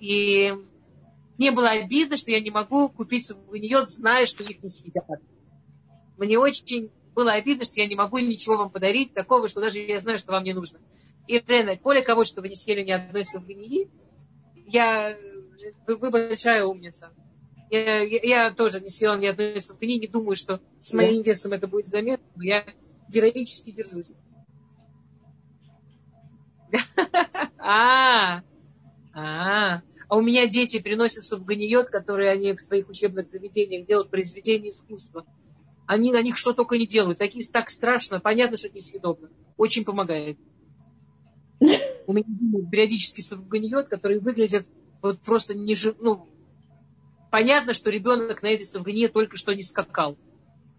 И 0.04 0.54
мне 1.38 1.52
было 1.54 1.70
обидно, 1.70 2.18
что 2.18 2.30
я 2.30 2.42
не 2.42 2.52
могу 2.52 2.90
купить 2.90 3.26
сувгниот, 3.26 3.90
зная, 3.90 4.26
что 4.26 4.44
их 4.44 4.62
не 4.62 4.68
съедят. 4.68 5.06
Мне 6.18 6.38
очень 6.38 6.92
было 7.16 7.32
обидно, 7.32 7.64
что 7.64 7.80
я 7.80 7.88
не 7.88 7.96
могу 7.96 8.18
ничего 8.18 8.58
вам 8.58 8.70
подарить, 8.70 9.14
такого, 9.14 9.48
что 9.48 9.62
даже 9.62 9.80
я 9.80 10.02
знаю, 10.02 10.18
что 10.18 10.34
вам 10.34 10.44
не 10.44 10.52
нужно. 10.52 10.80
И, 11.30 11.42
Рена, 11.48 11.80
более 11.82 12.04
кого, 12.04 12.26
что 12.26 12.42
вы 12.42 12.50
не 12.50 12.56
съели 12.56 12.82
ни 12.82 12.92
одной 12.92 13.24
сувгнии, 13.24 13.90
я, 14.66 15.18
вы, 15.88 15.96
вы 15.96 16.10
большая 16.10 16.66
умница. 16.66 17.14
Я, 17.72 18.02
я, 18.02 18.20
я 18.24 18.52
тоже 18.52 18.82
не 18.82 18.90
съела 18.90 19.18
ни 19.18 19.28
одной 19.28 19.62
сувгни, 19.62 20.00
не 20.00 20.08
думаю, 20.08 20.36
что 20.36 20.60
с 20.82 20.92
моим 20.92 21.24
весом 21.24 21.54
это 21.54 21.68
будет 21.68 21.88
заметно, 21.88 22.28
но 22.36 22.44
я 22.44 22.66
героически 23.08 23.72
держусь. 23.72 24.12
А, 27.66 28.44
а, 29.14 29.81
а 30.07 30.15
у 30.15 30.22
меня 30.22 30.48
дети 30.48 30.80
приносят 30.80 31.23
субганиот, 31.23 31.88
которые 31.90 32.31
они 32.31 32.53
в 32.53 32.61
своих 32.61 32.90
учебных 32.90 33.30
заведениях 33.30 33.85
делают 33.85 34.10
произведения 34.10 34.69
искусства. 34.69 35.26
Они 35.85 36.11
на 36.11 36.22
них 36.22 36.38
что 36.38 36.53
только 36.53 36.77
не 36.77 36.88
делают. 36.88 37.19
Такие 37.19 37.45
так 37.48 37.69
страшно. 37.69 38.19
Понятно, 38.19 38.57
что 38.57 38.68
это 38.68 38.77
несъедобно. 38.77 39.30
Очень 39.57 39.85
помогает. 39.85 40.40
У 41.60 42.14
меня 42.14 42.26
периодически 42.72 43.22
субганиот, 43.22 43.88
которые 43.88 44.19
выглядят 44.19 44.65
вот 45.02 45.19
просто 45.19 45.53
не 45.53 45.76
ну, 45.99 46.27
понятно, 47.30 47.73
что 47.73 47.90
ребенок 47.90 48.41
на 48.41 48.48
этой 48.48 48.65
сувгне 48.65 49.10
только 49.10 49.38
что 49.38 49.53
не 49.53 49.61
скакал. 49.61 50.18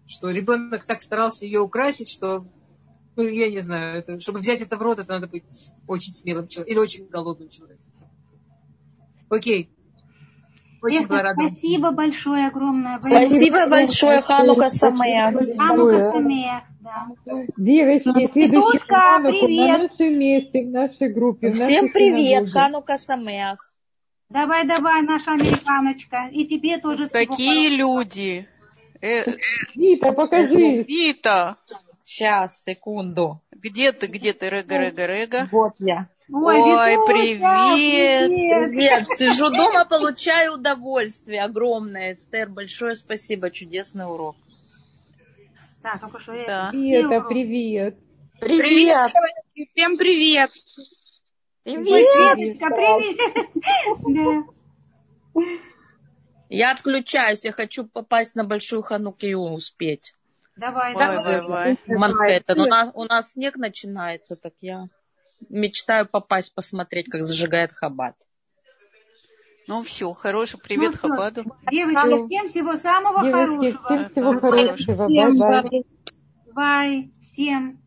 Что 0.07 0.29
ребенок 0.29 0.83
так 0.83 1.01
старался 1.01 1.45
ее 1.45 1.61
украсить, 1.61 2.09
что, 2.09 2.45
ну, 3.15 3.23
я 3.23 3.49
не 3.49 3.59
знаю, 3.59 3.99
это, 3.99 4.19
чтобы 4.19 4.39
взять 4.39 4.61
это 4.61 4.77
в 4.77 4.81
рот, 4.81 4.99
это 4.99 5.13
надо 5.13 5.27
быть 5.27 5.43
очень 5.87 6.13
смелым 6.13 6.47
человеком 6.47 6.71
или 6.71 6.79
очень 6.79 7.07
голодным 7.07 7.49
человеком. 7.49 7.85
Окей. 9.29 9.69
Очень 10.81 11.07
Эх, 11.09 11.33
Спасибо 11.33 11.91
большое, 11.91 12.47
огромное. 12.47 12.99
Спасибо 12.99 13.67
большое, 13.67 14.21
Ханука 14.21 14.69
Самея. 14.69 15.35
Ханука 15.57 16.11
Самея, 16.11 16.63
да. 16.81 17.07
Девочки, 17.57 18.27
Петушка, 18.27 19.19
привет. 19.23 19.67
На 19.67 19.87
нашем 19.87 20.19
месте, 20.19 20.63
в 20.63 20.69
нашей 20.69 21.11
группе. 21.11 21.49
Всем 21.49 21.89
привет, 21.91 22.51
Ханука 22.51 22.97
Самеях. 22.97 23.73
Давай, 24.29 24.67
давай, 24.67 25.01
наша 25.01 25.31
американочка. 25.31 26.29
И 26.31 26.45
тебе 26.45 26.77
тоже 26.77 27.09
Какие 27.09 27.77
люди? 27.77 28.47
Э... 29.01 29.23
Вита, 29.75 30.11
покажи. 30.11 30.83
Вита. 30.83 31.57
Сейчас, 32.03 32.63
секунду. 32.63 33.41
Где 33.51 33.91
ты, 33.91 34.07
где 34.07 34.33
ты, 34.33 34.49
Рега, 34.49 34.77
Рега, 34.77 35.05
Рега? 35.07 35.49
Вот 35.51 35.73
я. 35.79 36.09
Ой, 36.31 36.59
Ой 36.59 36.97
привет. 37.07 37.39
привет. 37.75 38.29
Привет. 38.71 39.07
Сижу 39.09 39.49
дома, 39.51 39.85
получаю 39.85 40.53
удовольствие 40.55 41.43
огромное. 41.43 42.13
Эстер, 42.13 42.49
большое 42.49 42.95
спасибо. 42.95 43.51
Чудесный 43.51 44.05
урок. 44.05 44.35
Так, 45.83 46.01
а 46.01 46.19
что 46.19 46.33
я... 46.33 46.47
Да. 46.47 46.69
Привет, 46.71 47.27
привет. 47.29 47.97
Привет. 48.39 49.11
Всем 49.69 49.97
привет. 49.97 50.49
Привет! 51.63 52.57
привет! 54.03 54.45
Я 56.49 56.71
отключаюсь, 56.71 57.45
я 57.45 57.51
хочу 57.51 57.85
попасть 57.85 58.35
на 58.35 58.43
большую 58.43 58.81
ханукию 58.81 59.39
успеть. 59.39 60.15
Давай, 60.55 60.95
давай. 60.95 61.41
давай. 61.41 61.77
Манхэттен. 61.87 62.61
У 62.61 62.65
нас, 62.65 62.91
у 62.93 63.03
нас 63.03 63.31
снег 63.31 63.57
начинается, 63.57 64.35
так 64.35 64.53
я 64.61 64.87
мечтаю 65.49 66.07
попасть 66.07 66.53
посмотреть, 66.53 67.09
как 67.09 67.23
зажигает 67.23 67.71
Хабад. 67.71 68.15
Ну 69.67 69.81
все, 69.81 70.13
хороший 70.13 70.59
привет 70.59 70.93
ну, 71.01 71.09
Хабаду. 71.09 71.43
Девочки, 71.71 72.27
всем 72.27 72.47
всего 72.47 72.75
самого 72.77 73.23
Девочки, 73.23 73.77
хорошего. 73.77 73.89
Всем 73.89 74.09
всего 74.11 74.39
хорошего. 74.39 75.07
Bye-bye. 75.07 75.85
Bye. 76.53 77.11
Всем. 77.21 77.81